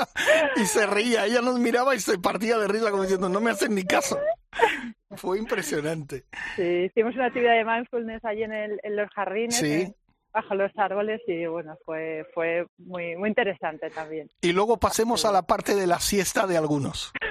y 0.55 0.65
se 0.65 0.85
reía. 0.85 1.25
Ella 1.25 1.41
nos 1.41 1.59
miraba 1.59 1.95
y 1.95 1.99
se 1.99 2.17
partía 2.19 2.57
de 2.57 2.67
risa 2.69 2.91
como 2.91 3.01
diciendo, 3.03 3.27
no 3.27 3.41
me 3.41 3.51
hacen 3.51 3.75
ni 3.75 3.83
caso. 3.83 4.17
Fue 5.11 5.37
impresionante. 5.39 6.25
Sí, 6.55 6.63
hicimos 6.89 7.15
una 7.15 7.27
actividad 7.27 7.53
de 7.53 7.65
mindfulness 7.65 8.23
allí 8.25 8.43
en, 8.43 8.53
el- 8.53 8.79
en 8.83 8.95
los 8.95 9.09
jardines, 9.11 9.55
Sí. 9.55 9.93
bajo 10.33 10.55
los 10.55 10.71
árboles, 10.77 11.21
y 11.27 11.45
bueno, 11.45 11.77
fue, 11.85 12.25
fue 12.33 12.65
muy, 12.77 13.15
muy 13.15 13.29
interesante 13.29 13.89
también. 13.89 14.29
Y 14.41 14.51
luego 14.51 14.77
pasemos 14.77 15.23
a 15.25 15.31
la 15.31 15.43
parte 15.43 15.75
de 15.75 15.87
la 15.87 15.99
siesta 15.99 16.45
de 16.47 16.57
algunos. 16.57 17.11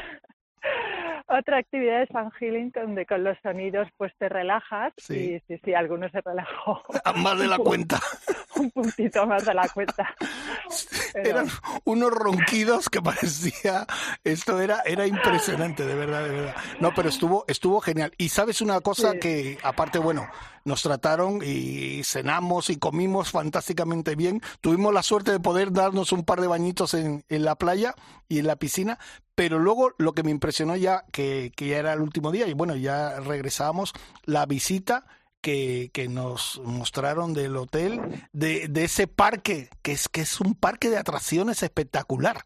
Otra 1.26 1.56
actividad 1.58 2.02
es 2.02 2.08
fan 2.10 2.30
healing, 2.38 2.70
donde 2.72 3.06
con 3.06 3.24
los 3.24 3.36
sonidos 3.42 3.88
pues 3.96 4.12
te 4.18 4.28
relajas, 4.28 4.92
Sí. 4.98 5.36
y 5.36 5.40
sí, 5.48 5.60
sí, 5.64 5.72
algunos 5.74 6.12
se 6.12 6.20
relajó 6.20 6.82
Más 7.16 7.38
de 7.38 7.46
la 7.46 7.56
cuenta. 7.58 7.98
un 8.56 8.70
puntito 8.70 9.26
más 9.26 9.44
de 9.44 9.54
la 9.54 9.68
cuenta. 9.68 10.14
Pero- 11.14 11.30
Eran 11.30 11.46
unos 11.84 12.10
ronquidos 12.12 12.88
que 12.90 13.00
parecía, 13.00 13.86
esto 14.22 14.60
era, 14.60 14.80
era 14.84 15.06
impresionante, 15.06 15.84
de 15.86 15.94
verdad, 15.94 16.24
de 16.24 16.30
verdad. 16.30 16.54
No, 16.80 16.92
pero 16.94 17.08
estuvo, 17.08 17.44
estuvo 17.48 17.80
genial. 17.80 18.12
Y 18.18 18.28
sabes 18.28 18.60
una 18.60 18.80
cosa 18.80 19.12
Sí. 19.12 19.18
que, 19.20 19.58
aparte, 19.62 19.98
bueno, 19.98 20.26
nos 20.64 20.82
trataron 20.82 21.40
y 21.44 22.02
cenamos 22.04 22.70
y 22.70 22.78
comimos 22.78 23.30
fantásticamente 23.30 24.16
bien. 24.16 24.40
Tuvimos 24.60 24.92
la 24.92 25.02
suerte 25.02 25.30
de 25.30 25.40
poder 25.40 25.72
darnos 25.72 26.12
un 26.12 26.24
par 26.24 26.40
de 26.40 26.46
bañitos 26.46 26.94
en, 26.94 27.24
en 27.28 27.44
la 27.44 27.56
playa 27.56 27.94
y 28.28 28.38
en 28.38 28.46
la 28.46 28.56
piscina, 28.56 28.98
pero 29.34 29.58
luego 29.58 29.92
lo 29.98 30.12
que 30.12 30.22
me 30.22 30.30
impresionó 30.30 30.76
ya, 30.76 31.04
que, 31.12 31.52
que 31.56 31.68
ya 31.68 31.78
era 31.78 31.92
el 31.92 32.00
último 32.00 32.32
día, 32.32 32.46
y 32.46 32.54
bueno, 32.54 32.76
ya 32.76 33.20
regresábamos, 33.20 33.92
la 34.24 34.46
visita 34.46 35.06
que, 35.40 35.90
que 35.92 36.08
nos 36.08 36.60
mostraron 36.64 37.34
del 37.34 37.56
hotel, 37.56 38.00
de, 38.32 38.66
de 38.68 38.84
ese 38.84 39.06
parque, 39.06 39.68
que 39.82 39.92
es, 39.92 40.08
que 40.08 40.22
es 40.22 40.40
un 40.40 40.54
parque 40.54 40.88
de 40.88 40.96
atracciones 40.96 41.62
espectacular. 41.62 42.38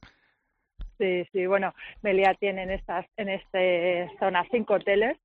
Sí, 0.99 1.25
sí, 1.31 1.47
bueno, 1.47 1.73
Melia 2.03 2.35
tiene 2.41 2.65
en 2.65 2.73
estas, 2.73 3.07
en 3.17 3.29
este 3.29 4.11
zona 4.19 4.45
cinco 4.51 4.75
hoteles. 4.75 5.17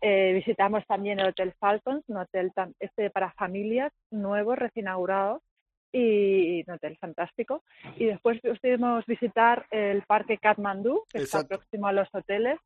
Eh, 0.00 0.32
visitamos 0.32 0.84
también 0.86 1.20
el 1.20 1.28
Hotel 1.28 1.52
Falcons, 1.58 2.04
un 2.08 2.16
hotel 2.18 2.52
tam- 2.54 2.74
este 2.80 3.10
para 3.10 3.32
familias, 3.32 3.92
nuevo, 4.10 4.54
recién 4.56 4.84
inaugurado, 4.84 5.42
y 5.92 6.62
un 6.66 6.74
hotel 6.74 6.96
fantástico. 6.98 7.62
Y 7.96 8.06
después 8.06 8.40
pudimos 8.40 9.04
visitar 9.06 9.66
el 9.70 10.02
Parque 10.02 10.38
Katmandú, 10.38 11.04
que 11.10 11.18
Exacto. 11.18 11.54
está 11.54 11.58
próximo 11.58 11.86
a 11.88 11.92
los 11.92 12.08
hoteles, 12.14 12.58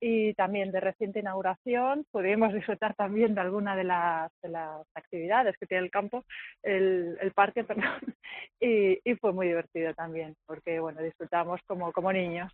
y 0.00 0.34
también 0.34 0.70
de 0.72 0.80
reciente 0.80 1.20
inauguración. 1.20 2.04
Pudimos 2.10 2.52
disfrutar 2.52 2.94
también 2.94 3.34
de 3.34 3.40
alguna 3.40 3.74
de 3.76 3.84
las, 3.84 4.30
de 4.42 4.50
las 4.50 4.86
actividades 4.94 5.56
que 5.56 5.66
tiene 5.66 5.84
el 5.84 5.90
campo, 5.90 6.24
el, 6.62 7.16
el 7.20 7.32
parque, 7.32 7.64
perdón, 7.64 8.00
y, 8.60 8.98
y 9.08 9.14
fue 9.16 9.32
muy 9.32 9.46
divertido 9.46 9.94
también, 9.94 10.34
porque 10.46 10.80
bueno, 10.80 11.00
disfrutamos 11.00 11.60
como, 11.66 11.92
como 11.92 12.12
niños. 12.12 12.52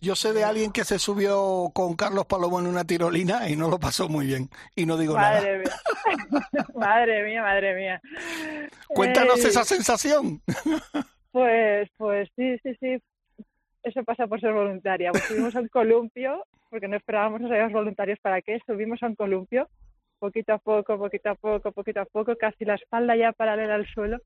Yo 0.00 0.14
sé 0.14 0.32
de 0.32 0.44
alguien 0.44 0.70
que 0.70 0.84
se 0.84 0.98
subió 0.98 1.70
con 1.74 1.96
Carlos 1.96 2.26
Palomo 2.26 2.60
en 2.60 2.66
una 2.68 2.84
tirolina 2.84 3.48
y 3.48 3.56
no 3.56 3.68
lo 3.68 3.78
pasó 3.80 4.08
muy 4.08 4.26
bien. 4.26 4.48
Y 4.76 4.86
no 4.86 4.96
digo 4.96 5.14
nada. 5.14 5.40
Madre 5.40 5.58
mía, 5.58 5.72
madre 6.74 7.24
mía, 7.24 7.42
madre 7.42 7.74
mía. 7.74 8.00
Cuéntanos 8.88 9.44
Eh, 9.44 9.48
esa 9.48 9.64
sensación. 9.64 10.40
Pues, 11.30 11.88
pues 11.98 12.28
sí, 12.34 12.56
sí, 12.62 12.74
sí. 12.80 12.96
Eso 13.82 14.02
pasa 14.02 14.26
por 14.26 14.40
ser 14.40 14.52
voluntaria. 14.52 15.12
Pues 15.12 15.24
subimos 15.24 15.54
a 15.54 15.60
un 15.60 15.68
columpio, 15.68 16.42
porque 16.70 16.88
no 16.88 16.96
esperábamos, 16.96 17.42
no 17.42 17.48
sabíamos 17.48 17.74
voluntarios 17.74 18.18
para 18.20 18.40
qué. 18.40 18.58
Subimos 18.66 19.00
a 19.02 19.06
un 19.06 19.14
columpio, 19.14 19.68
poquito 20.18 20.54
a 20.54 20.58
poco, 20.58 20.98
poquito 20.98 21.30
a 21.30 21.34
poco, 21.34 21.70
poquito 21.70 22.00
a 22.00 22.06
poco, 22.06 22.34
casi 22.36 22.64
la 22.64 22.74
espalda 22.74 23.14
ya 23.14 23.32
paralela 23.32 23.74
al 23.74 23.86
suelo. 23.86 24.18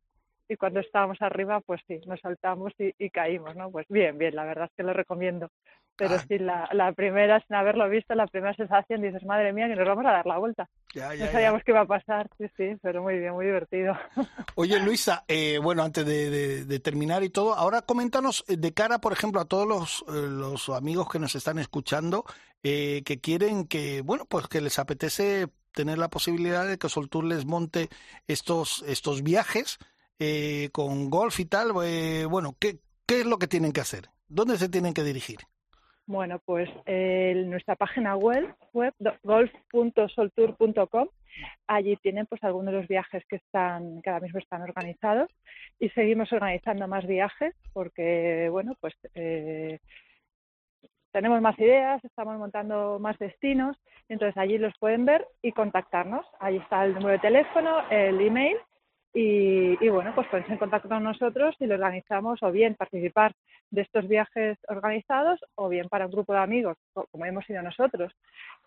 Y 0.48 0.56
cuando 0.56 0.80
estábamos 0.80 1.20
arriba, 1.22 1.60
pues 1.60 1.80
sí, 1.86 2.00
nos 2.06 2.20
saltamos 2.20 2.72
y, 2.78 2.92
y 2.98 3.10
caímos, 3.10 3.56
¿no? 3.56 3.70
Pues 3.70 3.86
bien, 3.88 4.18
bien, 4.18 4.34
la 4.34 4.44
verdad 4.44 4.66
es 4.66 4.72
que 4.76 4.82
lo 4.82 4.92
recomiendo. 4.92 5.48
Pero 5.96 6.14
Ah. 6.16 6.24
sí, 6.26 6.38
la, 6.38 6.68
la 6.72 6.92
primera, 6.92 7.38
sin 7.46 7.54
haberlo 7.54 7.88
visto, 7.88 8.14
la 8.14 8.26
primera 8.26 8.54
sensación, 8.54 9.02
dices, 9.02 9.24
madre 9.24 9.52
mía, 9.52 9.68
que 9.68 9.76
nos 9.76 9.86
vamos 9.86 10.04
a 10.06 10.10
dar 10.12 10.26
la 10.26 10.38
vuelta. 10.38 10.66
Ya, 10.94 11.14
ya, 11.14 11.20
No 11.20 11.26
ya. 11.26 11.32
sabíamos 11.32 11.62
qué 11.64 11.70
iba 11.72 11.80
a 11.82 11.86
pasar, 11.86 12.28
sí, 12.38 12.46
sí, 12.56 12.76
pero 12.82 13.02
muy 13.02 13.18
bien, 13.18 13.32
muy 13.34 13.44
divertido. 13.46 13.94
Oye, 14.56 14.78
Luisa, 14.80 15.24
eh, 15.28 15.58
bueno, 15.62 15.82
antes 15.82 16.04
de, 16.06 16.30
de- 16.30 16.64
de 16.64 16.80
terminar 16.80 17.22
y 17.22 17.30
todo, 17.30 17.54
ahora 17.54 17.82
coméntanos 17.82 18.44
eh, 18.48 18.56
de 18.56 18.72
cara, 18.74 18.98
por 19.00 19.12
ejemplo, 19.12 19.40
a 19.40 19.44
todos 19.44 19.66
los, 19.68 20.04
eh, 20.08 20.28
los 20.28 20.68
amigos 20.70 21.08
que 21.10 21.18
nos 21.18 21.34
están 21.34 21.58
escuchando, 21.58 22.24
eh, 22.62 23.02
que 23.04 23.20
quieren 23.20 23.66
que, 23.66 24.00
bueno, 24.02 24.24
pues 24.24 24.48
que 24.48 24.60
les 24.60 24.78
apetece 24.78 25.46
tener 25.72 25.96
la 25.98 26.08
posibilidad 26.08 26.66
de 26.66 26.76
que 26.78 26.88
Soltour 26.88 27.24
les 27.24 27.46
monte 27.46 27.88
estos, 28.26 28.82
estos 28.86 29.22
viajes 29.22 29.78
eh, 30.24 30.68
con 30.70 31.10
golf 31.10 31.40
y 31.40 31.46
tal. 31.46 31.72
Eh, 31.84 32.26
bueno, 32.26 32.54
¿qué, 32.60 32.78
¿qué 33.06 33.20
es 33.20 33.26
lo 33.26 33.38
que 33.38 33.48
tienen 33.48 33.72
que 33.72 33.80
hacer? 33.80 34.04
¿Dónde 34.28 34.56
se 34.56 34.68
tienen 34.68 34.94
que 34.94 35.02
dirigir? 35.02 35.38
Bueno, 36.06 36.40
pues 36.44 36.68
nuestra 37.46 37.74
página 37.74 38.16
web, 38.16 38.54
web 38.72 38.94
golf.soltour.com, 39.24 41.08
allí 41.66 41.96
tienen 41.96 42.26
pues 42.26 42.42
algunos 42.44 42.72
de 42.72 42.80
los 42.80 42.88
viajes 42.88 43.24
que 43.28 43.36
están, 43.36 44.00
que 44.02 44.10
ahora 44.10 44.22
mismo 44.22 44.38
están 44.38 44.62
organizados 44.62 45.28
y 45.80 45.88
seguimos 45.90 46.32
organizando 46.32 46.86
más 46.86 47.04
viajes 47.04 47.54
porque, 47.72 48.48
bueno, 48.50 48.74
pues 48.80 48.94
eh, 49.14 49.80
tenemos 51.10 51.40
más 51.40 51.58
ideas, 51.58 52.04
estamos 52.04 52.38
montando 52.38 52.98
más 53.00 53.18
destinos, 53.18 53.76
entonces 54.08 54.36
allí 54.36 54.58
los 54.58 54.74
pueden 54.78 55.04
ver 55.04 55.26
y 55.42 55.50
contactarnos. 55.52 56.24
Allí 56.38 56.58
está 56.58 56.84
el 56.84 56.94
número 56.94 57.12
de 57.12 57.18
teléfono, 57.18 57.88
el 57.90 58.20
email 58.20 58.56
y, 59.14 59.84
y, 59.84 59.88
bueno, 59.90 60.12
pues 60.14 60.26
ponerse 60.28 60.52
en 60.52 60.58
contacto 60.58 60.88
con 60.88 61.02
nosotros 61.02 61.54
y 61.60 61.66
lo 61.66 61.74
organizamos 61.74 62.42
o 62.42 62.50
bien 62.50 62.74
participar 62.74 63.34
de 63.70 63.82
estos 63.82 64.08
viajes 64.08 64.58
organizados 64.68 65.40
o 65.54 65.68
bien 65.68 65.88
para 65.88 66.06
un 66.06 66.12
grupo 66.12 66.32
de 66.32 66.38
amigos, 66.40 66.76
como 67.10 67.24
hemos 67.24 67.44
sido 67.44 67.62
nosotros, 67.62 68.12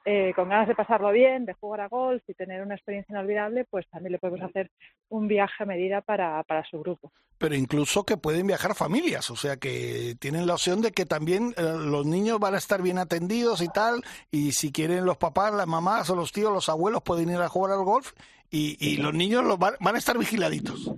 eh, 0.04 0.34
con 0.36 0.50
ganas 0.50 0.68
de 0.68 0.76
pasarlo 0.76 1.12
bien, 1.12 1.46
de 1.46 1.54
jugar 1.54 1.82
a 1.82 1.88
golf 1.88 2.22
y 2.28 2.34
tener 2.34 2.62
una 2.62 2.76
experiencia 2.76 3.14
inolvidable, 3.14 3.66
pues 3.66 3.88
también 3.90 4.12
le 4.12 4.20
podemos 4.20 4.42
hacer 4.42 4.70
un 5.10 5.28
viaje 5.28 5.64
a 5.64 5.66
medida 5.66 6.02
para, 6.02 6.44
para 6.44 6.64
su 6.64 6.80
grupo. 6.80 7.12
Pero 7.38 7.56
incluso 7.56 8.06
que 8.06 8.18
pueden 8.18 8.48
viajar 8.48 8.76
familias, 8.76 9.30
o 9.32 9.36
sea 9.36 9.58
que 9.58 10.16
tienen 10.20 10.48
la 10.48 10.54
opción 10.54 10.82
de 10.82 10.92
que 10.92 11.06
también 11.06 11.54
eh, 11.58 11.62
los 11.62 12.06
niños 12.06 12.40
van 12.40 12.56
a 12.56 12.60
estar 12.60 12.82
bien 12.82 12.98
atendidos 12.98 13.62
y 13.62 13.68
tal, 13.68 14.04
y 14.32 14.52
si 14.52 14.72
quieren 14.72 15.06
los 15.06 15.18
papás, 15.18 15.54
las 15.54 15.68
mamás 15.68 16.10
o 16.10 16.16
los 16.16 16.32
tíos, 16.32 16.54
los 16.54 16.70
abuelos 16.70 17.02
pueden 17.02 17.30
ir 17.30 17.38
a 17.38 17.50
jugar 17.50 17.74
al 17.74 17.84
golf 17.84 18.14
y, 18.56 18.98
los 18.98 19.14
niños 19.14 19.44
los 19.44 19.60
van, 19.60 19.76
a 19.82 19.98
estar 19.98 20.18
vigiladitos. 20.18 20.92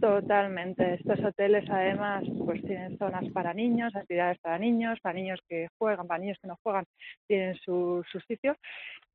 Totalmente. 0.00 0.94
Estos 0.94 1.18
hoteles 1.24 1.68
además 1.68 2.24
pues 2.44 2.62
tienen 2.62 2.96
zonas 2.98 3.24
para 3.32 3.54
niños, 3.54 3.94
actividades 3.96 4.38
para 4.38 4.58
niños, 4.58 5.00
para 5.00 5.14
niños 5.14 5.40
que 5.48 5.68
juegan, 5.78 6.06
para 6.06 6.20
niños 6.20 6.38
que 6.40 6.48
no 6.48 6.58
juegan, 6.62 6.84
tienen 7.26 7.56
su, 7.56 8.04
su 8.10 8.20
sitio. 8.20 8.56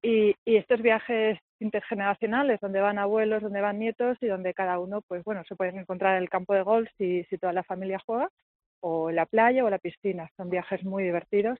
Y, 0.01 0.35
y 0.43 0.57
estos 0.57 0.81
viajes 0.81 1.39
intergeneracionales 1.59 2.59
donde 2.59 2.81
van 2.81 2.97
abuelos, 2.97 3.43
donde 3.43 3.61
van 3.61 3.79
nietos 3.79 4.17
y 4.19 4.27
donde 4.27 4.53
cada 4.53 4.79
uno 4.79 5.01
pues 5.07 5.23
bueno 5.23 5.43
se 5.47 5.55
pueden 5.55 5.77
encontrar 5.77 6.17
en 6.17 6.23
el 6.23 6.29
campo 6.29 6.55
de 6.55 6.63
golf 6.63 6.89
si, 6.97 7.23
si 7.25 7.37
toda 7.37 7.53
la 7.53 7.63
familia 7.63 8.01
juega 8.03 8.27
o 8.81 9.11
en 9.11 9.15
la 9.15 9.27
playa 9.27 9.63
o 9.63 9.69
la 9.69 9.77
piscina. 9.77 10.29
Son 10.35 10.49
viajes 10.49 10.83
muy 10.83 11.03
divertidos 11.03 11.59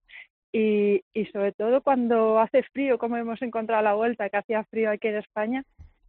y, 0.52 1.04
y 1.14 1.26
sobre 1.28 1.54
todo 1.54 1.82
cuando 1.82 2.40
hace 2.40 2.64
frío, 2.64 2.98
como 2.98 3.16
hemos 3.18 3.42
encontrado 3.42 3.84
la 3.84 3.94
vuelta, 3.94 4.30
que 4.30 4.38
hacía 4.38 4.66
frío 4.66 4.92
aquí 4.92 5.08
en 5.08 5.18
España, 5.18 5.64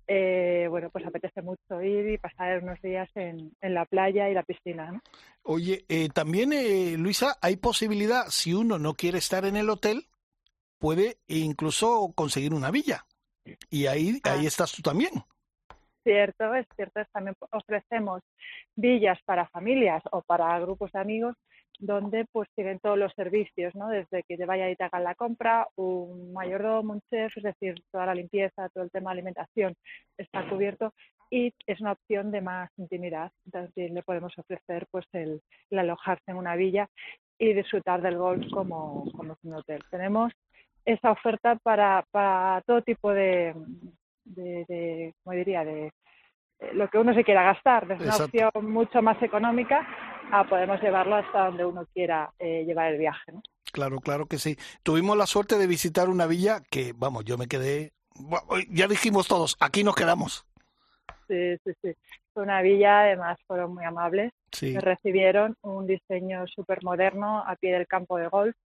eh, 0.07 0.67
bueno, 0.69 0.91
pues 0.91 1.07
apetece 1.07 1.43
mucho 1.43 1.81
ir 1.83 2.09
y 2.11 2.19
pasar 2.19 2.63
unos 2.63 2.81
días 2.83 3.09
en, 3.15 3.53
en 3.61 3.75
la 3.75 3.85
playa 3.85 4.29
y 4.29 4.35
la 4.35 4.43
piscina. 4.43 4.91
¿no? 4.93 5.01
Oye, 5.43 5.85
eh, 5.89 6.09
también, 6.09 6.53
eh, 6.53 6.97
Luisa, 6.99 7.37
hay 7.41 7.57
posibilidad, 7.57 8.27
si 8.29 8.55
uno 8.55 8.79
no 8.79 8.95
quiere 8.95 9.19
estar 9.19 9.45
en 9.45 9.57
el 9.57 9.71
hotel, 9.71 10.07
puede 10.79 11.17
incluso 11.29 12.13
conseguir 12.15 12.55
una 12.55 12.71
villa. 12.71 13.05
Y 13.71 13.87
ahí, 13.87 14.21
Ah. 14.25 14.33
ahí 14.35 14.47
estás 14.47 14.73
tú 14.73 14.83
también. 14.83 15.11
Cierto, 16.05 16.53
es 16.55 16.67
cierto, 16.75 17.01
es- 17.01 17.11
también 17.13 17.37
ofrecemos 17.53 18.23
villas 18.75 19.19
para 19.25 19.47
familias 19.49 20.03
o 20.11 20.23
para 20.23 20.59
grupos 20.59 20.91
de 20.93 20.99
amigos 21.01 21.37
donde 21.79 22.27
pues 22.33 22.49
tienen 22.55 22.79
todos 22.79 22.99
los 22.99 23.13
servicios, 23.15 23.75
¿no? 23.75 23.89
Desde 23.89 24.23
que 24.23 24.37
te 24.37 24.47
vaya 24.47 24.71
y 24.71 24.77
te 24.77 24.85
hagan 24.85 25.05
la 25.05 25.15
compra, 25.15 25.67
un 25.77 26.33
mayordomo, 26.33 26.93
un 26.93 27.01
chef, 27.11 27.37
es 27.37 27.43
decir, 27.43 27.75
toda 27.91 28.07
la 28.07 28.15
limpieza, 28.15 28.69
todo 28.69 28.85
el 28.85 28.91
tema 28.91 29.11
de 29.11 29.19
alimentación 29.19 29.75
está 30.17 30.49
cubierto 30.49 30.93
y 31.31 31.53
es 31.67 31.81
una 31.81 31.93
opción 31.93 32.31
de 32.31 32.41
más 32.41 32.71
intimidad. 32.77 33.33
Entonces 33.47 33.91
le 33.91 34.03
podemos 34.03 34.37
ofrecer 34.39 34.87
pues 34.91 35.07
el, 35.13 35.41
el 35.71 35.79
alojarse 35.79 36.31
en 36.31 36.37
una 36.37 36.57
villa 36.57 36.89
y 37.39 37.53
disfrutar 37.55 38.03
del 38.03 38.19
golf 38.19 38.45
como, 38.53 39.05
como 39.17 39.37
un 39.43 39.55
hotel. 39.55 39.83
Tenemos 39.91 40.33
esa 40.85 41.11
oferta 41.11 41.57
para, 41.57 42.05
para 42.11 42.61
todo 42.67 42.83
tipo 42.83 43.13
de, 43.13 43.55
de, 44.25 44.65
de 44.69 45.15
¿cómo 45.25 45.35
diría?, 45.35 45.65
de 45.65 45.87
eh, 46.61 46.75
lo 46.75 46.89
que 46.89 46.99
uno 46.99 47.15
se 47.15 47.25
quiera 47.25 47.43
gastar, 47.43 47.87
desde 47.87 48.05
una 48.05 48.15
Exacto. 48.15 48.49
opción 48.49 48.71
mucho 48.71 49.03
más 49.03 49.21
económica 49.23 49.87
a 50.33 50.45
podemos 50.45 50.81
llevarlo 50.81 51.17
hasta 51.17 51.45
donde 51.47 51.65
uno 51.65 51.87
quiera 51.93 52.33
eh, 52.39 52.65
llevar 52.65 52.93
el 52.93 52.99
viaje. 52.99 53.33
¿no? 53.33 53.43
Claro, 53.71 54.01
claro 54.01 54.27
que 54.27 54.39
sí. 54.39 54.57
Tuvimos 54.83 55.17
la 55.17 55.27
suerte 55.27 55.59
de 55.59 55.67
visitar 55.67 56.09
una 56.09 56.27
villa 56.27 56.63
que, 56.71 56.95
vamos, 56.97 57.25
yo 57.25 57.37
me 57.37 57.47
quedé. 57.47 57.93
Ya 58.71 58.89
dijimos 58.89 59.29
todos, 59.29 59.57
aquí 59.61 59.85
nos 59.85 59.95
quedamos. 59.95 60.47
Sí, 61.29 61.57
sí, 61.65 61.73
sí. 61.83 61.93
Fue 62.33 62.43
una 62.43 62.63
villa, 62.63 63.03
además 63.03 63.39
fueron 63.47 63.75
muy 63.75 63.85
amables. 63.85 64.33
Sí. 64.51 64.73
Me 64.73 64.81
recibieron 64.81 65.57
un 65.61 65.87
diseño 65.87 66.47
súper 66.47 66.83
moderno 66.83 67.45
a 67.47 67.55
pie 67.57 67.73
del 67.73 67.87
campo 67.87 68.17
de 68.17 68.29
golf. 68.29 68.57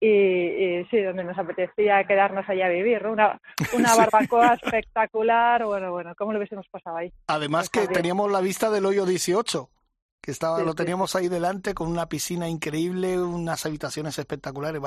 Y, 0.00 0.08
y 0.08 0.84
sí, 0.90 1.00
donde 1.00 1.24
nos 1.24 1.38
apetecía 1.38 2.04
quedarnos 2.04 2.46
allá 2.46 2.66
a 2.66 2.68
vivir, 2.68 3.02
¿no? 3.02 3.12
Una, 3.12 3.40
una 3.72 3.94
barbacoa 3.96 4.54
espectacular, 4.62 5.64
bueno, 5.64 5.92
bueno, 5.92 6.14
¿cómo 6.18 6.32
lo 6.32 6.38
hubiésemos 6.38 6.68
pasado 6.68 6.98
ahí? 6.98 7.10
Además 7.28 7.70
que 7.70 7.80
Está 7.80 7.92
bien. 7.92 8.02
teníamos 8.02 8.30
la 8.30 8.42
vista 8.42 8.70
del 8.70 8.84
hoyo 8.84 9.06
18, 9.06 9.70
que 10.24 10.30
estaba, 10.30 10.58
Sí, 10.58 10.64
lo 10.64 10.72
sí. 10.72 10.76
teníamos 10.76 11.14
ahí 11.14 11.28
delante 11.28 11.74
con 11.74 11.88
una 11.88 12.08
piscina 12.08 12.48
increíble, 12.48 13.20
unas 13.20 13.64
habitaciones 13.66 14.18
espectaculares. 14.18 14.80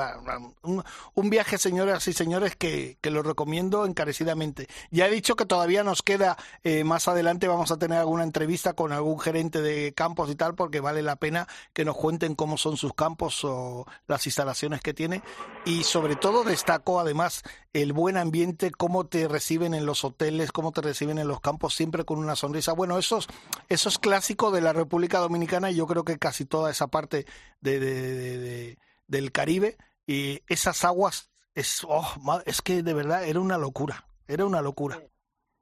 Un, 0.62 0.84
un 1.14 1.30
viaje, 1.30 1.58
señoras 1.58 2.06
y 2.08 2.12
señores, 2.12 2.56
que, 2.56 2.98
que 3.00 3.10
lo 3.10 3.22
recomiendo 3.22 3.86
encarecidamente. 3.86 4.66
Ya 4.90 5.06
he 5.06 5.10
dicho 5.10 5.36
que 5.36 5.46
todavía 5.46 5.84
nos 5.84 6.02
queda, 6.02 6.36
eh, 6.64 6.82
más 6.84 7.06
adelante 7.08 7.46
vamos 7.48 7.70
a 7.70 7.76
tener 7.78 7.98
alguna 7.98 8.24
entrevista 8.24 8.72
con 8.72 8.92
algún 8.92 9.20
gerente 9.20 9.62
de 9.62 9.94
campos 9.94 10.28
y 10.30 10.34
tal, 10.34 10.54
porque 10.54 10.80
vale 10.80 11.02
la 11.02 11.16
pena 11.16 11.46
que 11.72 11.84
nos 11.84 11.96
cuenten 11.96 12.34
cómo 12.34 12.56
son 12.58 12.76
sus 12.76 12.94
campos 12.94 13.44
o 13.44 13.86
las 14.06 14.26
instalaciones 14.26 14.80
que 14.80 14.94
tiene. 14.94 15.22
Y 15.64 15.84
sobre 15.84 16.16
todo 16.16 16.42
destaco 16.44 16.98
además 16.98 17.42
el 17.72 17.92
buen 17.92 18.16
ambiente, 18.16 18.70
cómo 18.70 19.06
te 19.06 19.28
reciben 19.28 19.74
en 19.74 19.86
los 19.86 20.04
hoteles, 20.04 20.52
cómo 20.52 20.72
te 20.72 20.80
reciben 20.80 21.18
en 21.18 21.28
los 21.28 21.40
campos, 21.40 21.74
siempre 21.74 22.04
con 22.04 22.18
una 22.18 22.34
sonrisa. 22.36 22.72
Bueno, 22.72 22.98
eso 22.98 23.18
es, 23.18 23.26
eso 23.68 23.88
es 23.88 23.98
clásico 23.98 24.50
de 24.50 24.60
la 24.60 24.72
República 24.72 25.18
Dominicana 25.18 25.70
y 25.70 25.76
yo 25.76 25.86
creo 25.86 26.04
que 26.04 26.18
casi 26.18 26.44
toda 26.46 26.70
esa 26.70 26.88
parte 26.88 27.26
de, 27.60 27.78
de- 27.80 28.02
de- 28.02 28.38
de- 28.38 28.78
del 29.06 29.32
Caribe 29.32 29.76
y 30.06 30.40
esas 30.48 30.84
aguas, 30.84 31.30
es, 31.54 31.84
oh, 31.88 32.04
es 32.46 32.62
que 32.62 32.82
de 32.82 32.94
verdad 32.94 33.24
era 33.24 33.40
una 33.40 33.58
locura, 33.58 34.06
era 34.26 34.44
una 34.46 34.62
locura. 34.62 35.00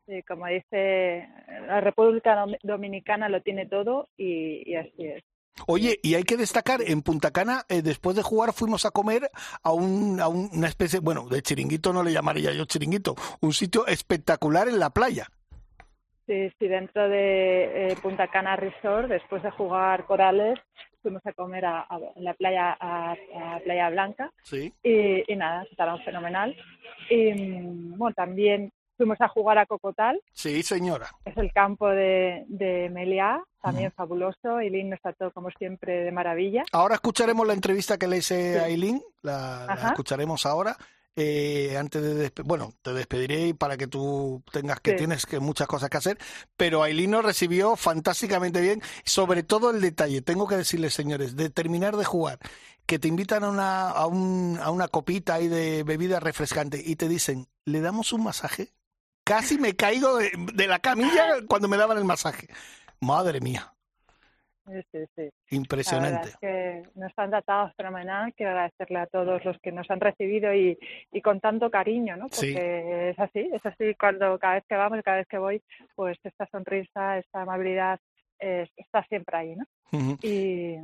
Sí, 0.07 0.23
como 0.23 0.47
dice, 0.47 1.29
la 1.67 1.81
República 1.81 2.37
Dom- 2.37 2.59
Dominicana 2.63 3.29
lo 3.29 3.43
tiene 3.43 3.67
todo 3.67 4.09
y 4.17 4.75
así 4.77 4.93
es. 4.99 5.25
Oye, 5.67 5.99
y 6.03 6.15
hay 6.15 6.23
que 6.25 6.37
destacar, 6.37 6.81
en 6.83 7.03
Punta 7.03 7.31
Cana, 7.31 7.65
eh, 7.69 7.83
después 7.83 8.15
de 8.17 8.23
jugar, 8.23 8.53
fuimos 8.53 8.85
a 8.85 8.91
comer 8.91 9.31
a, 9.63 9.73
un, 9.73 10.21
a 10.21 10.29
un- 10.29 10.51
una 10.53 10.69
especie, 10.69 11.01
bueno, 11.01 11.29
de 11.29 11.41
chiringuito 11.43 11.93
no 11.93 12.03
le 12.03 12.13
llamaría 12.13 12.53
yo 12.53 12.65
chiringuito, 12.67 13.15
un 13.41 13.53
sitio 13.53 13.87
espectacular 13.87 14.69
en 14.69 14.79
la 14.79 14.91
playa. 14.91 15.27
Sí, 16.27 16.51
sí, 16.59 16.67
dentro 16.69 17.09
de 17.09 17.93
eh, 17.93 17.97
Punta 18.03 18.27
Cana 18.29 18.57
Resort, 18.57 19.09
después 19.09 19.43
de 19.43 19.51
jugar 19.53 20.07
corales, 20.07 20.59
fuimos 21.01 21.25
a 21.25 21.33
comer 21.33 21.65
a, 21.65 21.83
a 21.83 21.99
la 22.17 22.35
playa, 22.35 22.77
a, 22.81 23.13
a 23.13 23.61
Playa 23.61 23.91
Blanca 23.91 24.33
Sí. 24.43 24.73
y, 24.83 25.33
y 25.33 25.37
nada, 25.37 25.65
estaban 25.71 26.03
fenomenal. 26.03 26.57
Y 27.09 27.33
mm, 27.33 27.97
bueno, 27.97 28.13
también 28.15 28.73
fuimos 28.97 29.21
a 29.21 29.29
jugar 29.29 29.59
a 29.59 29.67
Cocotal, 29.67 30.21
Sí, 30.33 30.63
señora. 30.63 31.09
es 31.25 31.37
el 31.37 31.53
campo 31.53 31.89
de, 31.89 32.45
de 32.49 32.89
Meliá, 32.91 33.43
también 33.63 33.93
fabuloso, 33.93 34.61
y 34.63 34.71
Lynn 34.71 34.91
nos 34.91 35.01
trató 35.01 35.31
como 35.33 35.51
siempre 35.59 36.05
de 36.05 36.13
maravilla. 36.13 36.63
Ahora 36.73 36.95
escucharemos 36.95 37.47
la 37.47 37.53
entrevista 37.53 37.99
que 37.99 38.07
le 38.07 38.19
hice 38.19 38.61
a 38.61 38.65
Aileen, 38.65 39.03
la, 39.23 39.79
escucharemos 39.89 40.47
ahora. 40.47 40.77
Eh, 41.19 41.75
antes 41.79 42.03
de 42.03 42.31
bueno, 42.45 42.75
te 42.83 42.93
despediré 42.93 43.55
para 43.55 43.79
que 43.79 43.87
tú 43.87 44.43
tengas 44.53 44.81
que 44.81 44.91
Sí. 44.91 44.97
tienes 44.99 45.25
que 45.25 45.41
muchas 45.41 45.67
cosas 45.67 45.89
que 45.89 45.97
hacer, 45.97 46.19
pero 46.59 46.83
Aileen 46.83 47.11
nos 47.13 47.25
recibió 47.25 47.75
fantásticamente 47.75 48.61
bien, 48.61 48.83
sobre 49.07 49.43
todo 49.43 49.71
el 49.71 49.81
detalle, 49.81 50.21
tengo 50.21 50.47
que 50.47 50.59
decirles, 50.59 50.93
señores, 50.93 51.35
de 51.35 51.49
terminar 51.49 51.97
de 51.97 52.05
jugar, 52.05 52.39
que 52.85 52.99
te 52.99 53.09
invitan 53.09 53.45
a 53.45 53.49
una 53.49 53.89
a, 53.89 54.07
un, 54.07 54.59
a 54.63 54.71
una 54.71 54.89
copita 54.89 55.35
ahí 55.35 55.49
de 55.49 55.85
bebida 55.85 56.21
refrescante 56.21 56.83
y 56.85 56.97
te 56.97 57.09
dicen, 57.09 57.47
"¿Le 57.65 57.81
damos 57.81 58.13
un 58.13 58.23
masaje?" 58.23 58.69
Casi 59.27 59.59
me 59.59 59.75
caigo 59.75 60.19
de, 60.19 60.31
de 60.55 60.67
la 60.69 60.79
camilla 60.79 61.27
cuando 61.49 61.67
me 61.67 61.77
daban 61.77 61.99
el 61.99 62.05
masaje. 62.05 62.47
Madre 63.01 63.41
mía, 63.41 63.73
Sí, 64.67 64.73
sí, 64.93 64.99
sí. 65.15 65.23
La 65.23 65.27
verdad 65.29 65.31
impresionante. 65.51 66.29
es 66.31 66.37
que 66.39 66.83
nos 66.95 67.13
han 67.17 67.31
tratado 67.31 67.73
fenomenal. 67.77 68.33
Quiero 68.35 68.53
agradecerle 68.53 68.99
a 68.99 69.07
todos 69.07 69.45
los 69.45 69.57
que 69.63 69.73
nos 69.73 69.89
han 69.91 70.01
recibido 70.01 70.55
y, 70.55 70.79
y 71.13 71.23
con 71.23 71.41
tanto 71.41 71.71
cariño, 71.71 72.17
¿no? 72.17 72.27
Sí. 72.31 72.53
Porque 72.53 73.11
es 73.11 73.19
así, 73.19 73.49
es 73.53 73.65
así 73.67 73.95
cuando 73.99 74.39
cada 74.39 74.55
vez 74.55 74.65
que 74.69 74.77
vamos, 74.77 75.01
cada 75.05 75.19
vez 75.19 75.27
que 75.29 75.39
voy, 75.39 75.63
pues 75.97 76.19
esta 76.25 76.49
sonrisa, 76.51 77.19
esta 77.19 77.43
amabilidad 77.43 78.01
eh, 78.41 78.69
está 78.77 79.05
siempre 79.09 79.37
ahí, 79.37 79.57
¿no? 79.57 79.65
Ujú. 79.93 80.19
Y 80.23 80.79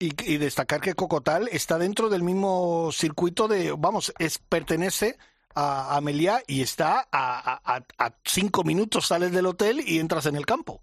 Y, 0.00 0.32
y 0.32 0.36
destacar 0.38 0.80
que 0.80 0.94
Cocotal 0.94 1.48
está 1.50 1.76
dentro 1.78 2.08
del 2.08 2.22
mismo 2.22 2.90
circuito 2.92 3.48
de, 3.48 3.74
vamos, 3.76 4.12
es 4.18 4.38
pertenece 4.38 5.16
a, 5.58 5.96
a 5.96 6.42
y 6.46 6.62
está 6.62 7.08
a, 7.10 7.60
a, 7.64 7.84
a 7.98 8.10
cinco 8.24 8.62
minutos, 8.62 9.06
sales 9.06 9.32
del 9.32 9.46
hotel 9.46 9.80
y 9.84 9.98
entras 9.98 10.26
en 10.26 10.36
el 10.36 10.46
campo. 10.46 10.80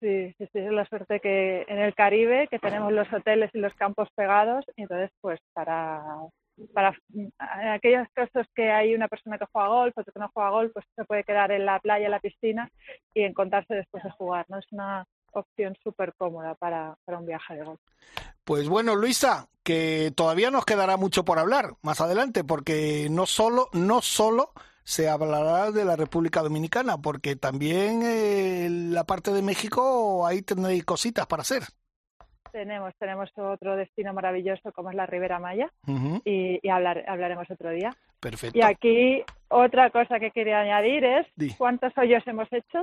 Sí, 0.00 0.34
sí, 0.36 0.46
sí, 0.52 0.58
es 0.58 0.72
la 0.72 0.84
suerte 0.86 1.20
que 1.20 1.64
en 1.68 1.78
el 1.78 1.94
Caribe, 1.94 2.48
que 2.50 2.58
tenemos 2.58 2.92
los 2.92 3.10
hoteles 3.12 3.50
y 3.54 3.58
los 3.58 3.72
campos 3.74 4.08
pegados, 4.14 4.64
y 4.76 4.82
entonces 4.82 5.10
pues 5.20 5.40
para, 5.54 6.02
para 6.74 6.94
en 7.10 7.68
aquellos 7.68 8.06
casos 8.12 8.46
que 8.54 8.70
hay 8.70 8.94
una 8.94 9.08
persona 9.08 9.38
que 9.38 9.46
juega 9.50 9.68
golf, 9.68 9.96
otro 9.96 10.12
que 10.12 10.20
no 10.20 10.30
juega 10.34 10.50
golf, 10.50 10.72
pues 10.74 10.84
se 10.94 11.04
puede 11.04 11.24
quedar 11.24 11.52
en 11.52 11.64
la 11.64 11.78
playa, 11.78 12.04
en 12.04 12.10
la 12.10 12.20
piscina 12.20 12.68
y 13.14 13.22
encontrarse 13.22 13.74
después 13.74 14.02
de 14.02 14.10
jugar, 14.10 14.44
¿no? 14.48 14.58
Es 14.58 14.66
una 14.72 15.04
opción 15.34 15.76
súper 15.82 16.14
cómoda 16.14 16.54
para, 16.54 16.96
para 17.04 17.18
un 17.18 17.26
viaje 17.26 17.54
de 17.54 17.64
golf. 17.64 17.80
Pues 18.44 18.68
bueno, 18.68 18.94
Luisa, 18.94 19.48
que 19.62 20.12
todavía 20.14 20.50
nos 20.50 20.66
quedará 20.66 20.96
mucho 20.96 21.24
por 21.24 21.38
hablar 21.38 21.74
más 21.82 22.00
adelante, 22.00 22.44
porque 22.44 23.08
no 23.10 23.26
solo, 23.26 23.68
no 23.72 24.02
solo 24.02 24.52
se 24.84 25.08
hablará 25.08 25.70
de 25.72 25.84
la 25.84 25.96
República 25.96 26.42
Dominicana, 26.42 26.98
porque 26.98 27.36
también 27.36 28.02
eh, 28.04 28.68
la 28.70 29.04
parte 29.04 29.32
de 29.32 29.40
México 29.40 30.26
ahí 30.26 30.42
tendréis 30.42 30.84
cositas 30.84 31.26
para 31.26 31.40
hacer. 31.40 31.62
Tenemos, 32.52 32.94
tenemos 33.00 33.30
otro 33.36 33.74
destino 33.74 34.12
maravilloso 34.12 34.70
como 34.72 34.90
es 34.90 34.96
la 34.96 35.06
Ribera 35.06 35.40
Maya 35.40 35.72
y, 36.24 36.60
y 36.62 36.68
hablar, 36.68 37.04
hablaremos 37.08 37.50
otro 37.50 37.70
día. 37.70 37.96
Perfecto. 38.24 38.58
Y 38.58 38.62
aquí 38.62 39.22
otra 39.48 39.90
cosa 39.90 40.18
que 40.18 40.30
quería 40.30 40.60
añadir 40.60 41.04
es, 41.04 41.26
Di. 41.36 41.52
¿cuántos 41.58 41.92
hoyos 41.98 42.22
hemos 42.26 42.50
hecho? 42.50 42.78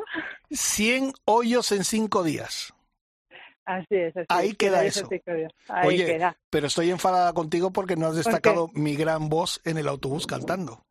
100 0.52 1.14
hoyos 1.26 1.72
en 1.72 1.84
5 1.84 2.24
días. 2.24 2.76
Así 3.66 3.96
es. 3.96 4.16
Así 4.16 4.28
Ahí 4.30 4.50
es, 4.50 4.58
queda 4.58 4.86
eso. 4.86 5.10
Ahí 5.68 5.88
Oye, 5.88 6.06
queda. 6.06 6.38
pero 6.52 6.68
estoy 6.68 6.92
enfadada 6.92 7.34
contigo 7.34 7.72
porque 7.72 7.96
no 7.96 8.06
has 8.06 8.16
destacado 8.16 8.70
mi 8.76 8.96
gran 8.96 9.30
voz 9.30 9.62
en 9.66 9.80
el 9.80 9.88
autobús 9.88 10.28
cantando. 10.28 10.84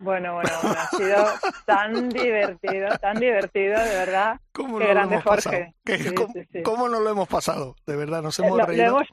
Bueno, 0.00 0.34
bueno, 0.34 0.50
bueno, 0.62 0.76
ha 0.78 0.96
sido 0.96 1.16
tan 1.66 2.08
divertido, 2.08 2.88
tan 3.00 3.18
divertido, 3.18 3.78
de 3.80 3.88
verdad. 3.96 4.40
¿Cómo 4.52 4.78
Qué 4.78 4.84
no 4.86 4.94
lo 4.94 5.00
hemos 5.02 5.24
pasado? 5.24 5.56
Jorge. 5.56 5.74
¿Qué- 5.84 5.98
Sí, 5.98 6.14
cómo, 6.14 6.32
sí, 6.32 6.40
sí. 6.52 6.62
cómo 6.62 6.88
no 6.88 7.00
lo 7.00 7.10
hemos 7.10 7.28
pasado? 7.28 7.74
De 7.86 7.96
verdad, 7.96 8.22
nos 8.22 8.38
Lo, 8.38 8.44
hemos 8.46 8.58
lo 8.58 8.66
reído. 8.66 8.84
hemos, 8.86 9.08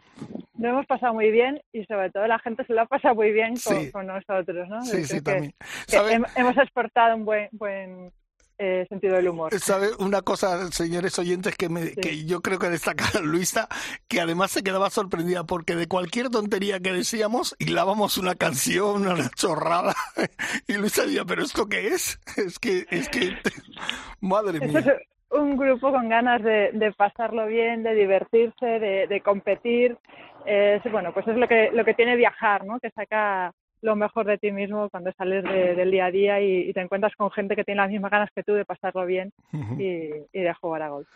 lo 0.59 0.69
hemos 0.69 0.85
pasado 0.85 1.13
muy 1.13 1.31
bien 1.31 1.59
y 1.73 1.83
sobre 1.85 2.11
todo 2.11 2.27
la 2.27 2.37
gente 2.39 2.63
se 2.65 2.73
lo 2.73 2.81
ha 2.81 2.85
pasado 2.85 3.15
muy 3.15 3.31
bien 3.31 3.55
con, 3.91 4.05
nosotros, 4.07 4.69
¿no? 4.69 4.81
Sí, 4.83 5.05
sí, 5.05 5.15
que- 5.15 5.21
también. 5.21 5.55
que 5.87 6.21
hemos 6.39 6.57
exportado 6.57 7.15
un 7.15 7.25
buen, 7.25 7.49
buen 7.51 8.11
eh, 8.57 8.85
sentido 8.89 9.15
del 9.15 9.27
humor. 9.29 9.53
¿Sabe 9.59 9.89
una 9.99 10.21
cosa, 10.21 10.71
señores 10.71 11.17
oyentes, 11.19 11.55
que, 11.55 11.69
me, 11.69 11.93
Sí. 11.95 12.01
que 12.01 12.25
yo 12.25 12.41
creo 12.41 12.57
que 12.59 12.69
destaca 12.69 13.05
Luisa, 13.23 13.67
que 14.07 14.21
además 14.21 14.51
se 14.51 14.63
quedaba 14.63 14.89
sorprendida 14.89 15.43
porque 15.43 15.75
de 15.75 15.87
cualquier 15.87 16.29
tontería 16.29 16.79
que 16.79 16.93
decíamos, 16.93 17.55
hilábamos 17.59 18.17
una 18.17 18.35
canción, 18.35 19.07
una 19.07 19.29
chorrada, 19.31 19.93
y 20.67 20.73
Luisa 20.73 21.03
decía, 21.03 21.25
¿pero 21.25 21.43
esto 21.43 21.67
qué 21.67 21.87
es? 21.87 22.19
Es 22.37 22.59
que, 22.59 22.85
es 22.89 23.09
que, 23.09 23.35
madre 24.21 24.59
Esto 24.61 24.79
es 24.79 24.85
mía. 24.85 24.95
un 25.31 25.57
grupo 25.57 25.91
con 25.91 26.09
ganas 26.09 26.41
de, 26.43 26.71
de 26.73 26.91
pasarlo 26.93 27.47
bien, 27.47 27.83
de 27.83 27.93
divertirse, 27.93 28.65
de, 28.65 29.07
de 29.07 29.21
competir. 29.21 29.97
Es, 30.45 30.83
bueno, 30.91 31.11
pues 31.13 31.27
es 31.27 31.35
lo 31.37 31.47
que, 31.47 31.71
lo 31.73 31.83
que 31.83 31.95
tiene 31.95 32.15
viajar, 32.15 32.65
¿no? 32.65 32.79
Que 32.79 32.91
saca 32.91 33.51
lo 33.85 33.95
mejor 33.95 34.25
de 34.25 34.37
ti 34.37 34.51
mismo 34.51 34.89
cuando 34.89 35.11
sales 35.13 35.43
de- 35.43 35.75
del 35.75 35.91
día 35.91 36.05
a 36.07 36.11
día 36.11 36.41
y, 36.41 36.69
y 36.69 36.73
te 36.73 36.81
encuentras 36.81 37.15
con 37.15 37.31
gente 37.31 37.55
que 37.55 37.63
tiene 37.63 37.81
las 37.81 37.89
mismas 37.91 38.11
ganas 38.11 38.29
que 38.35 38.43
tú 38.43 38.53
de 38.53 38.65
pasarlo 38.65 39.05
bien 39.05 39.31
y, 39.79 40.09
y 40.33 40.41
de 40.41 40.53
jugar 40.59 40.81
a 40.81 40.89
golf. 40.89 41.07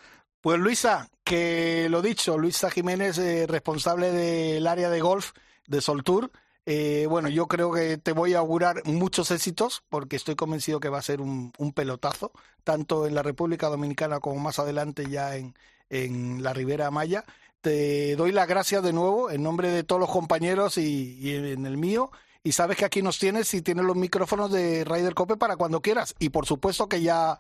Pues 0.41 0.57
Luisa, 0.57 1.09
que 1.23 1.87
lo 1.89 2.01
dicho, 2.01 2.37
Luisa 2.37 2.69
Jiménez, 2.69 3.17
eh, 3.17 3.45
responsable 3.47 4.11
del 4.11 4.65
área 4.67 4.89
de 4.89 5.01
golf 5.01 5.31
de 5.67 5.81
Soltour. 5.81 6.31
Eh, 6.65 7.07
bueno, 7.09 7.29
yo 7.29 7.47
creo 7.47 7.71
que 7.71 7.97
te 7.97 8.11
voy 8.13 8.35
a 8.35 8.39
augurar 8.39 8.85
muchos 8.85 9.31
éxitos 9.31 9.83
porque 9.89 10.15
estoy 10.15 10.35
convencido 10.35 10.79
que 10.79 10.89
va 10.89 10.99
a 10.99 11.01
ser 11.01 11.19
un, 11.19 11.51
un 11.57 11.73
pelotazo, 11.73 12.31
tanto 12.63 13.07
en 13.07 13.15
la 13.15 13.23
República 13.23 13.67
Dominicana 13.67 14.19
como 14.19 14.39
más 14.39 14.59
adelante 14.59 15.09
ya 15.09 15.35
en, 15.35 15.55
en 15.89 16.43
la 16.43 16.53
Ribera 16.53 16.91
Maya. 16.91 17.23
Te 17.61 18.15
doy 18.15 18.31
las 18.31 18.47
gracias 18.47 18.83
de 18.83 18.93
nuevo 18.93 19.31
en 19.31 19.43
nombre 19.43 19.69
de 19.69 19.83
todos 19.83 19.99
los 19.99 20.11
compañeros 20.11 20.77
y, 20.77 21.17
y 21.19 21.35
en 21.35 21.65
el 21.65 21.75
mío. 21.77 22.11
Y 22.49 22.51
sabes 22.51 22.77
que 22.77 22.85
aquí 22.85 23.03
nos 23.03 23.19
tienes 23.19 23.53
y 23.53 23.61
tienes 23.61 23.85
los 23.85 23.95
micrófonos 23.95 24.51
de 24.51 24.83
Ryder 24.83 25.13
Cope 25.13 25.37
para 25.37 25.55
cuando 25.55 25.83
quieras. 25.83 26.15
Y 26.17 26.29
por 26.29 26.47
supuesto 26.47 26.89
que 26.89 26.99
ya 26.99 27.37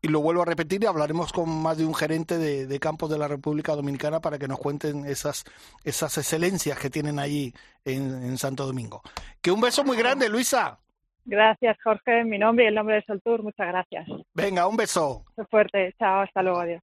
y 0.00 0.08
lo 0.08 0.22
vuelvo 0.22 0.40
a 0.40 0.46
repetir 0.46 0.82
y 0.82 0.86
hablaremos 0.86 1.34
con 1.34 1.50
más 1.50 1.76
de 1.76 1.84
un 1.84 1.94
gerente 1.94 2.38
de, 2.38 2.66
de 2.66 2.80
campos 2.80 3.10
de 3.10 3.18
la 3.18 3.28
República 3.28 3.76
Dominicana 3.76 4.20
para 4.20 4.38
que 4.38 4.48
nos 4.48 4.58
cuenten 4.58 5.04
esas, 5.04 5.44
esas 5.84 6.16
excelencias 6.16 6.78
que 6.78 6.88
tienen 6.88 7.18
ahí 7.18 7.52
en, 7.84 8.24
en 8.24 8.38
Santo 8.38 8.64
Domingo. 8.64 9.02
Que 9.42 9.50
un 9.50 9.60
beso 9.60 9.84
muy 9.84 9.98
grande, 9.98 10.30
Luisa. 10.30 10.78
Gracias, 11.26 11.76
Jorge, 11.84 12.24
mi 12.24 12.38
nombre 12.38 12.64
y 12.64 12.68
el 12.68 12.74
nombre 12.74 12.94
de 12.94 13.02
Soltour, 13.02 13.42
muchas 13.42 13.68
gracias. 13.68 14.06
Venga, 14.32 14.66
un 14.66 14.78
beso. 14.78 15.26
Muy 15.36 15.44
fuerte, 15.50 15.94
chao, 15.98 16.22
hasta 16.22 16.42
luego, 16.42 16.60
adiós. 16.60 16.82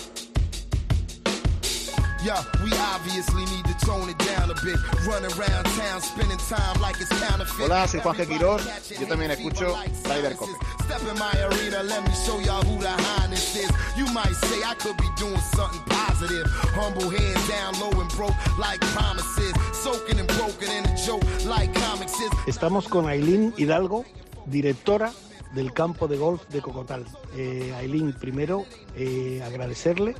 Yeah, 2.23 2.43
we 2.63 2.71
obviously 2.93 3.45
need 3.45 3.65
to 3.65 3.73
tone 3.83 4.07
it 4.07 4.17
down 4.19 4.51
a 4.51 4.53
bit. 4.61 4.77
Run 5.07 5.25
around 5.25 5.65
town, 5.73 6.01
spending 6.01 6.37
time 6.37 6.79
like 6.79 7.01
it's 7.01 7.09
counterfeit. 7.19 7.65
Hola, 7.65 7.87
soy 7.87 7.99
Juanje 7.99 8.27
Quirós. 8.27 8.61
Yo 8.99 9.07
también 9.07 9.31
escucho 9.31 9.73
Cope. 10.37 10.55
Step 10.85 11.01
in 11.09 11.17
my 11.17 11.33
arena, 11.41 11.81
let 11.81 12.03
me 12.03 12.13
show 12.23 12.37
y'all 12.39 12.61
who 12.61 12.79
the 12.79 12.89
highness 12.89 13.55
is. 13.55 13.71
You 13.97 14.05
might 14.13 14.35
say 14.35 14.61
I 14.63 14.75
could 14.75 14.97
be 14.97 15.09
doing 15.17 15.41
something 15.55 15.81
positive. 15.89 16.45
Humble 16.75 17.09
down 17.49 17.73
low 17.79 17.99
and 17.99 18.09
broke 18.11 18.35
like 18.59 18.79
promises. 18.93 19.53
Soaking 19.73 20.19
and 20.19 20.27
broken 20.37 20.69
in 20.69 20.85
a 20.85 20.95
joke 20.95 21.23
like 21.45 21.73
comics 21.73 22.19
is. 22.19 22.29
Estamos 22.45 22.87
con 22.87 23.07
Aileen 23.07 23.51
Hidalgo, 23.57 24.05
directora 24.45 25.11
del 25.55 25.73
campo 25.73 26.07
de 26.07 26.17
golf 26.17 26.47
de 26.49 26.61
Cocotal. 26.61 27.03
Eh, 27.35 27.73
Aileen, 27.77 28.13
primero 28.13 28.67
eh, 28.95 29.41
agradecerle 29.43 30.15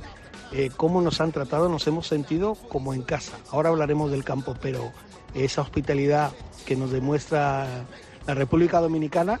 eh, 0.52 0.70
cómo 0.76 1.00
nos 1.00 1.20
han 1.20 1.32
tratado, 1.32 1.68
nos 1.68 1.86
hemos 1.86 2.06
sentido 2.06 2.54
como 2.68 2.94
en 2.94 3.02
casa. 3.02 3.38
Ahora 3.50 3.70
hablaremos 3.70 4.10
del 4.10 4.24
campo, 4.24 4.54
pero 4.60 4.92
esa 5.34 5.62
hospitalidad 5.62 6.32
que 6.66 6.76
nos 6.76 6.90
demuestra 6.90 7.86
la 8.26 8.34
República 8.34 8.80
Dominicana, 8.80 9.40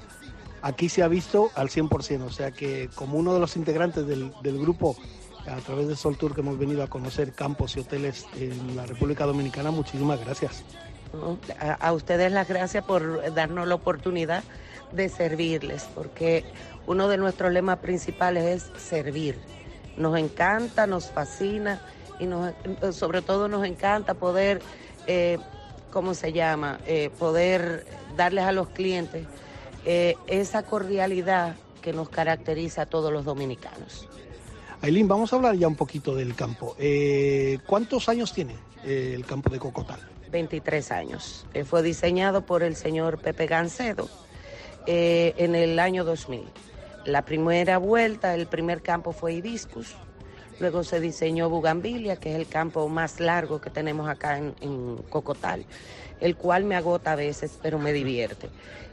aquí 0.62 0.88
se 0.88 1.02
ha 1.02 1.08
visto 1.08 1.50
al 1.54 1.68
100%. 1.68 2.22
O 2.22 2.30
sea 2.30 2.50
que 2.50 2.88
como 2.94 3.18
uno 3.18 3.34
de 3.34 3.40
los 3.40 3.56
integrantes 3.56 4.06
del, 4.06 4.32
del 4.42 4.58
grupo 4.58 4.96
a 5.46 5.56
través 5.56 5.88
de 5.88 5.96
Sol 5.96 6.16
Tour 6.16 6.34
que 6.34 6.40
hemos 6.40 6.58
venido 6.58 6.82
a 6.82 6.86
conocer 6.86 7.32
campos 7.32 7.76
y 7.76 7.80
hoteles 7.80 8.26
en 8.36 8.76
la 8.76 8.86
República 8.86 9.26
Dominicana, 9.26 9.70
muchísimas 9.70 10.20
gracias. 10.20 10.64
a 11.80 11.92
ustedes 11.92 12.32
las 12.32 12.48
gracias 12.48 12.84
por 12.84 13.34
darnos 13.34 13.66
la 13.66 13.74
oportunidad 13.74 14.44
de 14.92 15.08
servirles, 15.08 15.88
porque 15.94 16.44
uno 16.86 17.08
de 17.08 17.16
nuestros 17.16 17.52
lemas 17.52 17.78
principales 17.78 18.44
es 18.44 18.82
servir. 18.82 19.38
Nos 19.96 20.18
encanta, 20.18 20.86
nos 20.86 21.10
fascina 21.10 21.80
y 22.18 22.26
nos, 22.26 22.54
sobre 22.92 23.22
todo 23.22 23.48
nos 23.48 23.66
encanta 23.66 24.14
poder, 24.14 24.62
eh, 25.06 25.38
¿cómo 25.90 26.14
se 26.14 26.32
llama? 26.32 26.80
Eh, 26.86 27.10
poder 27.18 27.86
darles 28.16 28.44
a 28.44 28.52
los 28.52 28.68
clientes 28.68 29.26
eh, 29.84 30.16
esa 30.26 30.62
cordialidad 30.62 31.56
que 31.80 31.92
nos 31.92 32.08
caracteriza 32.08 32.82
a 32.82 32.86
todos 32.86 33.12
los 33.12 33.24
dominicanos. 33.24 34.08
Aileen, 34.82 35.08
vamos 35.08 35.32
a 35.32 35.36
hablar 35.36 35.56
ya 35.56 35.68
un 35.68 35.76
poquito 35.76 36.14
del 36.14 36.34
campo. 36.34 36.76
¿Cuántos 37.66 38.08
años 38.08 38.32
tiene 38.32 38.56
el 38.84 39.24
campo 39.24 39.48
de 39.50 39.58
Cocotal? 39.58 40.00
23 40.30 40.90
años. 40.90 41.46
Fue 41.66 41.82
diseñado 41.82 42.46
por 42.46 42.62
el 42.62 42.74
señor 42.74 43.18
Pepe 43.18 43.46
Gancedo 43.46 44.08
en 44.86 45.54
el 45.54 45.78
año 45.78 46.04
2000. 46.04 46.42
La 47.04 47.24
primera 47.24 47.78
vuelta, 47.78 48.34
el 48.34 48.46
primer 48.46 48.80
campo 48.80 49.12
fue 49.12 49.34
Hibiscus, 49.34 49.96
luego 50.60 50.84
se 50.84 51.00
diseñó 51.00 51.50
Bugambilia, 51.50 52.14
que 52.16 52.30
es 52.30 52.36
el 52.36 52.46
campo 52.46 52.88
más 52.88 53.18
largo 53.18 53.60
que 53.60 53.70
tenemos 53.70 54.08
acá 54.08 54.38
en, 54.38 54.96
Cocotal, 55.08 55.66
el 56.20 56.36
cual 56.36 56.64
me 56.64 56.76
agota 56.76 57.12
a 57.12 57.16
veces, 57.16 57.58
pero 57.60 57.80
me 57.80 57.92
divierte. 57.92 58.50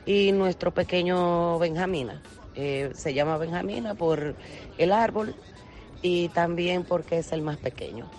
Y 0.08 0.32
nuestro 0.32 0.74
pequeño 0.74 1.60
Benjamina, 1.60 2.24
eh, 2.56 2.90
se 2.96 3.14
llama 3.14 3.38
Benjamina 3.38 3.94
por 3.94 4.36
el 4.80 4.92
árbol 4.92 5.36
y 6.02 6.30
también 6.30 6.84
porque 6.86 7.20
es 7.20 7.32
el 7.32 7.44
más 7.44 7.58
pequeño. 7.58 8.10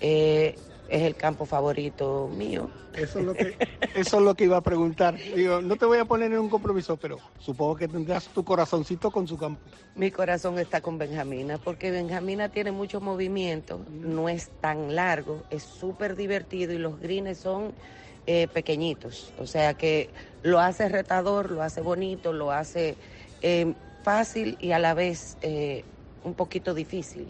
Eh, 0.00 0.56
es 0.88 1.02
el 1.02 1.16
campo 1.16 1.46
favorito 1.46 2.28
mío. 2.28 2.70
Eso 2.94 3.18
es, 3.18 3.24
lo 3.26 3.34
que, 3.34 3.56
eso 3.94 4.16
es 4.18 4.22
lo 4.22 4.34
que 4.34 4.44
iba 4.44 4.56
a 4.56 4.62
preguntar. 4.62 5.16
Digo, 5.16 5.60
no 5.60 5.76
te 5.76 5.84
voy 5.84 5.98
a 5.98 6.04
poner 6.04 6.32
en 6.32 6.38
un 6.38 6.48
compromiso, 6.48 6.96
pero 6.96 7.18
supongo 7.38 7.76
que 7.76 7.88
tendrás 7.88 8.28
tu 8.28 8.44
corazoncito 8.44 9.10
con 9.10 9.26
su 9.26 9.36
campo. 9.36 9.60
Mi 9.94 10.10
corazón 10.10 10.58
está 10.58 10.80
con 10.80 10.96
Benjamina, 10.98 11.58
porque 11.58 11.90
Benjamina 11.90 12.48
tiene 12.48 12.72
mucho 12.72 13.00
movimiento, 13.00 13.80
no 13.90 14.28
es 14.28 14.48
tan 14.60 14.94
largo, 14.94 15.42
es 15.50 15.62
súper 15.62 16.16
divertido 16.16 16.72
y 16.72 16.78
los 16.78 16.98
greens 17.00 17.38
son 17.38 17.72
eh, 18.26 18.48
pequeñitos. 18.48 19.32
O 19.38 19.46
sea 19.46 19.74
que 19.74 20.10
lo 20.42 20.60
hace 20.60 20.88
retador, 20.88 21.50
lo 21.50 21.62
hace 21.62 21.80
bonito, 21.80 22.32
lo 22.32 22.50
hace 22.50 22.96
eh, 23.42 23.74
fácil 24.02 24.56
y 24.60 24.72
a 24.72 24.78
la 24.78 24.94
vez 24.94 25.36
eh, 25.42 25.84
un 26.24 26.34
poquito 26.34 26.74
difícil 26.74 27.28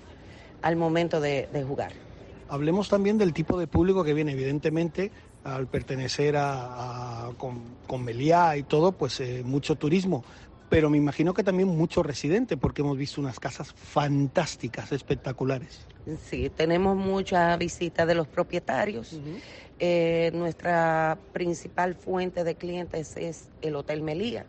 al 0.63 0.77
momento 0.77 1.21
de, 1.21 1.49
de 1.53 1.63
jugar. 1.65 2.06
Hablemos 2.49 2.89
también 2.89 3.19
del 3.19 3.33
tipo 3.33 3.59
de 3.59 3.67
público 3.67 4.05
que 4.05 4.15
viene, 4.15 4.33
evidentemente, 4.33 5.11
al 5.45 5.67
pertenecer 5.67 6.37
a, 6.37 7.29
a 7.29 7.33
con, 7.35 7.63
con, 7.87 8.05
Meliá 8.05 8.57
y 8.57 8.63
todo, 8.63 8.93
pues 8.93 9.21
eh, 9.21 9.43
mucho 9.45 9.77
turismo. 9.77 10.25
Pero 10.69 10.91
me 10.91 10.99
imagino 10.99 11.33
que 11.33 11.45
también 11.45 11.69
mucho 11.69 12.03
residente, 12.03 12.57
porque 12.57 12.83
hemos 12.83 12.99
visto 12.99 13.21
unas 13.21 13.39
casas 13.39 13.73
fantásticas, 13.73 14.91
espectaculares. 14.91 15.87
Sí, 16.25 16.51
tenemos 16.51 16.97
mucha 16.97 17.57
visita 17.57 18.05
de 18.07 18.15
los 18.15 18.27
propietarios. 18.27 19.13
Uh 19.13 19.17
-huh. 19.17 19.41
eh, 19.79 20.31
nuestra 20.35 21.19
principal 21.33 21.95
fuente 21.95 22.43
de 22.43 22.55
clientes 22.57 23.17
es 23.17 23.49
el 23.63 23.77
Hotel 23.77 24.03
Melía, 24.03 24.47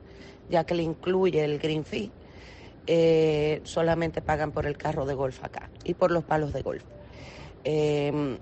ya 0.50 0.66
que 0.66 0.74
le 0.74 0.84
incluye 0.84 1.44
el 1.44 1.60
Green 1.60 1.84
Fee. 1.84 2.12
Eh, 2.90 3.60
solamente 3.64 4.22
pagan 4.22 4.52
por 4.52 4.66
el 4.66 4.78
carro 4.78 5.06
de 5.06 5.14
golf 5.14 5.44
acá 5.44 5.70
y 5.84 5.94
por 5.94 6.10
los 6.10 6.24
palos 6.24 6.54
de 6.54 6.62
golf. 6.62 6.84
Eh, 7.64 8.38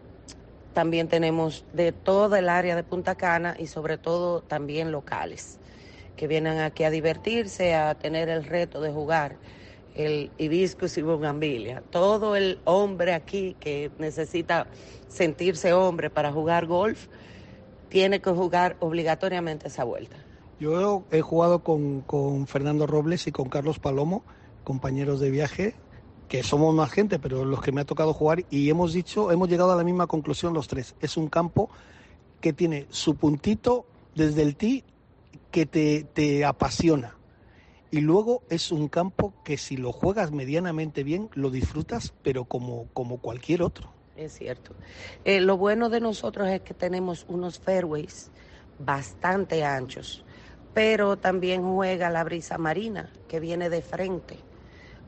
también 0.74 1.07
tenemos 1.07 1.63
de 1.72 1.93
toda 1.93 2.38
el 2.38 2.49
área 2.49 2.76
de 2.76 2.84
Punta 2.84 3.16
Cana 3.16 3.55
y 3.57 3.68
sobre 3.68 3.97
todo 3.97 4.41
también 4.41 4.91
locales 4.91 5.57
que 6.18 6.28
vienen 6.28 6.59
aquí 6.59 6.84
a 6.84 6.89
divertirse, 6.89 7.76
a 7.76 7.95
tener 7.95 8.30
el 8.30 8.43
reto 8.43 8.82
de 8.82 8.91
jugar 8.91 9.38
el 9.95 10.32
hibiscus 10.38 10.97
y 10.97 11.01
bugambilia. 11.01 11.82
Todo 11.89 12.36
el 12.36 12.59
hombre 12.66 13.13
aquí 13.13 13.55
que 13.59 13.91
necesita 13.97 14.68
sentirse 15.07 15.72
hombre 15.72 16.09
para 16.09 16.32
jugar 16.32 16.66
golf 16.66 17.07
tiene 17.89 18.22
que 18.22 18.32
jugar 18.32 18.76
obligatoriamente 18.82 19.70
esa 19.70 19.86
vuelta. 19.86 20.18
Yo 20.59 21.05
he 21.11 21.22
jugado 21.22 21.63
con 21.63 22.47
Fernando 22.47 22.88
Robles 22.88 23.28
y 23.28 23.32
con 23.32 23.47
Carlos 23.47 23.80
Palomo, 23.80 24.24
compañeros 24.63 25.20
de 25.20 25.30
viaje, 25.30 25.76
que 26.28 26.44
somos 26.44 26.74
más 26.74 26.92
gente, 26.92 27.20
pero 27.20 27.46
los 27.46 27.62
que 27.62 27.72
me 27.72 27.82
ha 27.82 27.86
tocado 27.86 28.14
jugar 28.14 28.46
y 28.50 28.70
hemos 28.70 28.94
dicho, 28.94 29.32
hemos 29.32 29.50
llegado 29.50 29.72
a 29.72 29.76
la 29.76 29.84
misma 29.84 30.08
conclusión 30.08 30.54
los 30.54 30.68
tres. 30.68 30.96
Es 31.00 31.18
un 31.18 31.28
campo 31.28 31.70
que 32.42 32.54
tiene 32.54 32.88
su 32.90 33.16
puntito 33.16 33.86
desde 34.16 34.42
el 34.42 34.56
tee 34.56 34.84
que 35.52 35.66
te, 35.66 36.04
te 36.04 36.46
apasiona. 36.46 37.16
Y 37.92 38.02
luego 38.02 38.44
es 38.50 38.72
un 38.72 38.88
campo 38.88 39.34
que 39.44 39.58
si 39.58 39.78
lo 39.78 39.92
juegas 39.92 40.32
medianamente 40.32 41.04
bien, 41.04 41.30
lo 41.34 41.50
disfrutas, 41.50 42.14
pero 42.24 42.46
como, 42.46 42.88
como 42.94 43.20
cualquier 43.20 43.62
otro. 43.62 43.90
Es 44.18 44.34
cierto. 44.34 44.74
Eh, 45.24 45.42
lo 45.42 45.58
bueno 45.58 45.90
de 45.90 46.00
nosotros 46.00 46.48
es 46.50 46.62
que 46.62 46.74
tenemos 46.74 47.26
unos 47.28 47.60
fairways 47.60 48.32
bastante 48.80 49.64
anchos, 49.64 50.26
pero 50.74 51.18
también 51.18 51.64
juega 51.64 52.10
la 52.10 52.24
brisa 52.24 52.58
marina 52.58 53.12
que 53.28 53.40
viene 53.40 53.70
de 53.70 53.82
frente. 53.82 54.38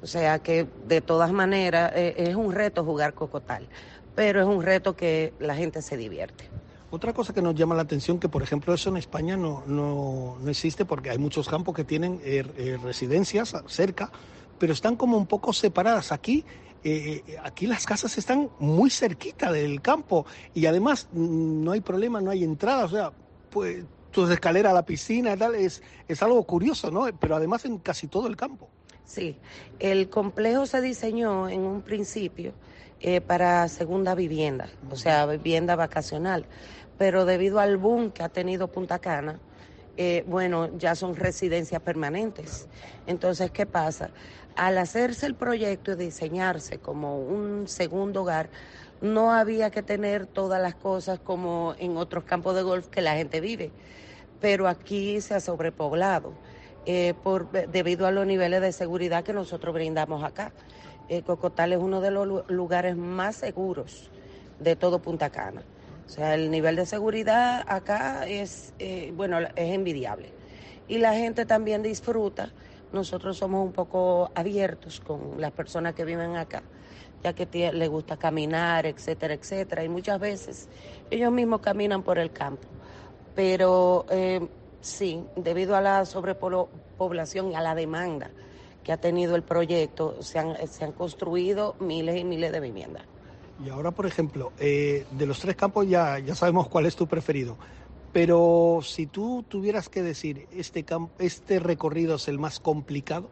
O 0.02 0.08
sea 0.08 0.40
que 0.40 0.68
de 0.88 1.02
todas 1.02 1.32
maneras 1.32 1.92
eh, 1.96 2.14
es 2.18 2.36
un 2.36 2.52
reto 2.54 2.84
jugar 2.84 3.14
cocotal, 3.14 3.68
pero 4.16 4.42
es 4.42 4.48
un 4.48 4.62
reto 4.62 4.96
que 4.96 5.34
la 5.40 5.56
gente 5.56 5.82
se 5.82 5.98
divierte. 5.98 6.50
Otra 6.90 7.12
cosa 7.12 7.34
que 7.34 7.42
nos 7.42 7.54
llama 7.54 7.76
la 7.76 7.82
atención, 7.82 8.18
que 8.18 8.30
por 8.30 8.42
ejemplo 8.42 8.74
eso 8.74 8.90
en 8.90 8.96
España 8.96 9.36
no, 9.36 9.64
no, 9.68 10.38
no 10.40 10.50
existe 10.50 10.86
porque 10.86 11.10
hay 11.10 11.18
muchos 11.18 11.50
campos 11.50 11.76
que 11.76 11.84
tienen 11.84 12.22
eh, 12.24 12.46
eh, 12.56 12.80
residencias 12.82 13.54
cerca, 13.68 14.10
pero 14.58 14.72
están 14.72 14.96
como 14.96 15.18
un 15.18 15.28
poco 15.28 15.52
separadas. 15.52 16.14
Aquí, 16.14 16.46
eh, 16.86 17.38
aquí 17.44 17.68
las 17.68 17.86
casas 17.86 18.18
están 18.18 18.50
muy 18.60 18.90
cerquita 18.90 19.52
del 19.52 19.82
campo 19.82 20.26
y 20.54 20.66
además 20.66 21.10
mm, 21.12 21.64
no 21.66 21.74
hay 21.74 21.82
problema, 21.82 22.22
no 22.22 22.32
hay 22.32 22.46
entrada, 22.46 22.86
o 22.86 22.90
sea, 22.90 23.12
pues 23.50 23.84
tus 24.12 24.30
escaleras 24.30 24.72
a 24.72 24.76
la 24.76 24.86
piscina 24.86 25.36
tal, 25.36 25.56
es, 25.56 25.84
es 26.08 26.24
algo 26.24 26.42
curioso, 26.46 26.90
¿no? 26.90 27.06
Pero 27.20 27.36
además 27.36 27.66
en 27.66 27.80
casi 27.80 28.08
todo 28.08 28.28
el 28.28 28.38
campo. 28.38 28.70
Sí, 29.08 29.38
el 29.80 30.10
complejo 30.10 30.66
se 30.66 30.82
diseñó 30.82 31.48
en 31.48 31.62
un 31.62 31.82
principio 31.82 32.52
eh, 33.00 33.22
para 33.22 33.70
segunda 33.70 34.16
vivienda, 34.16 34.68
o 34.92 34.98
sea, 34.98 35.26
vivienda 35.26 35.78
vacacional, 35.78 36.46
pero 36.98 37.24
debido 37.24 37.62
al 37.62 37.78
boom 37.78 38.12
que 38.12 38.24
ha 38.24 38.28
tenido 38.28 38.68
Punta 38.68 39.00
Cana, 39.00 39.40
eh, 39.96 40.26
bueno, 40.28 40.78
ya 40.78 40.94
son 40.94 41.16
residencias 41.16 41.82
permanentes. 41.82 42.68
Entonces, 43.08 43.50
¿qué 43.50 43.66
pasa? 43.66 44.10
Al 44.58 44.78
hacerse 44.78 45.26
el 45.26 45.36
proyecto 45.36 45.94
y 45.94 45.96
diseñarse 45.96 46.80
como 46.80 47.18
un 47.18 47.70
segundo 47.70 48.24
hogar, 48.24 48.50
no 49.00 49.32
había 49.32 49.72
que 49.72 49.84
tener 49.84 50.26
todas 50.26 50.62
las 50.62 50.76
cosas 50.76 51.18
como 51.18 51.76
en 51.80 51.96
otros 51.96 52.26
campos 52.26 52.56
de 52.58 52.62
golf 52.64 52.90
que 52.90 53.02
la 53.02 53.16
gente 53.16 53.40
vive, 53.40 53.72
pero 54.42 54.68
aquí 54.68 55.22
se 55.22 55.34
ha 55.34 55.40
sobrepoblado 55.40 56.34
eh, 56.90 57.14
por, 57.22 57.52
debido 57.52 58.08
a 58.08 58.12
los 58.12 58.26
niveles 58.26 58.62
de 58.62 58.72
seguridad 58.72 59.22
que 59.26 59.34
nosotros 59.34 59.74
brindamos 59.74 60.24
acá. 60.24 60.54
Eh, 61.10 61.22
Cocotal 61.22 61.74
es 61.74 61.80
uno 61.80 62.00
de 62.00 62.12
los 62.12 62.50
lugares 62.50 62.96
más 62.96 63.36
seguros 63.36 64.10
de 64.58 64.78
todo 64.78 65.00
Punta 65.00 65.30
Cana. 65.30 65.64
O 66.06 66.10
sea, 66.10 66.34
el 66.34 66.50
nivel 66.50 66.78
de 66.78 66.86
seguridad 66.86 67.66
acá 67.68 68.26
es, 68.26 68.74
eh, 68.80 69.12
bueno, 69.14 69.38
es 69.42 69.74
envidiable. 69.74 70.32
Y 70.88 71.00
la 71.00 71.14
gente 71.14 71.46
también 71.46 71.84
disfruta. 71.84 72.54
Nosotros 72.94 73.36
somos 73.36 73.66
un 73.66 73.74
poco 73.74 74.32
abiertos 74.34 75.02
con 75.02 75.42
las 75.42 75.52
personas 75.52 75.94
que 75.94 76.06
viven 76.06 76.38
acá, 76.38 76.64
ya 77.22 77.34
que 77.34 77.70
les 77.74 77.90
gusta 77.90 78.16
caminar, 78.16 78.86
etcétera, 78.86 79.34
etcétera. 79.34 79.84
Y 79.84 79.90
muchas 79.90 80.22
veces 80.22 80.70
ellos 81.12 81.34
mismos 81.34 81.60
caminan 81.60 82.02
por 82.02 82.18
el 82.18 82.32
campo. 82.32 82.66
Pero 83.36 84.06
eh, 84.10 84.48
sí, 84.82 85.24
debido 85.36 85.76
a 85.76 85.82
la 85.82 86.06
sobrepoblación 86.06 87.52
y 87.52 87.56
a 87.56 87.62
la 87.62 87.76
demanda 87.76 88.32
que 88.84 88.92
ha 88.92 88.98
tenido 88.98 89.36
el 89.36 89.44
proyecto, 89.44 90.22
se 90.22 90.40
han, 90.40 90.56
se 90.68 90.86
han 90.86 90.94
construido 90.94 91.76
miles 91.80 92.18
y 92.18 92.24
miles 92.24 92.52
de 92.52 92.60
viviendas. 92.60 93.04
Y 93.66 93.70
ahora, 93.70 93.92
por 93.92 94.06
ejemplo, 94.06 94.54
eh, 94.60 95.06
de 95.12 95.26
los 95.26 95.40
tres 95.40 95.56
campos 95.56 95.88
ya, 95.88 96.20
ya 96.20 96.36
sabemos 96.36 96.70
cuál 96.70 96.86
es 96.86 96.96
tu 96.96 97.08
preferido. 97.08 97.58
Pero 98.14 98.80
si 98.84 99.08
tú 99.08 99.44
tuvieras 99.50 99.90
que 99.90 100.02
decir, 100.02 100.48
este, 100.52 100.84
camp 100.84 101.12
este 101.20 101.60
recorrido 101.60 102.16
es 102.16 102.28
el 102.28 102.40
más 102.40 102.60
complicado. 102.60 103.30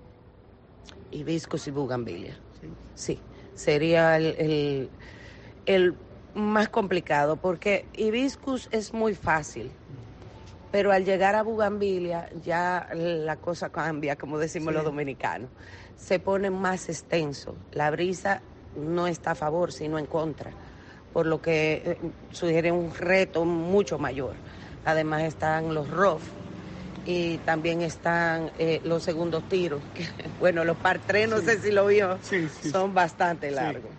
Hibiscus 1.12 1.68
y 1.68 1.72
Bugambilia. 1.72 2.38
Sí, 2.60 2.68
sí 2.96 3.20
sería 3.56 4.18
el, 4.18 4.36
el, 4.38 4.90
el, 5.66 5.96
más 6.36 6.70
complicado, 6.70 7.38
porque 7.38 7.86
Hibiscus 7.94 8.68
es 8.72 8.94
muy 8.94 9.16
fácil. 9.16 9.72
Pero 10.76 10.92
al 10.92 11.06
llegar 11.06 11.36
a 11.36 11.42
Bugambilia 11.42 12.30
ya 12.44 12.90
la 12.94 13.38
cosa 13.38 13.70
cambia, 13.70 14.18
como 14.18 14.38
decimos 14.38 14.74
sí. 14.74 14.74
los 14.74 14.84
dominicanos. 14.84 15.50
Se 15.98 16.20
pone 16.20 16.50
más 16.50 16.90
extenso. 16.90 17.56
La 17.72 17.90
brisa 17.92 18.42
no 18.76 19.08
está 19.08 19.32
a 19.32 19.36
favor, 19.36 19.72
sino 19.72 19.98
en 19.98 20.06
contra, 20.06 20.52
por 21.14 21.28
lo 21.28 21.42
que 21.42 21.82
eh, 21.86 21.98
sugiere 22.32 22.74
un 22.74 22.94
reto 22.94 23.46
mucho 23.46 23.98
mayor. 23.98 24.34
Además 24.84 25.24
están 25.24 25.74
los 25.74 25.90
ROF 25.90 26.24
y 27.06 27.38
también 27.38 27.82
están 27.82 28.52
eh, 28.60 28.82
los 28.84 29.02
segundos 29.02 29.48
tiros, 29.48 29.82
que 29.94 30.06
bueno, 30.42 30.66
los 30.66 30.76
par 30.76 31.00
3, 31.08 31.30
no 31.30 31.40
sí. 31.40 31.46
sé 31.46 31.60
si 31.62 31.72
lo 31.72 31.86
vio, 31.86 32.18
sí, 32.22 32.50
son 32.70 32.94
bastante 32.94 33.50
largos. 33.50 33.92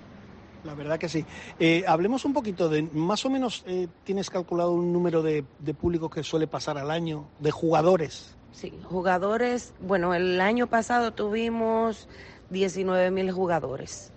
La 0.66 0.74
verdad 0.74 0.98
que 0.98 1.08
sí. 1.08 1.24
Eh, 1.58 1.84
hablemos 1.86 2.24
un 2.24 2.32
poquito 2.32 2.68
de, 2.68 2.82
más 2.82 3.24
o 3.24 3.30
menos, 3.30 3.62
eh, 3.66 3.88
¿tienes 4.04 4.28
calculado 4.28 4.72
un 4.72 4.92
número 4.92 5.22
de, 5.22 5.44
de, 5.60 5.74
público 5.74 6.10
que 6.10 6.22
suele 6.22 6.46
pasar 6.48 6.76
al 6.76 6.90
año, 6.90 7.28
de 7.38 7.52
jugadores? 7.52 8.36
Sí, 8.50 8.72
jugadores, 8.84 9.74
bueno, 9.80 10.12
el 10.14 10.40
año 10.40 10.66
pasado 10.66 11.12
tuvimos 11.12 12.08
19 12.50 13.10
mil 13.10 13.30
jugadores 13.30 14.12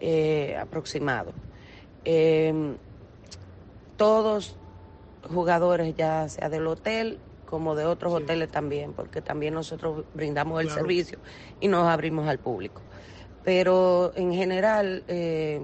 eh, 0.00 0.56
aproximado. 0.60 1.32
Eh, 2.04 2.74
todos 3.96 4.56
jugadores, 5.32 5.94
ya 5.96 6.28
sea 6.28 6.48
del 6.48 6.66
hotel 6.66 7.18
como 7.46 7.74
de 7.74 7.84
otros 7.84 8.12
sí. 8.16 8.22
hoteles 8.22 8.50
también, 8.50 8.92
porque 8.92 9.22
también 9.22 9.54
nosotros 9.54 10.04
brindamos 10.14 10.60
el 10.60 10.66
claro. 10.66 10.80
servicio 10.80 11.18
y 11.60 11.68
nos 11.68 11.86
abrimos 11.86 12.26
al 12.28 12.38
público. 12.38 12.82
Pero 13.44 14.12
en 14.14 14.32
general, 14.32 15.02
eh, 15.08 15.60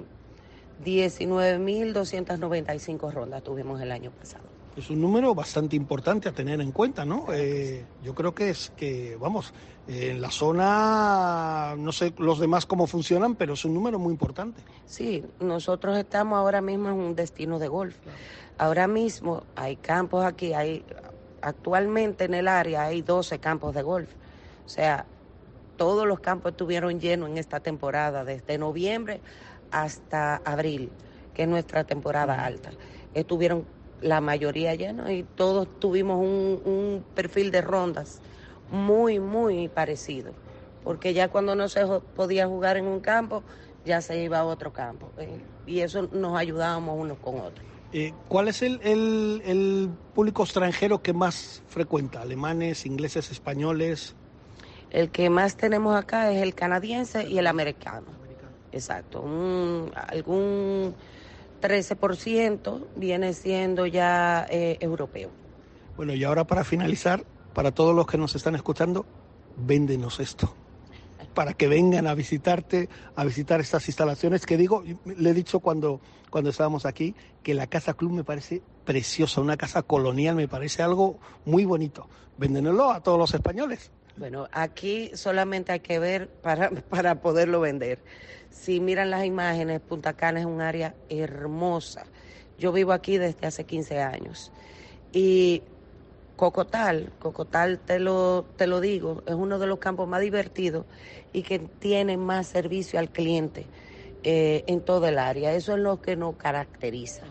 19.295 0.84 3.12
rondas 3.12 3.42
tuvimos 3.42 3.80
el 3.80 3.92
año 3.92 4.10
pasado. 4.10 4.44
Es 4.76 4.90
un 4.90 5.00
número 5.00 5.34
bastante 5.34 5.74
importante 5.74 6.28
a 6.28 6.32
tener 6.32 6.60
en 6.60 6.70
cuenta, 6.70 7.04
¿no? 7.04 7.26
Eh, 7.32 7.84
yo 8.04 8.14
creo 8.14 8.32
que 8.32 8.50
es 8.50 8.70
que, 8.76 9.16
vamos, 9.16 9.52
eh, 9.88 10.12
en 10.12 10.20
la 10.20 10.30
zona, 10.30 11.74
no 11.76 11.90
sé 11.90 12.14
los 12.18 12.38
demás 12.38 12.64
cómo 12.64 12.86
funcionan, 12.86 13.34
pero 13.34 13.54
es 13.54 13.64
un 13.64 13.74
número 13.74 13.98
muy 13.98 14.12
importante. 14.12 14.62
Sí, 14.86 15.24
nosotros 15.40 15.98
estamos 15.98 16.38
ahora 16.38 16.60
mismo 16.60 16.90
en 16.90 16.94
un 16.94 17.16
destino 17.16 17.58
de 17.58 17.66
golf. 17.66 17.96
Ahora 18.56 18.86
mismo 18.86 19.42
hay 19.56 19.74
campos 19.76 20.24
aquí, 20.24 20.52
hay 20.52 20.84
actualmente 21.40 22.24
en 22.24 22.34
el 22.34 22.48
área 22.48 22.84
hay 22.84 23.02
12 23.02 23.40
campos 23.40 23.74
de 23.74 23.82
golf. 23.82 24.10
O 24.64 24.68
sea, 24.68 25.06
todos 25.78 26.06
los 26.06 26.20
campos 26.20 26.50
estuvieron 26.50 27.00
llenos 27.00 27.30
en 27.30 27.38
esta 27.38 27.60
temporada, 27.60 28.24
desde 28.24 28.58
noviembre 28.58 29.22
hasta 29.70 30.36
abril, 30.44 30.90
que 31.32 31.44
es 31.44 31.48
nuestra 31.48 31.84
temporada 31.84 32.44
alta. 32.44 32.70
Estuvieron 33.14 33.64
la 34.02 34.20
mayoría 34.20 34.74
llenos 34.74 35.10
y 35.10 35.22
todos 35.22 35.66
tuvimos 35.80 36.18
un, 36.18 36.60
un 36.64 37.04
perfil 37.14 37.50
de 37.50 37.62
rondas 37.62 38.20
muy, 38.70 39.18
muy 39.18 39.68
parecido. 39.68 40.32
porque 40.84 41.12
ya 41.12 41.28
cuando 41.28 41.54
no 41.54 41.68
se 41.68 41.84
podía 42.14 42.46
jugar 42.46 42.76
en 42.76 42.86
un 42.86 43.00
campo, 43.00 43.42
ya 43.84 44.00
se 44.00 44.22
iba 44.22 44.38
a 44.38 44.44
otro 44.44 44.72
campo. 44.72 45.10
Eh, 45.18 45.40
y 45.66 45.80
eso 45.80 46.08
nos 46.12 46.36
ayudábamos 46.36 46.98
unos 46.98 47.18
con 47.18 47.40
otros. 47.40 47.66
Eh, 47.92 48.12
¿Cuál 48.28 48.48
es 48.48 48.62
el, 48.62 48.80
el, 48.82 49.90
público 50.14 50.42
extranjero 50.42 51.02
que 51.02 51.12
más 51.12 51.62
frecuenta? 51.68 52.20
¿Alemanes, 52.20 52.84
ingleses, 52.84 53.30
españoles? 53.30 54.14
El 54.90 55.10
que 55.10 55.30
más 55.30 55.56
tenemos 55.56 55.96
acá 55.96 56.30
es 56.32 56.42
el 56.42 56.54
canadiense 56.54 57.28
y 57.28 57.38
el 57.38 57.46
americano. 57.46 58.06
Exacto. 58.72 59.20
Un, 59.20 59.90
algún 59.94 60.94
13% 61.60 62.86
viene 62.96 63.32
siendo 63.32 63.86
ya 63.86 64.46
eh, 64.48 64.78
europeo. 64.80 65.30
Bueno, 65.96 66.14
y 66.14 66.24
ahora 66.24 66.44
para 66.44 66.64
finalizar, 66.64 67.24
para 67.54 67.72
todos 67.72 67.94
los 67.94 68.06
que 68.06 68.18
nos 68.18 68.34
están 68.36 68.54
escuchando, 68.54 69.04
véndenos 69.56 70.20
esto 70.20 70.54
para 71.38 71.54
que 71.54 71.68
vengan 71.68 72.08
a 72.08 72.14
visitarte, 72.14 72.88
a 73.14 73.24
visitar 73.24 73.60
estas 73.60 73.86
instalaciones 73.86 74.44
que 74.44 74.56
digo, 74.56 74.82
le 75.04 75.30
he 75.30 75.34
dicho 75.34 75.60
cuando, 75.60 76.00
cuando 76.30 76.50
estábamos 76.50 76.84
aquí, 76.84 77.14
que 77.44 77.54
la 77.54 77.68
Casa 77.68 77.94
Club 77.94 78.10
me 78.10 78.24
parece 78.24 78.60
preciosa, 78.84 79.40
una 79.40 79.56
casa 79.56 79.84
colonial, 79.84 80.34
me 80.34 80.48
parece 80.48 80.82
algo 80.82 81.20
muy 81.44 81.64
bonito. 81.64 82.08
Véndenoslo 82.38 82.90
a 82.90 83.04
todos 83.04 83.20
los 83.20 83.34
españoles. 83.34 83.92
Bueno, 84.18 84.48
aquí 84.50 85.12
solamente 85.14 85.70
hay 85.70 85.80
que 85.80 85.98
ver 85.98 86.28
para, 86.28 86.70
para 86.90 87.16
poderlo 87.16 87.60
vender. 87.60 88.00
Si 88.50 88.80
miran 88.80 89.10
las 89.10 89.24
imágenes, 89.24 89.80
Punta 89.80 90.14
Cana 90.14 90.40
es 90.40 90.46
un 90.46 90.60
área 90.60 90.94
hermosa. 91.08 92.04
Yo 92.58 92.72
vivo 92.72 92.92
aquí 92.92 93.18
desde 93.18 93.46
hace 93.46 93.64
15 93.64 94.00
años. 94.00 94.50
Y 95.12 95.62
Cocotal, 96.36 97.12
Cocotal 97.18 97.78
te 97.78 97.98
lo, 97.98 98.44
te 98.56 98.66
lo 98.66 98.80
digo, 98.80 99.22
es 99.26 99.34
uno 99.34 99.58
de 99.58 99.66
los 99.66 99.78
campos 99.78 100.08
más 100.08 100.20
divertidos 100.20 100.86
y 101.32 101.42
que 101.42 101.58
tiene 101.58 102.16
más 102.16 102.46
servicio 102.46 102.98
al 102.98 103.10
cliente 103.10 103.66
eh, 104.22 104.64
en 104.66 104.80
todo 104.80 105.06
el 105.06 105.18
área. 105.18 105.52
Eso 105.52 105.74
es 105.74 105.78
lo 105.78 106.00
que 106.00 106.16
nos 106.16 106.36
caracteriza. 106.36 107.22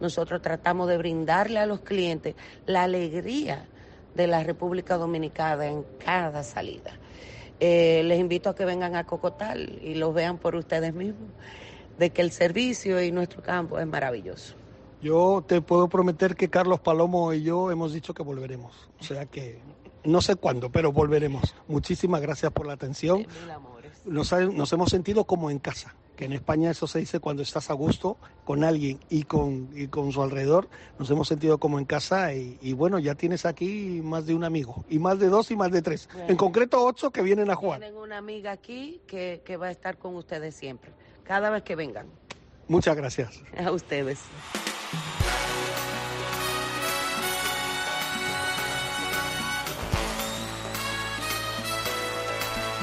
Nosotros 0.00 0.42
tratamos 0.42 0.88
de 0.88 0.98
brindarle 0.98 1.58
a 1.58 1.66
los 1.66 1.80
clientes 1.80 2.34
la 2.66 2.82
alegría 2.84 3.66
de 4.14 4.26
la 4.26 4.42
República 4.42 4.96
Dominicana 4.96 5.66
en 5.66 5.84
cada 6.04 6.42
salida. 6.42 6.92
Eh, 7.60 8.02
les 8.04 8.18
invito 8.18 8.50
a 8.50 8.54
que 8.54 8.64
vengan 8.64 8.96
a 8.96 9.04
Cocotal 9.04 9.78
y 9.82 9.94
lo 9.94 10.12
vean 10.12 10.38
por 10.38 10.56
ustedes 10.56 10.94
mismos, 10.94 11.30
de 11.98 12.10
que 12.10 12.22
el 12.22 12.32
servicio 12.32 13.02
y 13.02 13.12
nuestro 13.12 13.42
campo 13.42 13.78
es 13.78 13.86
maravilloso. 13.86 14.54
Yo 15.00 15.44
te 15.46 15.60
puedo 15.60 15.88
prometer 15.88 16.34
que 16.34 16.48
Carlos 16.48 16.80
Palomo 16.80 17.32
y 17.32 17.42
yo 17.42 17.70
hemos 17.70 17.92
dicho 17.92 18.14
que 18.14 18.22
volveremos. 18.22 18.88
O 19.00 19.04
sea 19.04 19.26
que 19.26 19.60
no 20.02 20.20
sé 20.20 20.36
cuándo, 20.36 20.70
pero 20.70 20.92
volveremos. 20.92 21.54
Muchísimas 21.68 22.20
gracias 22.20 22.52
por 22.52 22.66
la 22.66 22.72
atención. 22.72 23.26
Nos, 24.04 24.32
nos, 24.32 24.72
hemos 24.72 24.90
sentido 24.90 25.24
como 25.24 25.50
en 25.50 25.58
casa, 25.58 25.94
que 26.16 26.24
en 26.24 26.32
España 26.32 26.70
eso 26.70 26.86
se 26.86 27.00
dice 27.00 27.20
cuando 27.20 27.42
estás 27.42 27.70
a 27.70 27.74
gusto 27.74 28.16
con 28.44 28.64
alguien 28.64 29.00
y 29.10 29.24
con, 29.24 29.70
y 29.74 29.88
con 29.88 30.12
su 30.12 30.22
alrededor. 30.22 30.68
Nos 30.98 31.10
hemos 31.10 31.28
sentido 31.28 31.58
como 31.58 31.78
en 31.78 31.84
casa 31.84 32.34
y, 32.34 32.72
bueno, 32.72 32.98
ya 32.98 33.14
tienes 33.14 33.46
aquí 33.46 34.00
más 34.02 34.26
de 34.26 34.34
un 34.34 34.44
amigo, 34.44 34.84
y 34.88 34.98
más 34.98 35.18
de 35.18 35.28
dos 35.28 35.50
y 35.50 35.56
más 35.56 35.70
de 35.70 35.82
tres. 35.82 36.08
En 36.28 36.36
concreto, 36.36 36.84
ocho 36.84 37.10
que 37.10 37.22
vienen 37.22 37.50
a 37.50 37.56
jugar. 37.56 37.80
Tienen 37.80 37.98
una 37.98 38.18
amiga 38.18 38.52
aquí 38.52 39.00
que, 39.06 39.42
que 39.44 39.56
va 39.56 39.66
a 39.66 39.70
estar 39.70 39.98
con 39.98 40.14
ustedes 40.16 40.54
siempre, 40.54 40.92
cada 41.24 41.50
vez 41.50 41.62
que 41.62 41.76
vengan. 41.76 42.06
Muchas 42.68 42.96
gracias. 42.96 43.42
A 43.58 43.70
ustedes. 43.70 44.20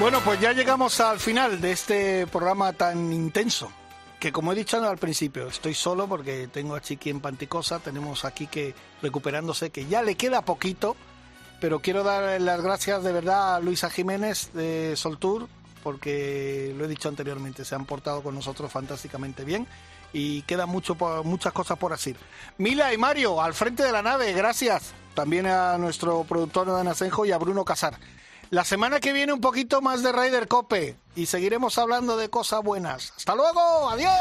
Bueno, 0.02 0.18
pues 0.24 0.40
ya 0.40 0.52
llegamos 0.52 0.98
al 0.98 1.20
final 1.20 1.60
de 1.60 1.70
este 1.70 2.26
programa 2.26 2.72
tan 2.72 3.12
intenso. 3.12 3.70
Que 4.18 4.32
como 4.32 4.52
he 4.52 4.56
dicho 4.56 4.82
al 4.82 4.98
principio, 4.98 5.46
estoy 5.46 5.74
solo 5.74 6.08
porque 6.08 6.48
tengo 6.48 6.74
a 6.74 6.80
Chiqui 6.80 7.08
en 7.10 7.20
Panticosa, 7.20 7.78
tenemos 7.78 8.24
aquí 8.24 8.48
que 8.48 8.74
recuperándose, 9.00 9.70
que 9.70 9.86
ya 9.86 10.02
le 10.02 10.16
queda 10.16 10.42
poquito, 10.42 10.96
pero 11.60 11.78
quiero 11.78 12.02
dar 12.02 12.40
las 12.40 12.60
gracias 12.60 13.04
de 13.04 13.12
verdad 13.12 13.54
a 13.54 13.60
Luisa 13.60 13.90
Jiménez 13.90 14.50
de 14.54 14.94
Soltour, 14.96 15.46
porque 15.84 16.74
lo 16.76 16.84
he 16.84 16.88
dicho 16.88 17.08
anteriormente, 17.08 17.64
se 17.64 17.76
han 17.76 17.86
portado 17.86 18.24
con 18.24 18.34
nosotros 18.34 18.72
fantásticamente 18.72 19.44
bien 19.44 19.68
y 20.12 20.42
quedan 20.42 20.68
mucho, 20.68 20.96
muchas 21.22 21.52
cosas 21.52 21.78
por 21.78 21.92
decir. 21.92 22.16
Mila 22.58 22.92
y 22.92 22.98
Mario, 22.98 23.40
al 23.40 23.54
frente 23.54 23.84
de 23.84 23.92
la 23.92 24.02
nave, 24.02 24.32
gracias. 24.32 24.94
También 25.14 25.46
a 25.46 25.78
nuestro 25.78 26.24
productor 26.24 26.66
Dan 26.66 26.88
Asenjo 26.88 27.24
y 27.24 27.30
a 27.30 27.38
Bruno 27.38 27.64
Casar. 27.64 27.96
La 28.52 28.66
semana 28.66 29.00
que 29.00 29.14
viene 29.14 29.32
un 29.32 29.40
poquito 29.40 29.80
más 29.80 30.02
de 30.02 30.12
Raider 30.12 30.46
Cope 30.46 30.94
y 31.16 31.24
seguiremos 31.24 31.78
hablando 31.78 32.18
de 32.18 32.28
cosas 32.28 32.62
buenas. 32.62 33.14
Hasta 33.16 33.34
luego, 33.34 33.88
adiós. 33.88 34.12